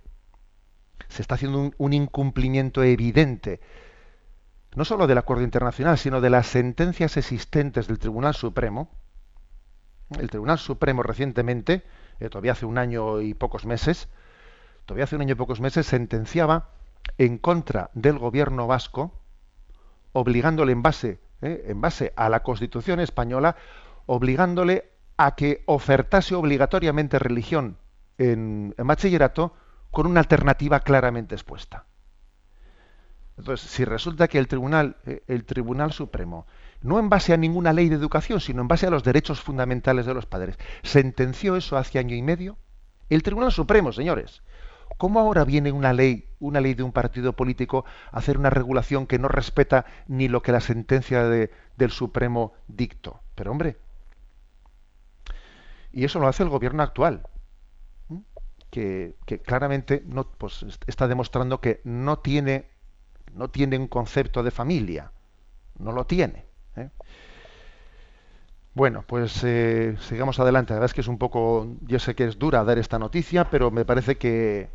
Se 1.08 1.22
está 1.22 1.36
haciendo 1.36 1.58
un, 1.58 1.74
un 1.78 1.92
incumplimiento 1.92 2.82
evidente 2.82 3.60
no 4.74 4.84
solo 4.84 5.06
del 5.06 5.18
acuerdo 5.18 5.44
internacional, 5.44 5.98
sino 5.98 6.20
de 6.20 6.30
las 6.30 6.46
sentencias 6.46 7.16
existentes 7.16 7.86
del 7.88 7.98
Tribunal 7.98 8.34
Supremo. 8.34 8.88
El 10.18 10.30
Tribunal 10.30 10.58
Supremo 10.58 11.02
recientemente, 11.02 11.84
eh, 12.20 12.28
todavía 12.28 12.52
hace 12.52 12.66
un 12.66 12.78
año 12.78 13.20
y 13.20 13.34
pocos 13.34 13.66
meses, 13.66 14.08
todavía 14.86 15.04
hace 15.04 15.16
un 15.16 15.22
año 15.22 15.32
y 15.32 15.36
pocos 15.36 15.60
meses, 15.60 15.86
sentenciaba 15.86 16.68
en 17.18 17.38
contra 17.38 17.90
del 17.94 18.18
gobierno 18.18 18.66
vasco, 18.66 19.12
obligándole 20.12 20.72
en 20.72 20.82
base, 20.82 21.20
eh, 21.40 21.64
en 21.68 21.80
base 21.80 22.12
a 22.16 22.28
la 22.28 22.42
Constitución 22.42 23.00
española, 23.00 23.56
obligándole 24.06 24.92
a 25.16 25.34
que 25.34 25.62
ofertase 25.66 26.34
obligatoriamente 26.34 27.18
religión 27.18 27.78
en, 28.18 28.74
bachillerato 28.76 29.54
con 29.90 30.06
una 30.06 30.20
alternativa 30.20 30.80
claramente 30.80 31.34
expuesta. 31.34 31.86
Entonces, 33.36 33.68
si 33.68 33.84
resulta 33.84 34.28
que 34.28 34.38
el 34.38 34.46
Tribunal, 34.46 34.96
eh, 35.06 35.22
el 35.26 35.44
Tribunal 35.44 35.92
Supremo, 35.92 36.46
no 36.82 36.98
en 36.98 37.08
base 37.08 37.32
a 37.32 37.36
ninguna 37.36 37.72
ley 37.72 37.88
de 37.88 37.96
educación, 37.96 38.40
sino 38.40 38.62
en 38.62 38.68
base 38.68 38.86
a 38.86 38.90
los 38.90 39.04
derechos 39.04 39.40
fundamentales 39.40 40.06
de 40.06 40.14
los 40.14 40.26
padres, 40.26 40.58
sentenció 40.82 41.56
eso 41.56 41.76
hace 41.76 41.98
año 41.98 42.14
y 42.14 42.22
medio, 42.22 42.58
el 43.08 43.22
Tribunal 43.22 43.52
Supremo, 43.52 43.92
señores, 43.92 44.42
¿cómo 44.98 45.20
ahora 45.20 45.44
viene 45.44 45.72
una 45.72 45.92
ley, 45.92 46.28
una 46.40 46.60
ley 46.60 46.74
de 46.74 46.82
un 46.82 46.92
partido 46.92 47.34
político 47.34 47.84
a 48.10 48.18
hacer 48.18 48.38
una 48.38 48.50
regulación 48.50 49.06
que 49.06 49.18
no 49.18 49.28
respeta 49.28 49.86
ni 50.06 50.28
lo 50.28 50.42
que 50.42 50.52
la 50.52 50.60
sentencia 50.60 51.24
de, 51.24 51.50
del 51.76 51.90
Supremo 51.90 52.52
dictó? 52.68 53.20
Pero 53.34 53.50
hombre, 53.50 53.76
y 55.92 56.04
eso 56.04 56.18
lo 56.18 56.28
hace 56.28 56.42
el 56.42 56.48
gobierno 56.48 56.82
actual, 56.82 57.22
que, 58.70 59.14
claramente 59.44 60.02
no, 60.06 60.24
pues, 60.24 60.64
está 60.86 61.06
demostrando 61.06 61.60
que 61.60 61.82
no 61.84 62.18
tiene, 62.20 62.66
no 63.34 63.50
tiene 63.50 63.78
un 63.78 63.86
concepto 63.86 64.42
de 64.42 64.50
familia, 64.50 65.12
no 65.78 65.92
lo 65.92 66.06
tiene. 66.06 66.46
¿eh? 66.76 66.88
Bueno, 68.74 69.04
pues 69.06 69.44
eh, 69.44 69.96
sigamos 70.00 70.40
adelante. 70.40 70.72
La 70.72 70.76
verdad 70.76 70.90
es 70.90 70.94
que 70.94 71.02
es 71.02 71.08
un 71.08 71.18
poco, 71.18 71.76
yo 71.82 71.98
sé 71.98 72.14
que 72.14 72.24
es 72.24 72.38
dura 72.38 72.64
dar 72.64 72.78
esta 72.78 72.98
noticia, 72.98 73.50
pero 73.50 73.70
me 73.70 73.84
parece 73.84 74.16
que, 74.16 74.70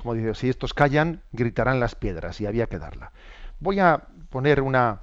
como 0.00 0.14
dice, 0.14 0.34
si 0.34 0.48
estos 0.48 0.74
callan, 0.74 1.22
gritarán 1.32 1.78
las 1.78 1.94
piedras 1.94 2.40
y 2.40 2.46
había 2.46 2.66
que 2.66 2.78
darla. 2.78 3.12
Voy 3.60 3.78
a 3.80 4.08
poner 4.30 4.62
una, 4.62 5.00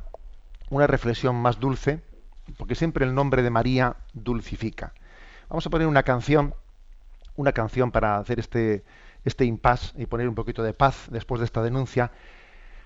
una 0.70 0.88
reflexión 0.88 1.36
más 1.36 1.60
dulce, 1.60 2.02
porque 2.58 2.76
siempre 2.76 3.06
el 3.06 3.14
nombre 3.14 3.44
de 3.44 3.50
María 3.50 3.98
dulcifica. 4.14 4.94
Vamos 5.50 5.66
a 5.68 5.70
poner 5.70 5.88
una 5.88 6.04
canción, 6.04 6.56
una 7.36 7.52
canción 7.52 7.92
para 7.92 8.18
hacer 8.18 8.40
este, 8.40 8.84
este 9.24 9.46
impasse 9.46 9.94
y 10.02 10.06
poner 10.06 10.28
un 10.28 10.36
poquito 10.36 10.64
de 10.64 10.74
paz 10.74 11.08
después 11.12 11.40
de 11.40 11.46
esta 11.46 11.62
denuncia, 11.62 12.12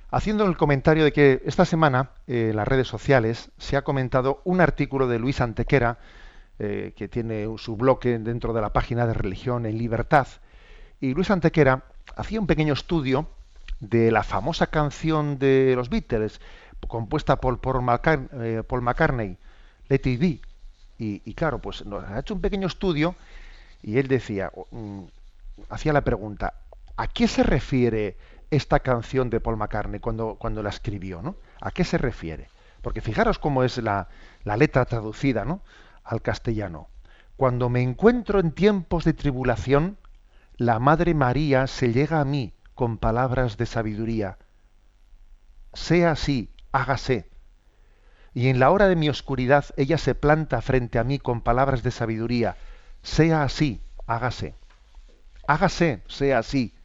haciendo 0.10 0.46
el 0.46 0.58
comentario 0.58 1.04
de 1.04 1.14
que 1.14 1.42
esta 1.46 1.66
semana 1.66 2.12
eh, 2.28 2.50
en 2.50 2.58
las 2.58 2.68
redes 2.68 2.88
sociales 2.88 3.52
se 3.58 3.78
ha 3.78 3.84
comentado 3.84 4.42
un 4.44 4.60
artículo 4.60 5.08
de 5.08 5.20
Luis 5.20 5.40
Antequera, 5.40 6.00
eh, 6.60 6.94
que 6.96 7.08
tiene 7.08 7.48
su 7.58 7.78
bloque 7.78 8.20
dentro 8.20 8.54
de 8.54 8.62
la 8.62 8.74
página 8.74 9.08
de 9.08 9.14
Religión 9.14 9.66
en 9.66 9.78
Libertad. 9.78 10.28
Y 11.00 11.16
Luis 11.16 11.32
Antequera 11.32 11.86
hacía 12.16 12.40
un 12.40 12.48
pequeño 12.48 12.74
estudio 12.74 13.28
de 13.80 14.12
la 14.12 14.24
famosa 14.24 14.68
canción 14.68 15.40
de 15.40 15.74
los 15.76 15.90
Beatles, 15.90 16.40
compuesta 16.88 17.38
por 17.38 17.60
Paul, 17.60 17.84
eh, 18.34 18.64
McCartney, 18.82 19.38
Let 19.90 20.02
It 20.06 20.20
Be, 20.20 20.40
y, 21.04 21.34
claro, 21.34 21.58
pues 21.60 21.84
nos 21.84 22.04
ha 22.04 22.20
hecho 22.20 22.36
un 22.36 22.42
pequeño 22.42 22.68
estudio 22.68 23.16
y 23.82 23.98
él 23.98 24.08
decía, 24.08 24.52
mm, 24.70 25.06
hacía 25.70 25.94
la 25.94 26.04
pregunta, 26.04 26.54
¿a 26.96 27.08
qué 27.08 27.28
se 27.28 27.42
refiere 27.42 28.18
esta 28.52 28.82
canción 28.82 29.32
de 29.32 29.40
Paul 29.40 29.58
McCartney 29.58 30.00
cuando, 30.00 30.36
cuando 30.36 30.62
la 30.62 30.70
escribió? 30.70 31.24
¿no? 31.24 31.36
¿A 31.60 31.72
qué 31.72 31.84
se 31.86 31.98
refiere? 31.98 32.50
Porque 32.84 33.02
fijaros 33.02 33.40
cómo 33.40 33.64
es 33.64 33.80
la, 33.80 34.10
la 34.44 34.58
letra 34.58 34.86
traducida 34.86 35.44
¿no? 35.44 35.62
al 36.04 36.22
castellano. 36.22 36.88
Cuando 37.36 37.70
me 37.70 37.82
encuentro 37.82 38.40
en 38.40 38.52
tiempos 38.52 39.04
de 39.04 39.14
tribulación, 39.14 39.98
la 40.62 40.78
Madre 40.78 41.16
María 41.16 41.66
se 41.66 41.92
llega 41.92 42.20
a 42.20 42.24
mí 42.24 42.54
con 42.76 43.00
palabras 43.00 43.58
de 43.58 43.66
sabiduría. 43.66 44.38
Sea 45.74 46.12
así, 46.12 46.52
hágase 46.72 47.32
y 48.36 48.48
en 48.48 48.60
la 48.60 48.70
hora 48.70 48.88
de 48.88 48.96
mi 48.96 49.10
oscuridad 49.10 49.66
ella 49.76 49.98
se 49.98 50.14
planta 50.14 50.62
frente 50.62 51.00
a 51.00 51.04
mí 51.04 51.18
con 51.18 51.42
palabras 51.42 51.82
de 51.82 51.90
sabiduría. 51.90 52.58
Sea 53.02 53.42
así, 53.42 53.82
hágase. 54.06 54.54
Hágase, 55.48 56.04
sea 56.08 56.38
así, 56.38 56.76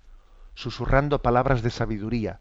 susurrando 0.55 1.21
palabras 1.21 1.61
de 1.61 1.69
sabiduría. 1.69 2.41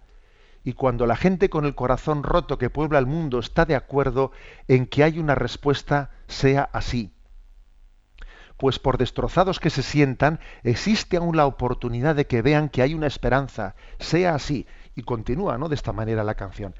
Y 0.63 0.71
cuando 0.71 1.05
la 1.05 1.17
gente 1.17 1.49
con 1.49 1.65
el 1.65 1.75
corazón 1.75 2.23
roto 2.23 2.57
que 2.57 2.69
puebla 2.69 2.97
el 2.97 3.07
mundo 3.07 3.39
está 3.39 3.65
de 3.65 3.75
acuerdo 3.75 4.31
en 4.69 4.87
que 4.87 5.03
hay 5.03 5.19
una 5.19 5.35
respuesta, 5.35 6.11
sea 6.27 6.69
así. 6.71 7.14
Pues 8.57 8.79
por 8.79 8.97
destrozados 8.97 9.59
que 9.59 9.69
se 9.69 9.83
sientan, 9.83 10.39
existe 10.63 11.17
aún 11.17 11.35
la 11.35 11.45
oportunidad 11.45 12.15
de 12.15 12.25
que 12.25 12.41
vean 12.41 12.69
que 12.69 12.81
hay 12.81 12.93
una 12.93 13.07
esperanza. 13.07 13.75
Sea 13.99 14.35
así. 14.35 14.65
Y 14.95 15.03
continúa, 15.03 15.57
¿no? 15.57 15.67
De 15.67 15.75
esta 15.75 15.91
manera 15.91 16.23
la 16.23 16.35
canción. 16.35 16.73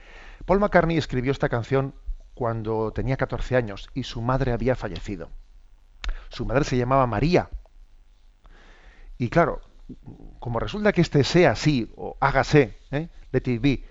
Paul 0.46 0.60
McCartney 0.60 0.98
escribió 0.98 1.32
esta 1.32 1.50
canción 1.50 1.94
cuando 2.34 2.92
tenía 2.92 3.18
14 3.18 3.56
años 3.56 3.90
y 3.94 4.04
su 4.04 4.22
madre 4.22 4.52
había 4.52 4.76
fallecido. 4.76 5.30
Su 6.30 6.46
madre 6.46 6.64
se 6.64 6.78
llamaba 6.78 7.08
María. 7.08 7.50
Y 9.18 9.30
claro, 9.30 9.62
como 10.40 10.60
resulta 10.60 10.92
que 10.92 11.02
este 11.02 11.24
sea 11.24 11.52
así, 11.52 11.92
o 11.96 12.18
hágase, 12.20 12.78
¿eh? 12.92 13.10
let 13.32 13.44
it 13.46 13.62
be, 13.62 13.84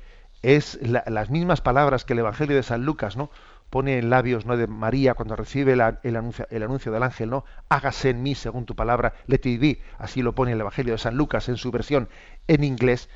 es 0.42 0.78
las 0.82 1.30
mismas 1.30 1.60
palabras 1.60 2.04
que 2.04 2.12
el 2.12 2.18
Evangelio 2.18 2.54
de 2.54 2.62
San 2.62 2.84
Lucas, 2.84 3.16
¿no? 3.16 3.30
Pone 3.70 3.98
en 3.98 4.08
labios 4.10 4.46
¿no? 4.46 4.56
de 4.56 4.66
María 4.66 5.14
cuando 5.14 5.34
recibe 5.34 5.72
el, 5.72 5.80
anuncio, 5.80 6.46
el, 6.50 6.62
anuncio, 6.62 6.92
del 6.92 7.02
ángel, 7.02 7.30
¿no? 7.30 7.44
Hágase 7.68 8.10
en 8.10 8.22
mí 8.22 8.34
según 8.34 8.66
tu 8.66 8.76
palabra, 8.76 9.14
let 9.26 9.40
it. 9.44 9.80
Así 9.98 10.22
lo 10.22 10.34
pone 10.34 10.52
el 10.52 10.60
Evangelio 10.60 10.92
de 10.92 10.98
San 10.98 11.16
Lucas 11.16 11.48
en 11.48 11.56
su 11.56 11.70
versión 11.70 12.08
en 12.46 12.62
inglés 12.62 13.08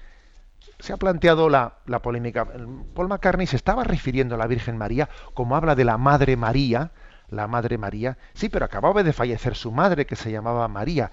se 0.79 0.93
ha 0.93 0.97
planteado 0.97 1.49
la, 1.49 1.79
polémica. 2.03 2.47
Paul 2.95 3.09
McCartney 3.09 3.47
se 3.47 3.57
estaba 3.57 3.85
refiriendo 3.85 4.35
a 4.35 4.39
la 4.39 4.47
Virgen 4.47 4.77
María 4.77 5.09
como 5.35 5.57
habla 5.57 5.75
de 5.75 5.85
la 5.85 5.99
Madre 5.99 6.37
María, 6.37 6.93
la 7.29 7.47
Madre 7.49 7.79
María. 7.79 8.17
Sí, 8.35 8.49
pero 8.49 8.65
acababa 8.65 9.03
de 9.03 9.13
fallecer 9.13 9.55
su 9.57 9.73
madre, 9.73 10.07
que 10.07 10.17
se 10.17 10.31
llamaba 10.31 10.69
María. 10.69 11.11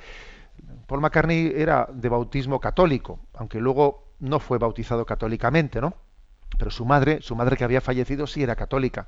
Paul 0.88 1.02
McCartney 1.02 1.52
era 1.56 1.88
de 1.92 2.10
bautismo 2.10 2.60
católico, 2.60 3.20
aunque 3.34 3.60
luego 3.60 4.14
no 4.20 4.40
fue 4.40 4.58
bautizado 4.58 5.06
católicamente, 5.06 5.82
¿no? 5.82 5.96
Pero 6.58 6.72
su 6.72 6.86
madre, 6.86 7.22
su 7.22 7.36
madre 7.36 7.58
que 7.58 7.64
había 7.64 7.82
fallecido, 7.82 8.28
sí 8.28 8.44
era 8.44 8.56
católica. 8.56 9.08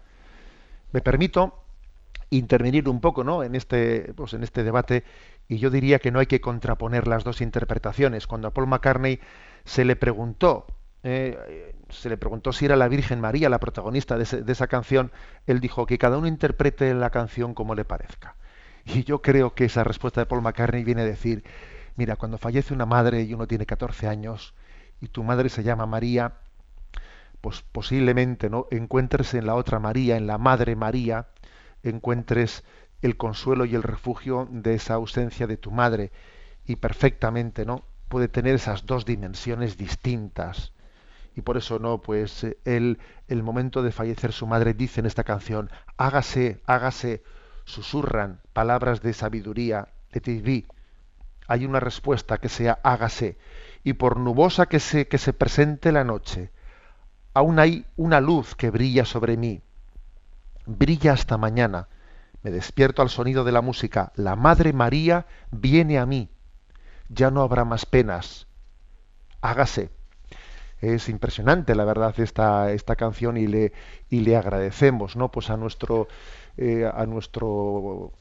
Me 0.92 1.02
permito 1.02 1.64
intervenir 2.30 2.90
un 2.90 3.00
poco, 3.00 3.24
¿no? 3.24 3.44
En 3.44 3.56
este, 3.56 4.14
pues 4.16 4.34
en 4.34 4.44
este 4.44 4.64
debate 4.64 5.04
y 5.48 5.58
yo 5.60 5.70
diría 5.70 6.00
que 6.00 6.12
no 6.12 6.20
hay 6.20 6.26
que 6.26 6.42
contraponer 6.42 7.08
las 7.08 7.24
dos 7.24 7.42
interpretaciones. 7.42 8.28
Cuando 8.28 8.50
a 8.50 8.52
Paul 8.52 8.68
McCartney 8.68 9.20
se 9.64 9.86
le 9.86 9.96
preguntó, 9.96 10.66
eh, 11.04 11.74
se 11.90 12.10
le 12.10 12.18
preguntó 12.18 12.52
si 12.52 12.66
era 12.66 12.76
la 12.76 12.90
Virgen 12.90 13.22
María 13.22 13.50
la 13.50 13.60
protagonista 13.60 14.18
de, 14.18 14.24
esa 14.24 14.68
canción, 14.68 15.12
él 15.46 15.62
dijo 15.62 15.86
que 15.86 15.98
cada 15.98 16.18
uno 16.18 16.28
interprete 16.28 16.94
la 16.94 17.10
canción 17.12 17.54
como 17.54 17.76
le 17.76 17.86
parezca. 17.86 18.36
Y 18.86 19.04
yo 19.04 19.22
creo 19.22 19.54
que 19.54 19.66
esa 19.66 19.84
respuesta 19.84 20.22
de 20.22 20.26
Paul 20.26 20.42
McCartney 20.42 20.84
viene 20.84 21.02
a 21.02 21.06
decir, 21.06 21.44
mira, 21.96 22.18
cuando 22.18 22.38
fallece 22.38 22.74
una 22.74 22.86
madre 22.86 23.24
y 23.24 23.34
uno 23.34 23.48
tiene 23.48 23.66
14 23.66 24.08
años 24.08 24.54
y 25.00 25.08
tu 25.08 25.24
madre 25.24 25.50
se 25.50 25.64
llama 25.64 25.86
María, 25.86 26.34
pues 27.42 27.62
posiblemente 27.72 28.50
no 28.50 28.68
encuentres 28.72 29.34
en 29.34 29.46
la 29.46 29.56
otra 29.56 29.80
María, 29.80 30.18
en 30.18 30.28
la 30.28 30.38
Madre 30.38 30.76
María, 30.76 31.28
encuentres 31.84 32.64
el 33.02 33.18
consuelo 33.18 33.66
y 33.66 33.76
el 33.76 33.84
refugio 33.84 34.48
de 34.52 34.74
esa 34.74 34.96
ausencia 34.96 35.48
de 35.48 35.58
tu 35.58 35.72
madre 35.72 36.12
y 36.66 36.78
perfectamente, 36.78 37.66
¿no? 37.66 37.84
puede 38.08 38.28
tener 38.28 38.56
esas 38.56 38.86
dos 38.86 39.06
dimensiones 39.06 39.78
distintas. 39.78 40.74
Y 41.36 41.42
por 41.42 41.58
eso 41.58 41.78
no, 41.78 42.02
pues 42.02 42.46
él, 42.66 43.00
el 43.28 43.44
momento 43.44 43.84
de 43.84 43.92
fallecer 43.92 44.32
su 44.32 44.48
madre 44.48 44.74
dice 44.74 45.02
en 45.02 45.06
esta 45.06 45.24
canción, 45.24 45.70
hágase, 45.98 46.62
hágase, 46.66 47.22
susurran 47.66 48.42
palabras 48.54 49.02
de 49.02 49.14
sabiduría, 49.14 49.90
de. 50.12 50.66
Hay 51.48 51.66
una 51.66 51.80
respuesta 51.80 52.40
que 52.40 52.50
sea 52.50 52.80
hágase. 52.84 53.38
Y 53.84 53.94
por 53.94 54.18
nubosa 54.18 54.66
que 54.66 54.80
se, 54.80 55.08
que 55.08 55.18
se 55.18 55.32
presente 55.32 55.92
la 55.92 56.04
noche, 56.04 56.52
aún 57.38 57.60
hay 57.60 57.86
una 57.96 58.20
luz 58.20 58.56
que 58.56 58.70
brilla 58.70 59.06
sobre 59.06 59.38
mí. 59.38 59.62
Brilla 60.66 61.14
hasta 61.14 61.38
mañana. 61.38 61.88
Me 62.44 62.52
despierto 62.52 63.02
al 63.02 63.10
sonido 63.10 63.44
de 63.44 63.52
la 63.52 63.62
música. 63.62 64.12
La 64.16 64.36
Madre 64.36 64.74
María 64.74 65.26
viene 65.52 65.98
a 66.00 66.06
mí 66.06 66.30
ya 67.10 67.32
no 67.32 67.42
habrá 67.42 67.66
más 67.66 67.86
penas. 67.86 68.48
Hágase. 69.42 69.90
Es 70.80 71.10
impresionante, 71.10 71.74
la 71.74 71.86
verdad, 71.86 72.14
esta, 72.20 72.72
esta 72.72 72.96
canción 72.96 73.36
y 73.38 73.48
le, 73.48 73.74
y 74.10 74.20
le 74.20 74.38
agradecemos, 74.38 75.16
¿no? 75.16 75.32
Pues 75.32 75.50
a 75.50 75.58
nuestro, 75.58 76.08
eh, 76.56 76.88
a 76.92 77.06
nuestro 77.08 78.12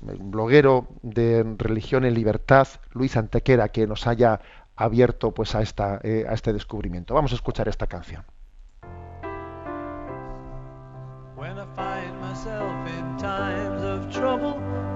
bloguero 0.00 0.86
de 1.00 1.42
Religión 1.56 2.04
en 2.04 2.12
Libertad, 2.12 2.68
Luis 2.92 3.16
Antequera, 3.16 3.70
que 3.70 3.86
nos 3.86 4.06
haya 4.06 4.40
abierto 4.76 5.32
pues 5.32 5.54
a, 5.54 5.62
esta, 5.62 6.00
eh, 6.02 6.26
a 6.28 6.34
este 6.34 6.52
descubrimiento. 6.52 7.14
Vamos 7.14 7.32
a 7.32 7.34
escuchar 7.36 7.68
esta 7.68 7.86
canción. 7.86 8.24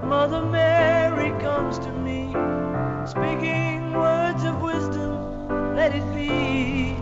Mother 0.09 0.43
Mary 0.43 1.31
comes 1.39 1.79
to 1.81 1.93
me. 1.93 2.33
speaking 3.09 3.93
words 3.95 4.45
of 4.45 4.61
wisdom, 4.61 5.75
let 5.75 5.95
it 5.95 6.05
be. 6.15 6.95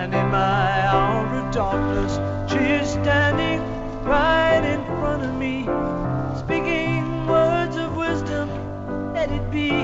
And 0.00 0.14
in 0.14 0.30
my 0.30 0.86
hour 0.88 1.26
of 1.36 1.52
darkness, 1.52 2.14
she 2.50 2.58
is 2.58 2.88
standing 2.90 3.60
right 4.04 4.64
in 4.64 4.82
front 4.98 5.22
of 5.22 5.34
me, 5.34 5.64
speaking 6.38 7.26
words 7.26 7.76
of 7.76 7.94
wisdom. 7.94 8.48
Let 9.12 9.30
it 9.30 9.50
be. 9.50 9.77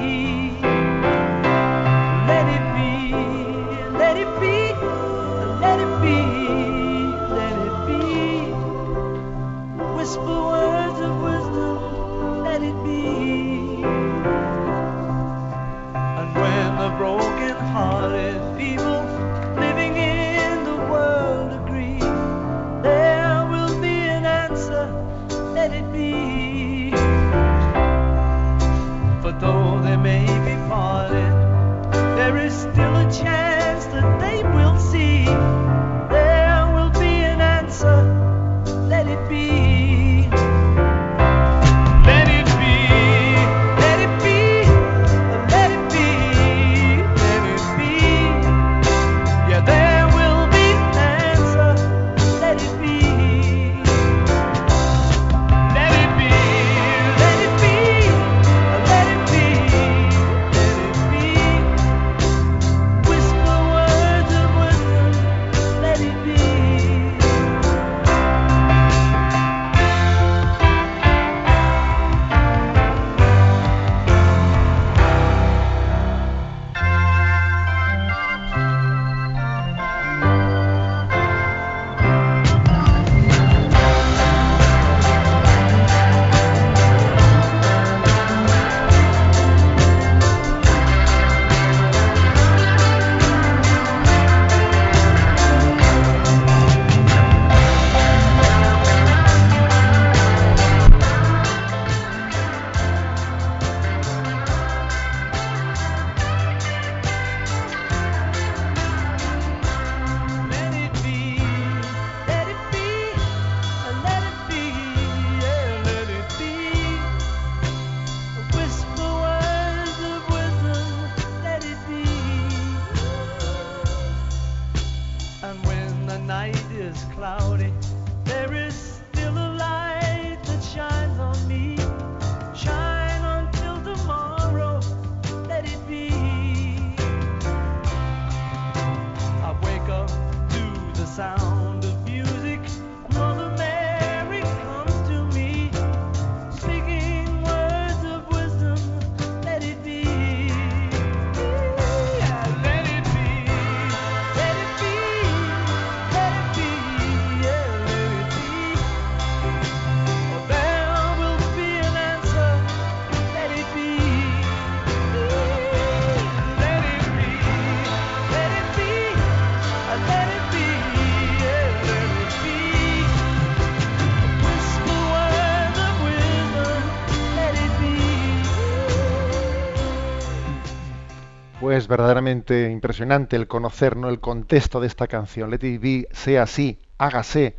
Es 181.85 181.89
verdaderamente 181.89 182.71
impresionante 182.71 183.37
el 183.37 183.47
conocer 183.47 183.95
¿no? 183.99 184.09
el 184.09 184.19
contexto 184.19 184.81
de 184.81 184.87
esta 184.87 185.07
canción. 185.07 185.51
Let 185.51 185.67
it 185.69 185.83
be, 185.83 186.09
sea 186.13 186.45
así, 186.45 186.79
hágase. 186.97 187.59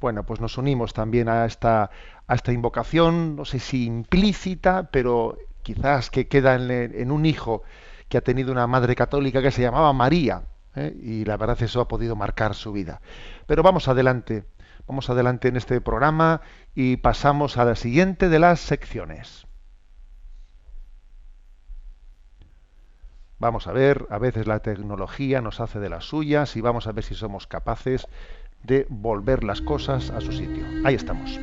Bueno, 0.00 0.26
pues 0.26 0.40
nos 0.40 0.58
unimos 0.58 0.92
también 0.92 1.28
a 1.28 1.46
esta, 1.46 1.88
a 2.26 2.34
esta 2.34 2.50
invocación, 2.50 3.36
no 3.36 3.44
sé 3.44 3.60
si 3.60 3.84
implícita, 3.84 4.88
pero 4.90 5.38
quizás 5.62 6.10
que 6.10 6.26
queda 6.26 6.56
en, 6.56 7.12
un 7.12 7.24
hijo 7.24 7.62
que 8.08 8.18
ha 8.18 8.22
tenido 8.22 8.50
una 8.50 8.66
madre 8.66 8.96
católica 8.96 9.40
que 9.40 9.52
se 9.52 9.62
llamaba 9.62 9.92
María, 9.92 10.42
¿eh? 10.74 10.92
y 11.00 11.24
la 11.24 11.36
verdad 11.36 11.62
eso 11.62 11.80
ha 11.80 11.86
podido 11.86 12.16
marcar 12.16 12.56
su 12.56 12.72
vida. 12.72 13.00
Pero 13.46 13.62
vamos 13.62 13.86
adelante, 13.86 14.44
vamos 14.88 15.08
adelante 15.08 15.46
en 15.46 15.56
este 15.56 15.80
programa 15.80 16.40
y 16.74 16.96
pasamos 16.96 17.58
a 17.58 17.64
la 17.64 17.76
siguiente 17.76 18.28
de 18.28 18.40
las 18.40 18.58
secciones. 18.58 19.46
Vamos 23.42 23.66
a 23.66 23.72
ver, 23.72 24.06
a 24.08 24.18
veces 24.18 24.46
la 24.46 24.60
tecnología 24.60 25.40
nos 25.40 25.58
hace 25.58 25.80
de 25.80 25.88
las 25.88 26.04
suyas 26.04 26.54
y 26.54 26.60
vamos 26.60 26.86
a 26.86 26.92
ver 26.92 27.02
si 27.02 27.16
somos 27.16 27.48
capaces 27.48 28.06
de 28.62 28.86
volver 28.88 29.42
las 29.42 29.60
cosas 29.60 30.10
a 30.10 30.20
su 30.20 30.30
sitio. 30.30 30.64
Ahí 30.84 30.94
estamos. 30.94 31.40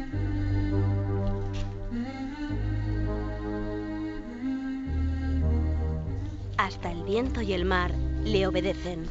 Hasta 6.56 6.90
el 6.90 7.04
viento 7.04 7.42
y 7.42 7.52
el 7.52 7.66
mar 7.66 7.92
le 8.24 8.48
obedecen. 8.48 9.04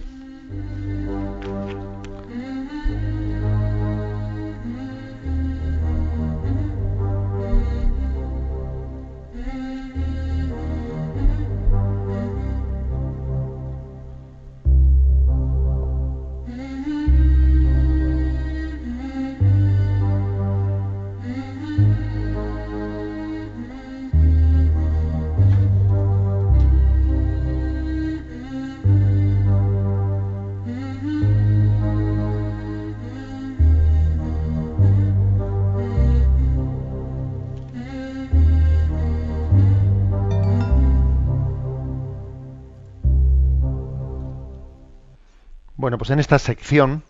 Bueno, 45.89 45.97
pues 45.97 46.11
en 46.11 46.19
esta 46.19 46.39
sección 46.39 47.03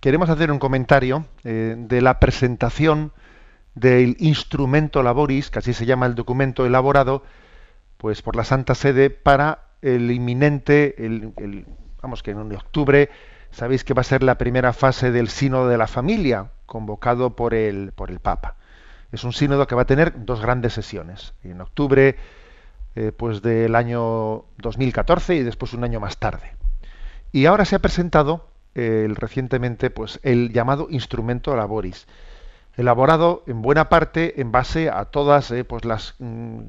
queremos 0.00 0.30
hacer 0.30 0.50
un 0.50 0.58
comentario 0.58 1.26
eh, 1.44 1.76
de 1.78 2.00
la 2.00 2.18
presentación 2.18 3.12
del 3.76 4.16
instrumento 4.18 5.04
laboris, 5.04 5.48
que 5.48 5.60
así 5.60 5.72
se 5.72 5.86
llama 5.86 6.06
el 6.06 6.16
documento 6.16 6.66
elaborado, 6.66 7.22
pues 7.98 8.22
por 8.22 8.34
la 8.34 8.42
Santa 8.42 8.74
Sede 8.74 9.10
para 9.10 9.68
el 9.80 10.10
inminente, 10.10 10.96
vamos 12.02 12.24
que 12.24 12.32
en 12.32 12.52
octubre 12.56 13.10
sabéis 13.52 13.84
que 13.84 13.94
va 13.94 14.00
a 14.00 14.02
ser 14.02 14.24
la 14.24 14.38
primera 14.38 14.72
fase 14.72 15.12
del 15.12 15.28
sínodo 15.28 15.68
de 15.68 15.78
la 15.78 15.86
familia, 15.86 16.50
convocado 16.66 17.36
por 17.36 17.54
el, 17.54 17.92
por 17.92 18.10
el 18.10 18.18
Papa. 18.18 18.56
Es 19.12 19.22
un 19.22 19.34
sínodo 19.34 19.68
que 19.68 19.76
va 19.76 19.82
a 19.82 19.86
tener 19.86 20.24
dos 20.24 20.40
grandes 20.40 20.72
sesiones, 20.72 21.32
en 21.44 21.60
octubre 21.60 22.16
eh, 22.96 23.12
pues 23.16 23.40
del 23.40 23.76
año 23.76 24.46
2014 24.58 25.36
y 25.36 25.42
después 25.44 25.74
un 25.74 25.84
año 25.84 26.00
más 26.00 26.18
tarde. 26.18 26.56
Y 27.32 27.46
ahora 27.46 27.64
se 27.64 27.76
ha 27.76 27.80
presentado 27.80 28.48
el, 28.74 29.16
recientemente 29.16 29.90
pues, 29.90 30.20
el 30.22 30.52
llamado 30.52 30.88
instrumento 30.90 31.56
laboris, 31.56 32.06
elaborado 32.76 33.42
en 33.46 33.62
buena 33.62 33.88
parte 33.88 34.40
en 34.40 34.52
base 34.52 34.90
a 34.90 35.06
todas 35.06 35.50
eh, 35.50 35.64
pues, 35.64 35.84
las, 35.84 36.14
mm, 36.18 36.60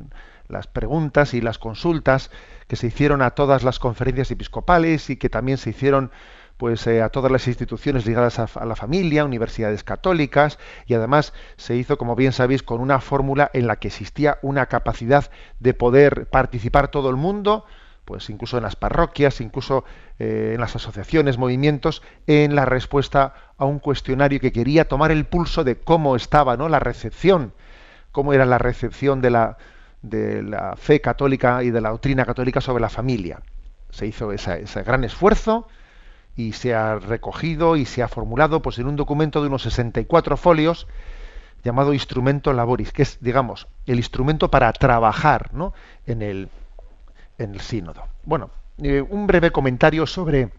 las 0.48 0.68
preguntas 0.68 1.34
y 1.34 1.42
las 1.42 1.60
consultas 1.60 2.32
que 2.68 2.76
se 2.76 2.88
hicieron 2.88 3.22
a 3.22 3.32
todas 3.32 3.64
las 3.64 3.80
conferencias 3.80 4.32
episcopales 4.32 5.10
y 5.10 5.18
que 5.18 5.30
también 5.30 5.58
se 5.58 5.72
hicieron 5.72 6.12
pues 6.58 6.88
eh, 6.88 7.04
a 7.04 7.10
todas 7.10 7.32
las 7.32 7.48
instituciones 7.48 8.06
ligadas 8.06 8.40
a, 8.40 8.66
la 8.66 8.76
familia, 8.76 9.26
universidades 9.26 9.84
católicas 9.84 10.58
y 10.88 10.96
además 10.96 11.34
se 11.56 11.76
hizo, 11.76 11.98
como 11.98 12.16
bien 12.16 12.34
sabéis, 12.34 12.64
con 12.64 12.82
una 12.82 13.00
fórmula 13.00 13.50
en 13.54 13.68
la 13.68 13.76
que 13.76 13.90
existía 13.90 14.40
una 14.42 14.66
capacidad 14.66 15.30
de 15.60 15.74
poder 15.76 16.28
participar 16.28 16.90
todo 16.90 17.12
el 17.12 17.16
mundo, 17.16 17.66
pues 18.08 18.30
incluso 18.30 18.56
en 18.56 18.64
las 18.64 18.78
parroquias, 18.78 19.42
incluso 19.42 19.84
eh, 20.18 20.52
en 20.54 20.62
las 20.62 20.78
asociaciones, 20.78 21.38
movimientos, 21.38 22.02
en 22.26 22.56
la 22.56 22.64
respuesta 22.64 23.34
a 23.58 23.66
un 23.66 23.80
cuestionario 23.80 24.40
que 24.40 24.54
quería 24.54 24.88
tomar 24.88 25.12
el 25.12 25.26
pulso 25.26 25.66
de 25.66 25.76
cómo 25.76 26.16
estaba, 26.16 26.56
¿no? 26.56 26.70
La 26.70 26.80
recepción, 26.80 27.52
cómo 28.14 28.32
era 28.32 28.46
la 28.46 28.60
recepción 28.60 29.20
de 29.20 29.30
la 29.30 29.58
de 30.02 30.42
la 30.42 30.78
fe 30.78 31.02
católica 31.02 31.64
y 31.64 31.70
de 31.70 31.82
la 31.82 31.90
doctrina 31.90 32.24
católica 32.24 32.62
sobre 32.62 32.82
la 32.82 32.90
familia. 32.90 33.42
Se 33.90 34.08
hizo 34.08 34.32
ese 34.32 34.84
gran 34.84 35.04
esfuerzo 35.04 35.68
y 36.38 36.54
se 36.54 36.74
ha 36.76 36.96
recogido 36.96 37.76
y 37.76 37.84
se 37.84 38.04
ha 38.04 38.08
formulado 38.08 38.62
pues, 38.62 38.80
en 38.80 38.88
un 38.88 38.96
documento 38.96 39.42
de 39.42 39.48
unos 39.48 39.64
64 39.64 40.38
folios 40.38 40.88
llamado 41.64 41.94
Instrumento 41.94 42.54
Laboris, 42.54 42.94
que 42.94 43.02
es, 43.02 43.18
digamos, 43.20 43.68
el 43.86 43.98
instrumento 43.98 44.50
para 44.50 44.72
trabajar 44.72 45.54
¿no? 45.54 45.74
en, 46.06 46.22
el, 46.22 46.48
en 47.38 47.54
el 47.54 47.62
sínodo. 47.62 48.08
Bueno, 48.24 48.52
eh, 48.82 49.02
un 49.02 49.28
breve 49.28 49.52
comentario 49.52 50.06
sobre 50.06 50.50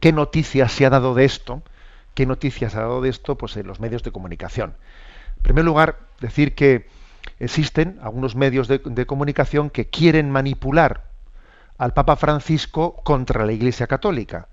qué 0.00 0.12
noticias 0.12 0.72
se 0.72 0.86
ha 0.86 0.90
dado 0.90 1.14
de 1.14 1.24
esto, 1.24 1.62
qué 2.14 2.26
noticias 2.26 2.74
ha 2.74 2.80
dado 2.80 3.00
de 3.00 3.10
esto 3.10 3.36
pues, 3.36 3.56
en 3.56 3.66
los 3.66 3.80
medios 3.80 4.02
de 4.02 4.12
comunicación. 4.12 4.74
En 5.36 5.42
primer 5.42 5.64
lugar, 5.64 5.98
decir 6.20 6.54
que 6.54 6.88
existen 7.38 7.98
algunos 8.02 8.36
medios 8.36 8.68
de, 8.68 9.06
comunicación 9.06 9.70
que 9.70 9.88
quieren 9.88 10.30
manipular 10.30 11.04
al 11.78 11.92
Papa 11.92 12.16
Francisco 12.16 12.96
contra 13.02 13.44
la 13.44 13.52
Iglesia 13.52 13.86
Católica. 13.86 14.48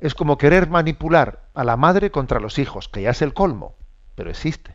Es 0.00 0.14
como 0.14 0.38
querer 0.38 0.68
manipular 0.68 1.44
a 1.54 1.64
la 1.64 1.76
madre 1.76 2.10
contra 2.10 2.40
los 2.40 2.58
hijos, 2.58 2.88
que 2.88 3.02
ya 3.02 3.10
es 3.10 3.22
el 3.22 3.34
colmo, 3.34 3.74
pero 4.14 4.30
existe. 4.30 4.74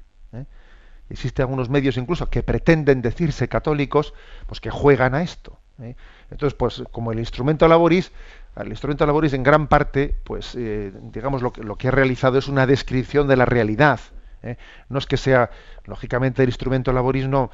Existen 1.12 1.44
algunos 1.44 1.70
medios 1.70 1.98
incluso 1.98 2.30
que 2.30 2.42
pretenden 2.42 3.02
decirse 3.02 3.48
católicos, 3.48 4.14
pues 4.48 4.62
que 4.62 4.70
juegan 4.70 5.14
a 5.14 5.22
esto. 5.22 5.60
¿eh? 5.82 5.96
Entonces, 6.30 6.56
pues 6.58 6.84
como 6.92 7.12
el 7.12 7.20
instrumento 7.20 7.68
laboris, 7.68 8.12
el 8.56 8.70
instrumento 8.70 9.06
laboris 9.06 9.34
en 9.34 9.44
gran 9.44 9.68
parte, 9.68 10.16
pues 10.24 10.56
eh, 10.56 10.92
digamos 11.12 11.42
lo 11.42 11.52
que, 11.52 11.64
lo 11.64 11.76
que 11.76 11.90
ha 11.90 11.92
realizado 11.92 12.38
es 12.38 12.48
una 12.48 12.66
descripción 12.66 13.28
de 13.28 13.36
la 13.36 13.46
realidad, 13.46 14.00
¿eh? 14.44 14.58
No 14.90 15.00
es 15.00 15.06
que 15.06 15.18
sea, 15.18 15.52
lógicamente, 15.86 16.44
el 16.44 16.50
instrumento 16.50 16.94
laborismo 16.94 17.52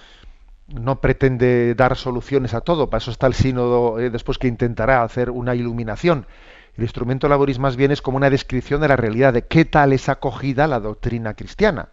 no 0.67 1.01
pretende 1.01 1.75
dar 1.75 1.95
soluciones 1.95 2.53
a 2.53 2.61
todo, 2.61 2.89
para 2.89 3.01
eso 3.01 3.11
está 3.11 3.27
el 3.27 3.33
sínodo 3.33 3.97
después 3.97 4.37
que 4.37 4.47
intentará 4.47 5.01
hacer 5.01 5.29
una 5.29 5.55
iluminación. 5.55 6.27
El 6.75 6.83
instrumento 6.83 7.27
laboris 7.27 7.57
más 7.57 7.75
bien 7.75 7.91
es 7.91 8.01
como 8.01 8.17
una 8.17 8.29
descripción 8.29 8.81
de 8.81 8.87
la 8.87 8.95
realidad, 8.95 9.33
de 9.33 9.45
qué 9.47 9.65
tal 9.65 9.93
es 9.93 10.09
acogida 10.09 10.67
la 10.67 10.79
doctrina 10.79 11.33
cristiana. 11.33 11.89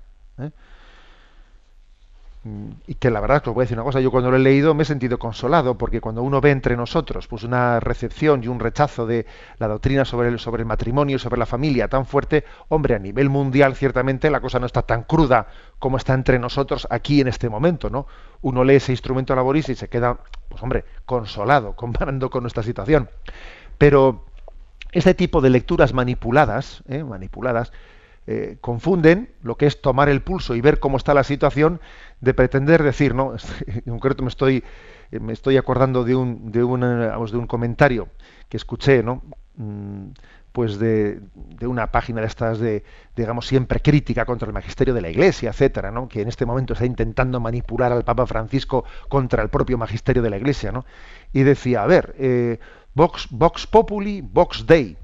Y 2.86 2.96
que 2.96 3.10
la 3.10 3.20
verdad, 3.20 3.42
os 3.46 3.54
voy 3.54 3.62
a 3.62 3.64
decir 3.64 3.78
una 3.78 3.84
cosa, 3.84 4.00
yo 4.00 4.10
cuando 4.10 4.30
lo 4.30 4.36
he 4.36 4.40
leído 4.40 4.74
me 4.74 4.82
he 4.82 4.86
sentido 4.86 5.18
consolado, 5.18 5.78
porque 5.78 6.02
cuando 6.02 6.22
uno 6.22 6.42
ve 6.42 6.50
entre 6.50 6.76
nosotros 6.76 7.26
pues 7.26 7.42
una 7.42 7.80
recepción 7.80 8.44
y 8.44 8.48
un 8.48 8.60
rechazo 8.60 9.06
de 9.06 9.24
la 9.58 9.66
doctrina 9.66 10.04
sobre 10.04 10.28
el, 10.28 10.38
sobre 10.38 10.60
el 10.60 10.66
matrimonio, 10.66 11.18
sobre 11.18 11.38
la 11.38 11.46
familia 11.46 11.88
tan 11.88 12.04
fuerte, 12.04 12.44
hombre, 12.68 12.96
a 12.96 12.98
nivel 12.98 13.30
mundial 13.30 13.74
ciertamente 13.76 14.30
la 14.30 14.40
cosa 14.40 14.58
no 14.58 14.66
está 14.66 14.82
tan 14.82 15.04
cruda 15.04 15.46
como 15.78 15.96
está 15.96 16.12
entre 16.12 16.38
nosotros 16.38 16.86
aquí 16.90 17.22
en 17.22 17.28
este 17.28 17.48
momento, 17.48 17.88
¿no? 17.88 18.06
Uno 18.42 18.62
lee 18.62 18.74
ese 18.74 18.92
instrumento 18.92 19.34
laborista 19.34 19.72
y 19.72 19.76
se 19.76 19.88
queda, 19.88 20.18
pues 20.50 20.62
hombre, 20.62 20.84
consolado 21.06 21.72
comparando 21.76 22.28
con 22.28 22.42
nuestra 22.42 22.62
situación. 22.62 23.08
Pero 23.78 24.26
este 24.92 25.14
tipo 25.14 25.40
de 25.40 25.48
lecturas 25.48 25.94
manipuladas, 25.94 26.82
¿eh? 26.88 27.02
manipuladas, 27.02 27.72
eh, 28.26 28.56
confunden 28.60 29.34
lo 29.42 29.56
que 29.56 29.66
es 29.66 29.80
tomar 29.80 30.08
el 30.08 30.22
pulso 30.22 30.54
y 30.54 30.60
ver 30.60 30.80
cómo 30.80 30.96
está 30.96 31.14
la 31.14 31.24
situación 31.24 31.80
de 32.20 32.34
pretender 32.34 32.82
decir, 32.82 33.14
¿no? 33.14 33.34
en 33.66 33.82
concreto 33.84 34.22
me 34.22 34.28
estoy, 34.28 34.64
eh, 35.10 35.20
me 35.20 35.32
estoy 35.32 35.56
acordando 35.56 36.04
de 36.04 36.16
un, 36.16 36.50
de, 36.50 36.64
un, 36.64 36.80
de 36.80 37.36
un 37.36 37.46
comentario 37.46 38.08
que 38.48 38.56
escuché, 38.56 39.02
¿no? 39.02 39.22
Mm, 39.56 40.10
pues 40.52 40.78
de, 40.78 41.20
de, 41.34 41.66
una 41.66 41.90
página 41.90 42.20
de 42.20 42.28
estas 42.28 42.60
de, 42.60 42.84
digamos, 43.16 43.48
siempre 43.48 43.80
crítica 43.80 44.24
contra 44.24 44.46
el 44.46 44.54
magisterio 44.54 44.94
de 44.94 45.00
la 45.00 45.10
Iglesia, 45.10 45.50
etcétera, 45.50 45.90
¿no? 45.90 46.06
que 46.06 46.22
en 46.22 46.28
este 46.28 46.46
momento 46.46 46.74
está 46.74 46.86
intentando 46.86 47.40
manipular 47.40 47.90
al 47.90 48.04
Papa 48.04 48.24
Francisco 48.24 48.84
contra 49.08 49.42
el 49.42 49.48
propio 49.48 49.78
magisterio 49.78 50.22
de 50.22 50.30
la 50.30 50.36
Iglesia, 50.36 50.70
¿no? 50.70 50.84
Y 51.32 51.42
decía, 51.42 51.82
a 51.82 51.88
ver, 51.88 52.14
eh, 52.18 52.60
Vox, 52.94 53.26
Vox 53.30 53.66
Populi, 53.66 54.20
Vox 54.20 54.64
Dei, 54.64 54.96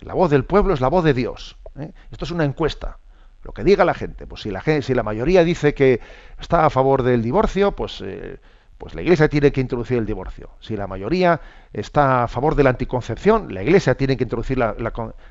la 0.00 0.14
voz 0.14 0.30
del 0.30 0.46
pueblo 0.46 0.72
es 0.72 0.80
la 0.80 0.88
voz 0.88 1.04
de 1.04 1.12
Dios. 1.12 1.58
¿Eh? 1.78 1.92
Esto 2.10 2.24
es 2.24 2.30
una 2.30 2.44
encuesta. 2.44 2.98
Lo 3.42 3.52
que 3.52 3.64
diga 3.64 3.84
la 3.84 3.94
gente. 3.94 4.26
Pues 4.26 4.42
si 4.42 4.50
la, 4.50 4.62
si 4.62 4.94
la 4.94 5.02
mayoría 5.02 5.44
dice 5.44 5.74
que 5.74 6.00
está 6.38 6.66
a 6.66 6.70
favor 6.70 7.02
del 7.02 7.22
divorcio, 7.22 7.72
pues, 7.72 8.02
eh, 8.04 8.38
pues 8.76 8.94
la 8.94 9.00
Iglesia 9.02 9.28
tiene 9.28 9.50
que 9.50 9.62
introducir 9.62 9.96
el 9.96 10.04
divorcio. 10.04 10.50
Si 10.60 10.76
la 10.76 10.86
mayoría 10.86 11.40
está 11.72 12.24
a 12.24 12.28
favor 12.28 12.54
de 12.54 12.64
la 12.64 12.70
anticoncepción, 12.70 13.52
la 13.54 13.62
Iglesia 13.62 13.94
tiene 13.94 14.16
que 14.16 14.24
introducir 14.24 14.58
la, 14.58 14.74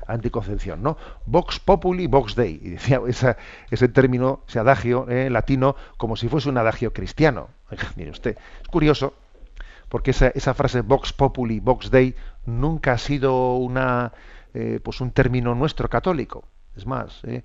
anticoncepción. 0.08 0.82
¿no? 0.82 0.96
Vox 1.26 1.60
populi, 1.60 2.08
vox 2.08 2.34
dei. 2.34 2.60
Y 2.62 2.70
decía 2.70 3.00
ese 3.70 3.88
término, 3.88 4.40
ese 4.48 4.58
adagio 4.58 5.06
eh, 5.08 5.30
latino, 5.30 5.76
como 5.96 6.16
si 6.16 6.28
fuese 6.28 6.48
un 6.48 6.58
adagio 6.58 6.92
cristiano. 6.92 7.48
Mire 7.96 8.10
usted, 8.10 8.36
es 8.60 8.68
curioso, 8.68 9.14
porque 9.88 10.10
esa, 10.10 10.28
esa 10.28 10.54
frase 10.54 10.80
vox 10.80 11.12
populi, 11.12 11.60
vox 11.60 11.92
dei, 11.92 12.16
nunca 12.44 12.92
ha 12.92 12.98
sido 12.98 13.54
una 13.54 14.12
eh, 14.54 14.80
pues 14.82 15.00
un 15.00 15.12
término 15.12 15.54
nuestro 15.54 15.88
católico. 15.88 16.44
Es 16.76 16.86
más, 16.86 17.20
eh, 17.24 17.42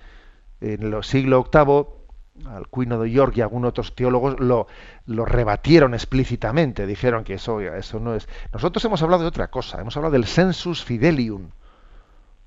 en 0.62 0.84
el 0.84 1.04
siglo 1.04 1.50
VIII, 1.52 2.48
Alcuino 2.48 3.00
de 3.00 3.12
York 3.12 3.38
y 3.38 3.42
algunos 3.42 3.70
otros 3.70 3.96
teólogos 3.96 4.40
lo, 4.40 4.68
lo 5.06 5.26
rebatieron 5.26 5.94
explícitamente, 5.94 6.86
dijeron 6.86 7.24
que 7.24 7.36
eso, 7.36 7.62
eso 7.62 8.00
no 8.00 8.16
es. 8.16 8.28
Nosotros 8.52 8.84
hemos 8.86 9.02
hablado 9.02 9.24
de 9.24 9.30
otra 9.30 9.48
cosa, 9.48 9.80
hemos 9.80 9.96
hablado 9.96 10.14
del 10.14 10.26
sensus 10.26 10.84
fidelium, 10.84 11.50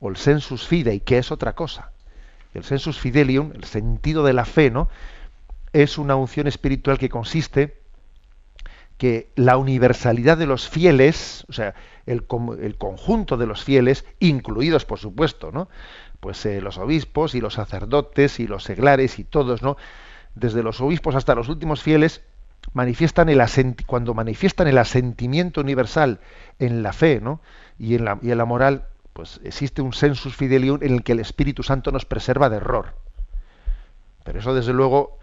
o 0.00 0.08
el 0.08 0.16
sensus 0.16 0.66
fidei, 0.66 1.00
que 1.00 1.18
es 1.18 1.32
otra 1.32 1.54
cosa. 1.54 1.90
El 2.54 2.64
sensus 2.64 2.98
fidelium, 2.98 3.52
el 3.54 3.64
sentido 3.64 4.24
de 4.24 4.32
la 4.32 4.44
fe, 4.44 4.70
¿no? 4.70 4.88
Es 5.72 5.98
una 5.98 6.16
unción 6.16 6.46
espiritual 6.46 6.98
que 6.98 7.08
consiste 7.08 7.82
que 8.98 9.30
la 9.36 9.56
universalidad 9.56 10.36
de 10.36 10.46
los 10.46 10.68
fieles, 10.68 11.46
o 11.48 11.52
sea, 11.52 11.74
el, 12.06 12.24
el 12.60 12.76
conjunto 12.76 13.36
de 13.36 13.46
los 13.46 13.64
fieles, 13.64 14.04
incluidos, 14.18 14.84
por 14.84 14.98
supuesto, 14.98 15.52
¿no? 15.52 15.68
Pues 16.20 16.44
eh, 16.46 16.60
los 16.60 16.78
obispos 16.78 17.36
y 17.36 17.40
los 17.40 17.54
sacerdotes 17.54 18.40
y 18.40 18.48
los 18.48 18.64
seglares 18.64 19.20
y 19.20 19.24
todos, 19.24 19.62
¿no? 19.62 19.76
Desde 20.34 20.64
los 20.64 20.80
obispos 20.80 21.14
hasta 21.14 21.36
los 21.36 21.48
últimos 21.48 21.80
fieles, 21.80 22.22
manifiestan 22.72 23.28
el 23.28 23.40
cuando 23.86 24.14
manifiestan 24.14 24.66
el 24.66 24.78
asentimiento 24.78 25.60
universal 25.60 26.18
en 26.58 26.82
la 26.82 26.92
fe, 26.92 27.20
¿no? 27.20 27.40
Y 27.78 27.94
en 27.94 28.04
la, 28.04 28.18
y 28.20 28.32
en 28.32 28.38
la 28.38 28.44
moral, 28.44 28.86
pues 29.12 29.40
existe 29.44 29.80
un 29.80 29.92
sensus 29.92 30.34
fidelium 30.34 30.80
en 30.82 30.94
el 30.94 31.02
que 31.04 31.12
el 31.12 31.20
Espíritu 31.20 31.62
Santo 31.62 31.92
nos 31.92 32.04
preserva 32.04 32.50
de 32.50 32.56
error. 32.56 32.94
Pero 34.24 34.40
eso, 34.40 34.54
desde 34.54 34.72
luego, 34.72 35.17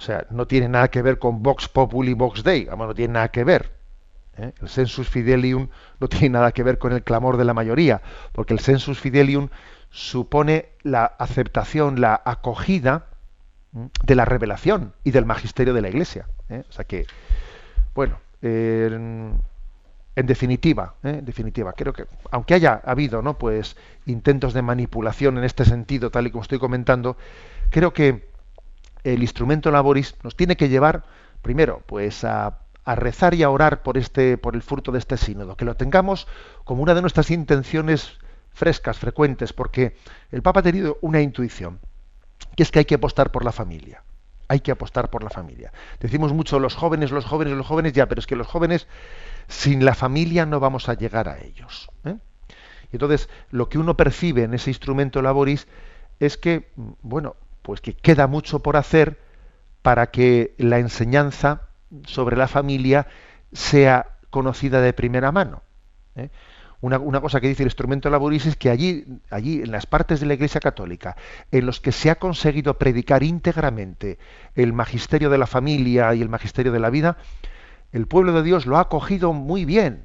o 0.00 0.02
sea, 0.02 0.26
no 0.30 0.46
tiene 0.46 0.66
nada 0.66 0.88
que 0.88 1.02
ver 1.02 1.18
con 1.18 1.42
Vox 1.42 1.68
Populi, 1.68 2.14
Vox 2.14 2.42
Dei, 2.42 2.64
no 2.64 2.94
tiene 2.94 3.12
nada 3.12 3.28
que 3.28 3.44
ver. 3.44 3.70
¿eh? 4.38 4.50
El 4.62 4.70
sensus 4.70 5.10
fidelium 5.10 5.68
no 6.00 6.08
tiene 6.08 6.30
nada 6.30 6.52
que 6.52 6.62
ver 6.62 6.78
con 6.78 6.92
el 6.92 7.02
clamor 7.02 7.36
de 7.36 7.44
la 7.44 7.52
mayoría, 7.52 8.00
porque 8.32 8.54
el 8.54 8.60
sensus 8.60 8.98
fidelium 8.98 9.50
supone 9.90 10.70
la 10.82 11.04
aceptación, 11.04 12.00
la 12.00 12.18
acogida 12.24 13.08
de 14.02 14.14
la 14.14 14.24
revelación 14.24 14.94
y 15.04 15.10
del 15.10 15.26
magisterio 15.26 15.74
de 15.74 15.82
la 15.82 15.90
Iglesia. 15.90 16.26
¿eh? 16.48 16.62
O 16.66 16.72
sea 16.72 16.86
que, 16.86 17.04
bueno, 17.94 18.20
en, 18.40 19.38
definitiva, 20.16 20.94
¿eh? 21.02 21.16
en 21.18 21.26
definitiva, 21.26 21.74
creo 21.74 21.92
que 21.92 22.06
aunque 22.30 22.54
haya 22.54 22.80
habido, 22.86 23.20
¿no? 23.20 23.36
Pues 23.36 23.76
intentos 24.06 24.54
de 24.54 24.62
manipulación 24.62 25.36
en 25.36 25.44
este 25.44 25.66
sentido, 25.66 26.10
tal 26.10 26.26
y 26.26 26.30
como 26.30 26.40
estoy 26.40 26.58
comentando, 26.58 27.18
creo 27.68 27.92
que 27.92 28.29
el 29.04 29.22
instrumento 29.22 29.70
laboris 29.70 30.16
nos 30.22 30.36
tiene 30.36 30.56
que 30.56 30.68
llevar, 30.68 31.04
primero, 31.42 31.82
pues 31.86 32.24
a, 32.24 32.58
rezar 32.86 33.34
y 33.34 33.44
a 33.44 33.50
orar 33.50 33.82
por, 33.82 33.96
este, 33.96 34.36
por 34.36 34.56
el 34.56 34.62
fruto 34.62 34.90
de 34.90 34.98
este 34.98 35.16
sínodo, 35.16 35.56
que 35.56 35.64
lo 35.64 35.76
tengamos 35.76 36.26
como 36.64 36.82
una 36.82 36.94
de 36.94 37.00
nuestras 37.02 37.30
intenciones 37.30 38.18
frescas, 38.52 38.98
frecuentes, 38.98 39.52
porque 39.52 39.96
el 40.32 40.42
Papa 40.42 40.60
ha 40.60 40.62
tenido 40.64 40.98
una 41.00 41.20
intuición, 41.20 41.78
que 42.56 42.64
es 42.64 42.70
que 42.70 42.80
hay 42.80 42.84
que 42.84 42.96
apostar 42.96 43.30
por 43.30 43.44
la 43.44 43.52
familia. 43.52 44.02
Hay 44.48 44.58
que 44.58 44.72
apostar 44.72 45.10
por 45.10 45.22
la 45.22 45.30
familia. 45.30 45.72
Decimos 46.00 46.32
mucho 46.32 46.58
los 46.58 46.74
jóvenes, 46.74 47.12
los 47.12 47.24
jóvenes, 47.24 47.56
los 47.56 47.66
jóvenes, 47.66 47.92
ya, 47.92 48.06
pero 48.06 48.18
es 48.18 48.26
que 48.26 48.34
los 48.34 48.48
jóvenes 48.48 48.88
sin 49.46 49.84
la 49.84 49.94
familia 49.94 50.44
no 50.44 50.58
vamos 50.58 50.88
a 50.88 50.94
llegar 50.94 51.28
a 51.28 51.38
ellos. 51.38 51.88
¿eh? 52.04 52.16
Y 52.92 52.96
entonces, 52.96 53.28
lo 53.50 53.68
que 53.68 53.78
uno 53.78 53.96
percibe 53.96 54.42
en 54.42 54.54
ese 54.54 54.70
instrumento 54.70 55.22
laboris 55.22 55.68
es 56.18 56.36
que, 56.36 56.70
bueno, 57.02 57.36
pues 57.62 57.80
que 57.80 57.94
queda 57.94 58.26
mucho 58.26 58.60
por 58.60 58.76
hacer 58.76 59.18
para 59.82 60.10
que 60.10 60.54
la 60.58 60.78
enseñanza 60.78 61.62
sobre 62.06 62.36
la 62.36 62.48
familia 62.48 63.06
sea 63.52 64.18
conocida 64.30 64.80
de 64.80 64.92
primera 64.92 65.32
mano. 65.32 65.62
¿eh? 66.16 66.30
Una, 66.82 67.20
cosa 67.20 67.40
que 67.40 67.48
dice 67.48 67.62
el 67.62 67.66
instrumento 67.66 68.08
laboris 68.08 68.46
es 68.46 68.56
que 68.56 68.70
allí, 68.70 69.04
allí, 69.28 69.60
en 69.60 69.70
las 69.70 69.84
partes 69.84 70.20
de 70.20 70.26
la 70.26 70.34
Iglesia 70.34 70.62
Católica, 70.62 71.14
en 71.50 71.66
los 71.66 71.78
que 71.78 71.92
se 71.92 72.10
ha 72.10 72.14
conseguido 72.14 72.78
predicar 72.78 73.22
íntegramente 73.22 74.18
el 74.54 74.72
magisterio 74.72 75.28
de 75.28 75.36
la 75.36 75.46
familia 75.46 76.14
y 76.14 76.22
el 76.22 76.30
magisterio 76.30 76.72
de 76.72 76.80
la 76.80 76.88
vida, 76.88 77.18
el 77.92 78.06
pueblo 78.06 78.32
de 78.32 78.42
Dios 78.42 78.64
lo 78.64 78.78
ha 78.78 78.82
acogido 78.82 79.34
muy 79.34 79.66
bien, 79.66 80.04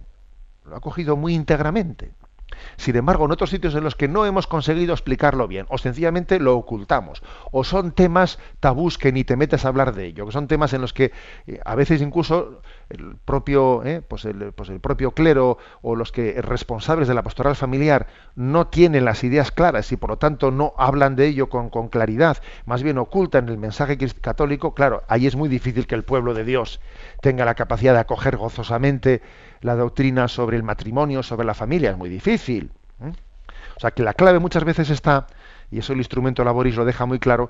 lo 0.65 0.75
ha 0.75 0.79
acogido 0.79 1.15
muy 1.15 1.33
íntegramente. 1.33 2.11
Sin 2.77 2.95
embargo, 2.95 3.25
en 3.25 3.31
otros 3.31 3.49
sitios 3.49 3.75
en 3.75 3.83
los 3.83 3.95
que 3.95 4.07
no 4.07 4.25
hemos 4.25 4.47
conseguido 4.47 4.93
explicarlo 4.93 5.47
bien, 5.47 5.65
o 5.69 5.77
sencillamente 5.77 6.39
lo 6.39 6.55
ocultamos, 6.55 7.23
o 7.51 7.63
son 7.63 7.91
temas 7.91 8.39
tabús 8.59 8.97
que 8.97 9.11
ni 9.11 9.23
te 9.23 9.35
metes 9.35 9.65
a 9.65 9.69
hablar 9.69 9.93
de 9.93 10.05
ello, 10.05 10.25
que 10.25 10.31
son 10.31 10.47
temas 10.47 10.73
en 10.73 10.81
los 10.81 10.93
que 10.93 11.11
eh, 11.47 11.59
a 11.65 11.75
veces 11.75 12.01
incluso 12.01 12.61
el 12.89 13.15
propio, 13.17 13.83
eh, 13.83 14.01
pues, 14.01 14.25
el, 14.25 14.51
pues 14.53 14.69
el 14.69 14.79
propio 14.79 15.11
clero 15.11 15.57
o 15.81 15.95
los 15.95 16.11
que 16.11 16.41
responsables 16.41 17.07
de 17.07 17.13
la 17.13 17.23
pastoral 17.23 17.55
familiar 17.55 18.07
no 18.35 18.67
tienen 18.67 19.05
las 19.05 19.23
ideas 19.23 19.51
claras 19.51 19.91
y 19.91 19.97
por 19.97 20.11
lo 20.11 20.17
tanto 20.17 20.51
no 20.51 20.73
hablan 20.77 21.15
de 21.15 21.27
ello 21.27 21.49
con, 21.49 21.69
con 21.69 21.87
claridad, 21.87 22.37
más 22.65 22.83
bien 22.83 22.97
ocultan 22.97 23.49
el 23.49 23.57
mensaje 23.57 23.97
católico, 24.21 24.73
claro, 24.73 25.03
ahí 25.07 25.27
es 25.27 25.35
muy 25.35 25.49
difícil 25.49 25.87
que 25.87 25.95
el 25.95 26.03
pueblo 26.03 26.33
de 26.33 26.43
Dios 26.43 26.79
tenga 27.21 27.45
la 27.45 27.55
capacidad 27.55 27.93
de 27.93 27.99
acoger 27.99 28.37
gozosamente 28.37 29.21
la 29.61 29.75
doctrina 29.75 30.27
sobre 30.27 30.57
el 30.57 30.63
matrimonio, 30.63 31.23
sobre 31.23 31.45
la 31.45 31.53
familia, 31.53 31.91
es 31.91 31.97
muy 31.97 32.09
difícil. 32.09 32.34
¿Eh? 32.37 33.13
O 33.75 33.79
sea 33.79 33.91
que 33.91 34.03
la 34.03 34.13
clave 34.13 34.39
muchas 34.39 34.63
veces 34.63 34.89
está, 34.89 35.27
y 35.71 35.79
eso 35.79 35.93
el 35.93 35.99
instrumento 35.99 36.43
laboris 36.43 36.75
lo 36.75 36.85
deja 36.85 37.05
muy 37.05 37.19
claro, 37.19 37.49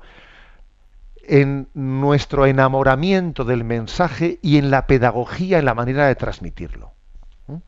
en 1.22 1.68
nuestro 1.74 2.46
enamoramiento 2.46 3.44
del 3.44 3.64
mensaje 3.64 4.38
y 4.42 4.58
en 4.58 4.70
la 4.70 4.86
pedagogía, 4.86 5.58
en 5.58 5.64
la 5.64 5.74
manera 5.74 6.06
de 6.06 6.14
transmitirlo. 6.14 6.92
¿eh? 7.48 7.58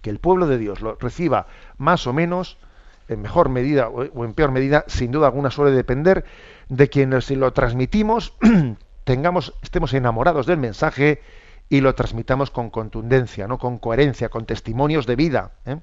Que 0.00 0.10
el 0.10 0.18
pueblo 0.18 0.46
de 0.46 0.58
Dios 0.58 0.80
lo 0.80 0.96
reciba 0.96 1.46
más 1.78 2.06
o 2.06 2.12
menos, 2.12 2.58
en 3.08 3.22
mejor 3.22 3.48
medida 3.48 3.88
o 3.88 4.24
en 4.24 4.34
peor 4.34 4.52
medida, 4.52 4.84
sin 4.86 5.12
duda 5.12 5.26
alguna 5.26 5.50
suele 5.50 5.72
depender 5.72 6.24
de 6.68 6.88
quienes 6.88 7.26
si 7.26 7.36
lo 7.36 7.52
transmitimos 7.52 8.34
tengamos, 9.04 9.54
estemos 9.62 9.92
enamorados 9.94 10.46
del 10.46 10.58
mensaje 10.58 11.20
y 11.68 11.80
lo 11.80 11.94
transmitamos 11.94 12.50
con 12.50 12.70
contundencia, 12.70 13.48
¿no? 13.48 13.58
con 13.58 13.78
coherencia, 13.78 14.28
con 14.28 14.46
testimonios 14.46 15.06
de 15.06 15.16
vida. 15.16 15.52
¿eh? 15.64 15.78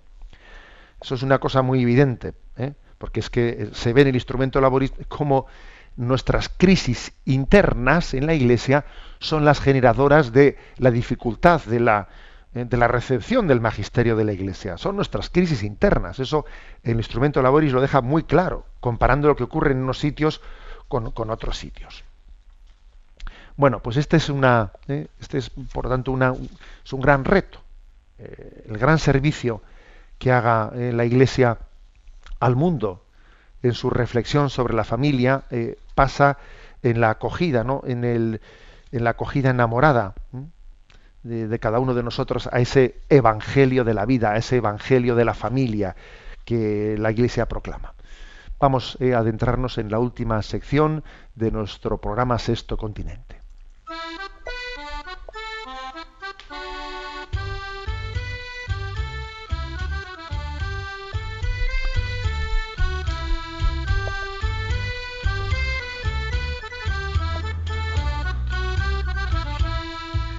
Eso 1.02 1.16
es 1.16 1.24
una 1.24 1.40
cosa 1.40 1.62
muy 1.62 1.82
evidente, 1.82 2.34
¿eh? 2.58 2.74
porque 2.98 3.20
es 3.20 3.30
que 3.30 3.50
eh, 3.50 3.70
se 3.74 3.94
ve 3.94 4.02
en 4.02 4.10
el 4.10 4.16
instrumento 4.16 4.60
laborista 4.60 5.04
como 5.08 5.48
nuestras 5.96 6.50
crisis 6.50 7.14
internas 7.26 8.14
en 8.14 8.26
la 8.26 8.34
Iglesia 8.34 8.86
son 9.20 9.44
las 9.44 9.60
generadoras 9.60 10.32
de 10.32 10.58
la 10.78 10.92
dificultad 10.92 11.62
de 11.66 11.80
la, 11.80 12.08
de 12.54 12.78
la 12.78 12.88
recepción 12.88 13.48
del 13.48 13.60
magisterio 13.60 14.16
de 14.16 14.24
la 14.24 14.32
Iglesia. 14.32 14.78
Son 14.78 14.96
nuestras 14.96 15.30
crisis 15.30 15.62
internas. 15.64 16.20
Eso 16.20 16.46
el 16.84 16.98
instrumento 16.98 17.42
laboris 17.42 17.74
lo 17.74 17.82
deja 17.82 18.02
muy 18.02 18.24
claro, 18.24 18.66
comparando 18.80 19.28
lo 19.28 19.36
que 19.36 19.44
ocurre 19.44 19.72
en 19.72 19.84
unos 19.84 20.00
sitios 20.00 20.42
con, 20.88 21.12
con 21.12 21.30
otros 21.32 21.58
sitios. 21.58 22.04
Bueno, 23.60 23.82
pues 23.82 23.98
este 23.98 24.16
es 24.16 24.30
una, 24.30 24.72
¿eh? 24.88 25.08
este 25.20 25.38
es 25.38 25.50
por 25.50 25.84
lo 25.84 25.90
tanto 25.92 26.14
una, 26.14 26.34
es 26.86 26.94
un 26.94 27.02
gran 27.02 27.26
reto, 27.26 27.60
eh, 28.18 28.64
el 28.70 28.78
gran 28.78 29.00
servicio 29.00 29.62
que 30.20 30.32
haga 30.32 30.72
eh, 30.76 30.92
la 30.94 31.06
Iglesia 31.06 31.58
al 32.40 32.56
mundo 32.56 33.04
en 33.64 33.74
su 33.74 33.90
reflexión 33.90 34.50
sobre 34.50 34.74
la 34.74 34.84
familia 34.84 35.44
pasa 35.96 36.38
en 36.82 37.02
la 37.02 37.10
acogida, 37.10 37.66
¿no? 37.66 37.82
En 37.86 38.06
el, 38.06 38.40
en 38.92 39.04
la 39.04 39.10
acogida 39.10 39.50
enamorada 39.50 40.14
de, 41.24 41.48
de, 41.48 41.60
cada 41.60 41.80
uno 41.80 41.94
de 41.94 42.04
nosotros 42.04 42.48
a 42.54 42.60
ese 42.62 43.02
evangelio 43.10 43.84
de 43.84 43.94
la 43.94 44.06
vida, 44.06 44.32
a 44.32 44.38
ese 44.38 44.58
evangelio 44.58 45.16
de 45.16 45.26
la 45.26 45.34
familia 45.34 45.98
que 46.46 46.96
la 46.98 47.12
Iglesia 47.12 47.48
proclama. 47.48 47.94
Vamos 48.60 48.98
a 49.02 49.18
adentrarnos 49.18 49.78
en 49.78 49.90
la 49.90 50.00
última 50.00 50.42
sección 50.42 51.04
de 51.36 51.52
nuestro 51.52 52.00
programa 52.00 52.40
Sexto 52.40 52.76
Continente. 52.76 53.42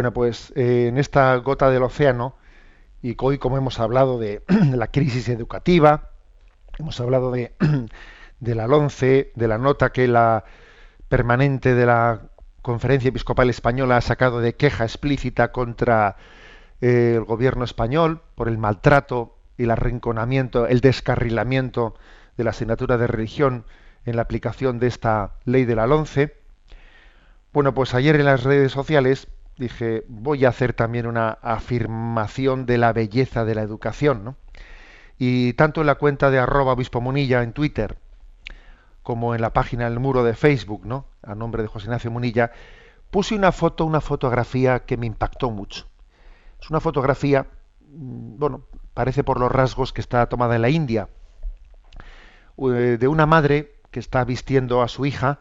Bueno, 0.00 0.14
pues 0.14 0.50
eh, 0.56 0.86
en 0.88 0.96
esta 0.96 1.36
gota 1.36 1.68
del 1.68 1.82
océano, 1.82 2.34
y 3.02 3.14
hoy 3.18 3.36
como 3.36 3.58
hemos 3.58 3.78
hablado 3.80 4.18
de, 4.18 4.42
la 4.72 4.86
crisis 4.86 5.28
educativa, 5.28 6.08
hemos 6.78 6.98
hablado 7.02 7.30
de, 7.30 7.52
la 8.40 8.66
LONCE, 8.66 9.30
de 9.34 9.46
la 9.46 9.58
nota 9.58 9.92
que 9.92 10.08
la 10.08 10.44
permanente 11.10 11.74
de 11.74 11.84
la 11.84 12.30
Conferencia 12.62 13.10
Episcopal 13.10 13.50
Española 13.50 13.98
ha 13.98 14.00
sacado 14.00 14.40
de 14.40 14.54
queja 14.54 14.84
explícita 14.84 15.52
contra 15.52 16.16
eh, 16.80 17.16
el 17.16 17.24
gobierno 17.24 17.64
español 17.64 18.22
por 18.36 18.48
el 18.48 18.56
maltrato 18.56 19.36
y 19.58 19.64
el 19.64 19.70
arrinconamiento, 19.70 20.66
el 20.66 20.80
descarrilamiento 20.80 21.94
de 22.38 22.44
la 22.44 22.50
asignatura 22.52 22.96
de 22.96 23.06
religión 23.06 23.66
en 24.06 24.16
la 24.16 24.22
aplicación 24.22 24.78
de 24.78 24.86
esta 24.86 25.32
ley 25.44 25.66
de 25.66 25.76
la 25.76 25.86
LONCE. 25.86 26.38
Bueno, 27.52 27.74
pues 27.74 27.92
ayer 27.92 28.16
en 28.16 28.24
las 28.24 28.44
redes 28.44 28.72
sociales 28.72 29.28
dije, 29.60 30.04
voy 30.08 30.44
a 30.44 30.48
hacer 30.48 30.72
también 30.72 31.06
una 31.06 31.38
afirmación 31.42 32.66
de 32.66 32.78
la 32.78 32.92
belleza 32.92 33.44
de 33.44 33.54
la 33.54 33.62
educación, 33.62 34.24
¿no? 34.24 34.36
Y 35.18 35.52
tanto 35.52 35.82
en 35.82 35.86
la 35.86 35.96
cuenta 35.96 36.30
de 36.30 36.38
arroba 36.38 36.72
obispo 36.72 37.00
Munilla 37.00 37.42
en 37.42 37.52
Twitter, 37.52 37.98
como 39.02 39.34
en 39.34 39.42
la 39.42 39.52
página 39.52 39.84
del 39.84 40.00
muro 40.00 40.24
de 40.24 40.34
Facebook, 40.34 40.86
¿no? 40.86 41.04
A 41.22 41.34
nombre 41.34 41.62
de 41.62 41.68
José 41.68 41.86
Ignacio 41.86 42.10
Munilla, 42.10 42.52
puse 43.10 43.34
una 43.34 43.52
foto, 43.52 43.84
una 43.84 44.00
fotografía 44.00 44.80
que 44.80 44.96
me 44.96 45.06
impactó 45.06 45.50
mucho. 45.50 45.86
Es 46.60 46.70
una 46.70 46.80
fotografía, 46.80 47.46
mm, 47.90 48.38
bueno, 48.38 48.62
parece 48.94 49.22
por 49.24 49.38
los 49.38 49.52
rasgos 49.52 49.92
que 49.92 50.00
está 50.00 50.26
tomada 50.28 50.56
en 50.56 50.62
la 50.62 50.70
India, 50.70 51.08
eh, 52.58 52.96
de 52.98 53.08
una 53.08 53.26
madre 53.26 53.74
que 53.90 54.00
está 54.00 54.24
vistiendo 54.24 54.80
a 54.80 54.88
su 54.88 55.04
hija, 55.04 55.40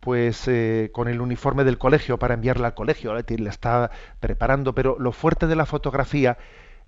pues 0.00 0.48
eh, 0.48 0.90
con 0.92 1.08
el 1.08 1.20
uniforme 1.20 1.64
del 1.64 1.78
colegio 1.78 2.18
para 2.18 2.34
enviarla 2.34 2.68
al 2.68 2.74
colegio, 2.74 3.14
la 3.14 3.50
está 3.50 3.90
preparando, 4.18 4.74
pero 4.74 4.96
lo 4.98 5.12
fuerte 5.12 5.46
de 5.46 5.56
la 5.56 5.66
fotografía 5.66 6.38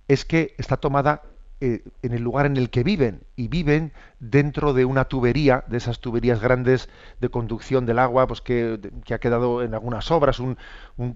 es 0.09 0.25
que 0.25 0.55
está 0.59 0.79
tomada 0.79 1.23
eh, 1.61 1.85
en 2.03 2.13
el 2.13 2.23
lugar 2.23 2.47
en 2.47 2.57
el 2.57 2.71
que 2.71 2.83
viven 2.83 3.23
y 3.37 3.49
viven 3.49 3.93
dentro 4.19 4.73
de 4.73 4.85
una 4.85 5.05
tubería, 5.05 5.63
de 5.69 5.77
esas 5.77 6.01
tuberías 6.01 6.41
grandes 6.41 6.89
de 7.21 7.29
conducción 7.29 7.87
del 7.87 8.01
agua, 8.01 8.27
pues 8.27 8.41
que, 8.41 8.81
ha 9.13 9.19
quedado 9.19 9.63
en 9.63 9.75
algunas 9.75 10.11
obras, 10.11 10.41
un, 10.41 10.57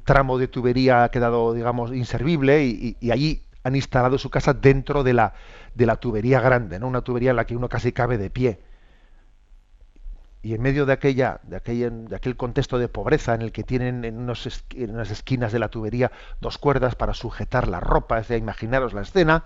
tramo 0.05 0.38
de 0.38 0.49
tubería 0.49 1.03
ha 1.03 1.11
quedado, 1.11 1.53
digamos, 1.55 1.92
inservible 1.92 2.64
y, 2.64 2.97
y, 3.01 3.11
allí 3.11 3.42
han 3.64 3.74
instalado 3.74 4.18
su 4.18 4.30
casa 4.30 4.55
dentro 4.55 5.03
de 5.03 5.14
la, 5.14 5.34
de 5.74 5.86
la 5.86 5.97
tubería 5.97 6.40
grande, 6.40 6.78
¿no? 6.78 6.86
una 6.86 7.03
tubería 7.03 7.30
en 7.30 7.36
la 7.36 7.47
que 7.47 7.57
uno 7.57 7.68
casi 7.68 7.90
cabe 7.90 8.16
de 8.16 8.30
pie 8.30 8.61
y 10.47 10.55
en 10.55 10.62
medio 10.62 10.86
de 10.86 10.92
aquella, 10.92 11.40
de 11.42 11.57
aquel, 11.57 12.07
de 12.07 12.14
aquel 12.14 12.36
contexto 12.36 12.78
de 12.78 12.86
pobreza 12.86 13.34
en 13.34 13.42
el 13.42 13.51
que 13.51 13.64
tienen 13.64 14.05
en, 14.05 14.16
unas 14.20 15.11
esquinas 15.11 15.51
de 15.51 15.59
la 15.59 15.70
tubería 15.70 16.12
dos 16.40 16.57
cuerdas 16.57 16.94
para 16.94 17.14
sujetar 17.14 17.66
la 17.66 17.80
ropa, 17.80 18.20
es 18.20 18.30
imaginaros 18.30 18.92
la 18.92 19.03
escena, 19.03 19.44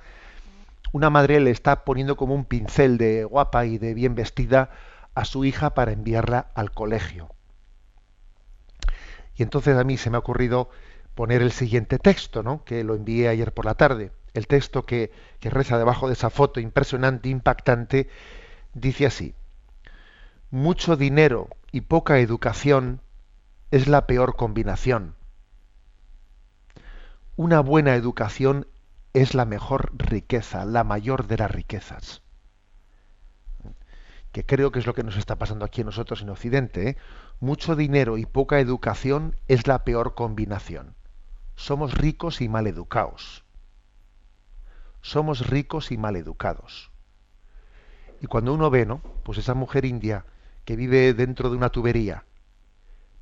una 0.93 1.09
madre 1.09 1.41
le 1.41 1.53
está 1.53 1.87
poniendo 1.87 2.19
como 2.19 2.35
un 2.35 2.45
pincel 2.45 2.99
de 2.99 3.25
guapa 3.25 3.65
y 3.65 3.79
de 3.79 3.95
bien 3.95 4.15
vestida 4.15 4.73
a 5.15 5.25
su 5.25 5.47
hija 5.47 5.73
para 5.73 5.93
enviarla 5.93 6.51
al 6.55 6.71
colegio. 6.71 7.31
Y 9.37 9.43
entonces 9.43 9.79
a 9.79 9.85
mí 9.85 9.97
se 9.97 10.11
me 10.11 10.17
ha 10.17 10.21
ocurrido 10.21 10.69
poner 11.15 11.41
el 11.41 11.53
siguiente 11.53 11.99
texto, 11.99 12.43
¿no? 12.43 12.63
que 12.63 12.85
lo 12.85 12.95
envié 12.95 13.29
ayer 13.29 13.55
por 13.55 13.65
la 13.65 13.75
tarde. 13.75 14.13
El 14.35 14.47
texto 14.47 14.85
que, 14.85 15.11
que 15.39 15.49
reza 15.49 15.79
debajo 15.79 16.09
de 16.09 16.13
esa 16.13 16.29
foto 16.29 16.61
impresionante, 16.61 17.31
impactante, 17.31 18.11
dice 18.75 19.07
así, 19.07 19.35
mucho 20.51 20.97
dinero 20.97 21.49
y 21.71 21.83
poca 21.83 22.19
educación 22.19 23.01
es 23.71 23.87
la 23.87 24.09
peor 24.09 24.35
combinación. 24.35 25.15
Una 27.37 27.61
buena 27.61 27.95
educación 27.95 28.67
es 29.13 29.35
la 29.35 29.45
mejor 29.45 29.93
riqueza, 29.97 30.65
la 30.65 30.83
mayor 30.83 31.29
de 31.29 31.37
las 31.37 31.53
riquezas. 31.53 32.23
Que 34.33 34.45
creo 34.45 34.73
que 34.73 34.81
es 34.81 34.87
lo 34.87 34.95
que 34.95 35.05
nos 35.05 35.17
está 35.17 35.37
pasando 35.37 35.65
aquí 35.65 35.85
nosotros 35.85 36.21
en 36.23 36.31
Occidente. 36.31 36.89
¿eh? 36.89 36.97
Mucho 37.39 37.77
dinero 37.77 38.19
y 38.19 38.27
poca 38.27 38.59
educación 38.59 39.37
es 39.47 39.69
la 39.69 39.85
peor 39.85 40.17
combinación. 40.17 40.97
Somos 41.55 41.95
ricos 41.95 42.41
y 42.41 42.49
mal 42.49 42.67
educados. 42.67 43.45
Somos 45.01 45.47
ricos 45.47 45.93
y 45.93 45.97
mal 45.97 46.17
educados. 46.17 46.91
Y 48.21 48.27
cuando 48.27 48.53
uno 48.53 48.69
ve, 48.69 48.85
¿no? 48.85 49.01
Pues 49.23 49.39
esa 49.39 49.55
mujer 49.55 49.85
india 49.85 50.25
que 50.71 50.77
vive 50.77 51.15
dentro 51.15 51.51
de 51.51 51.57
una 51.57 51.71
tubería, 51.71 52.23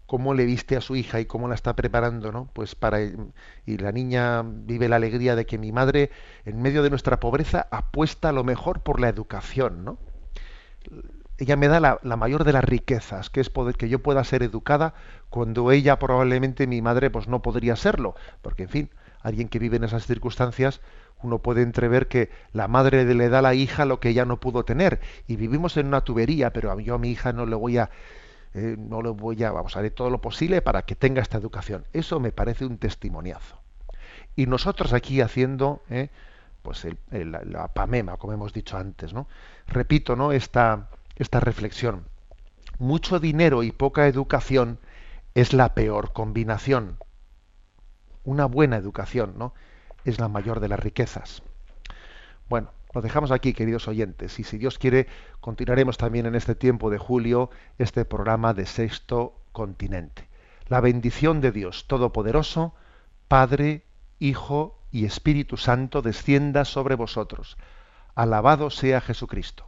cómo 0.05 0.35
le 0.35 0.45
viste 0.45 0.77
a 0.77 0.83
su 0.83 0.97
hija 0.97 1.19
y 1.19 1.25
cómo 1.25 1.49
la 1.49 1.55
está 1.55 1.75
preparando, 1.75 2.31
¿no? 2.31 2.51
Pues 2.53 2.75
para 2.75 3.01
y 3.01 3.79
la 3.79 3.91
niña 3.91 4.43
vive 4.45 4.87
la 4.87 4.97
alegría 4.97 5.35
de 5.35 5.47
que 5.47 5.57
mi 5.57 5.73
madre 5.73 6.11
en 6.45 6.61
medio 6.61 6.83
de 6.83 6.91
nuestra 6.91 7.21
pobreza 7.21 7.67
apuesta 7.71 8.29
a 8.29 8.33
lo 8.33 8.45
mejor 8.45 8.83
por 8.83 9.01
la 9.01 9.09
educación, 9.09 9.83
¿no? 9.83 9.97
Ella 11.39 11.57
me 11.57 11.69
da 11.69 11.81
la, 11.81 12.17
mayor 12.19 12.45
de 12.45 12.53
las 12.53 12.65
riquezas, 12.65 13.31
que 13.31 13.41
es 13.41 13.49
poder 13.49 13.77
que 13.77 13.89
yo 13.89 14.03
pueda 14.03 14.23
ser 14.25 14.43
educada 14.43 14.93
cuando 15.31 15.73
ella 15.73 15.99
probablemente 15.99 16.67
mi 16.67 16.83
madre 16.83 17.09
pues 17.09 17.29
no 17.29 17.41
podría 17.41 17.77
serlo, 17.77 18.15
porque 18.43 18.65
en 18.65 18.69
fin, 18.69 18.91
alguien 19.23 19.49
que 19.49 19.59
vive 19.59 19.79
en 19.79 19.85
esas 19.85 20.07
circunstancias 20.07 20.83
uno 21.23 21.39
puede 21.39 21.63
entrever 21.63 22.09
que 22.09 22.31
la 22.53 22.69
madre 22.69 23.05
le 23.05 23.29
da 23.29 23.41
a 23.41 23.43
la 23.43 23.55
hija 23.55 23.85
lo 23.85 24.01
que 24.01 24.11
ella 24.11 24.25
no 24.25 24.39
pudo 24.41 24.65
tener 24.65 25.01
y 25.27 25.37
vivimos 25.37 25.77
en 25.77 25.89
una 25.89 26.03
tubería, 26.03 26.53
pero 26.53 26.79
yo 26.81 26.95
a 26.95 26.99
mi 26.99 27.11
hija 27.11 27.33
no 27.33 27.47
le 27.47 27.57
voy 27.57 27.79
a 27.79 27.91
eh, 28.55 28.77
no 28.79 29.03
lo 29.03 29.15
voy 29.15 29.43
a, 29.45 29.53
vamos, 29.53 29.77
haré 29.77 29.91
todo 29.91 30.11
lo 30.11 30.21
posible 30.21 30.63
para 30.63 30.83
que 30.83 30.97
tenga 30.97 31.21
esta 31.21 31.39
educación. 31.39 31.85
Eso 31.93 32.19
me 32.19 32.33
parece 32.33 32.65
un 32.65 32.79
testimoniazo. 32.79 33.61
Y 34.37 34.47
nosotros 34.47 34.93
aquí 34.93 35.21
haciendo, 35.21 35.83
eh, 35.91 36.09
pues 36.63 36.87
la 37.11 37.69
pamema, 37.69 38.17
como 38.17 38.33
hemos 38.33 38.53
dicho 38.53 38.77
antes, 38.77 39.13
¿no? 39.13 39.29
Repito, 39.67 40.17
¿no? 40.17 40.33
Esta, 40.33 40.89
esta 41.17 41.41
reflexión. 41.41 42.05
Mucho 42.79 43.21
dinero 43.21 43.63
y 43.63 43.73
poca 43.73 44.07
educación 44.07 44.79
es 45.35 45.53
la 45.53 45.75
peor 45.75 46.13
combinación. 46.13 46.99
Una 48.25 48.47
buena 48.47 48.77
educación, 48.77 49.35
¿no? 49.37 49.55
Es 50.05 50.19
la 50.19 50.29
mayor 50.29 50.61
de 50.61 50.69
las 50.69 50.81
riquezas. 50.81 51.43
Bueno, 52.49 52.71
lo 52.95 53.03
dejamos 53.03 53.31
aquí, 53.31 53.53
queridos 53.53 53.89
oyentes, 53.89 54.39
y 54.39 54.45
si 54.45 54.57
Dios 54.57 54.79
quiere, 54.79 55.07
continuaremos 55.41 55.99
también 55.99 56.27
en 56.27 56.35
este 56.35 56.55
tiempo 56.55 56.89
de 56.89 56.99
julio 56.99 57.51
este 57.79 58.05
programa 58.05 58.55
de 58.55 58.65
Sexto 58.65 59.35
Continente. 59.53 60.29
La 60.69 60.81
bendición 60.81 61.41
de 61.41 61.53
Dios 61.53 61.87
Todopoderoso, 61.87 62.75
Padre, 63.29 63.85
Hijo 64.19 64.79
y 64.91 65.05
Espíritu 65.05 65.57
Santo, 65.57 66.01
descienda 66.01 66.65
sobre 66.65 66.95
vosotros. 66.95 67.59
Alabado 68.15 68.71
sea 68.71 69.01
Jesucristo. 69.01 69.68